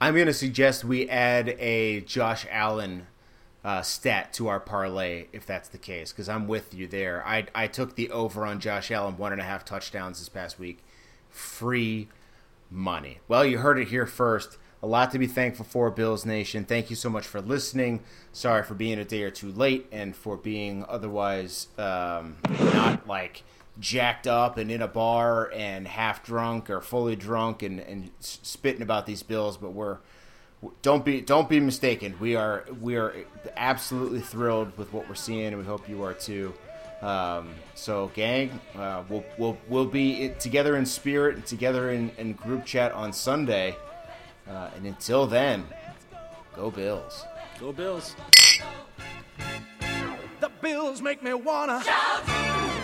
I'm 0.00 0.14
going 0.14 0.26
to 0.26 0.34
suggest 0.34 0.84
we 0.84 1.08
add 1.08 1.48
a 1.58 2.02
Josh 2.02 2.46
Allen 2.50 3.06
uh, 3.64 3.82
stat 3.82 4.32
to 4.34 4.46
our 4.48 4.60
parlay 4.60 5.26
if 5.32 5.44
that's 5.44 5.68
the 5.68 5.78
case 5.78 6.12
because 6.12 6.28
I'm 6.28 6.46
with 6.46 6.72
you 6.72 6.86
there. 6.86 7.26
I 7.26 7.46
I 7.54 7.66
took 7.66 7.96
the 7.96 8.10
over 8.10 8.46
on 8.46 8.60
Josh 8.60 8.90
Allen 8.90 9.16
one 9.16 9.32
and 9.32 9.40
a 9.40 9.44
half 9.44 9.64
touchdowns 9.64 10.20
this 10.20 10.28
past 10.28 10.58
week, 10.58 10.84
free 11.28 12.08
money. 12.70 13.18
Well, 13.26 13.44
you 13.44 13.58
heard 13.58 13.78
it 13.78 13.88
here 13.88 14.06
first. 14.06 14.58
A 14.80 14.86
lot 14.86 15.10
to 15.10 15.18
be 15.18 15.26
thankful 15.26 15.64
for, 15.64 15.90
Bills 15.90 16.24
Nation. 16.24 16.64
Thank 16.64 16.88
you 16.88 16.94
so 16.94 17.10
much 17.10 17.26
for 17.26 17.40
listening. 17.40 18.00
Sorry 18.32 18.62
for 18.62 18.74
being 18.74 19.00
a 19.00 19.04
day 19.04 19.24
or 19.24 19.30
two 19.30 19.50
late 19.50 19.86
and 19.90 20.14
for 20.14 20.36
being 20.36 20.84
otherwise 20.88 21.66
um, 21.76 22.36
not 22.48 23.08
like 23.08 23.42
jacked 23.80 24.26
up 24.26 24.56
and 24.58 24.70
in 24.70 24.82
a 24.82 24.88
bar 24.88 25.50
and 25.54 25.86
half 25.86 26.24
drunk 26.24 26.70
or 26.70 26.80
fully 26.80 27.16
drunk 27.16 27.62
and, 27.62 27.80
and 27.80 28.10
spitting 28.20 28.82
about 28.82 29.06
these 29.06 29.22
Bills, 29.22 29.56
but 29.56 29.70
we're 29.70 29.98
don't 30.82 31.04
be 31.04 31.20
don't 31.20 31.48
be 31.48 31.60
mistaken. 31.60 32.16
We 32.18 32.34
are 32.34 32.64
we 32.80 32.96
are 32.96 33.14
absolutely 33.56 34.20
thrilled 34.20 34.76
with 34.76 34.92
what 34.92 35.08
we're 35.08 35.14
seeing, 35.14 35.46
and 35.46 35.58
we 35.58 35.64
hope 35.64 35.88
you 35.88 36.02
are 36.02 36.14
too. 36.14 36.52
Um, 37.00 37.50
so, 37.74 38.10
gang, 38.14 38.60
uh, 38.76 39.04
we'll 39.08 39.24
we'll 39.38 39.56
we'll 39.68 39.86
be 39.86 40.32
together 40.40 40.76
in 40.76 40.84
spirit 40.84 41.36
and 41.36 41.46
together 41.46 41.90
in, 41.90 42.10
in 42.18 42.32
group 42.32 42.64
chat 42.64 42.92
on 42.92 43.12
Sunday. 43.12 43.76
Uh, 44.48 44.70
and 44.76 44.86
until 44.86 45.26
then, 45.26 45.64
go 46.56 46.70
Bills. 46.70 47.24
Go 47.60 47.72
Bills. 47.72 48.16
The 50.40 50.50
Bills 50.60 51.02
make 51.02 51.22
me 51.22 51.34
wanna 51.34 51.82
shout. 51.84 52.77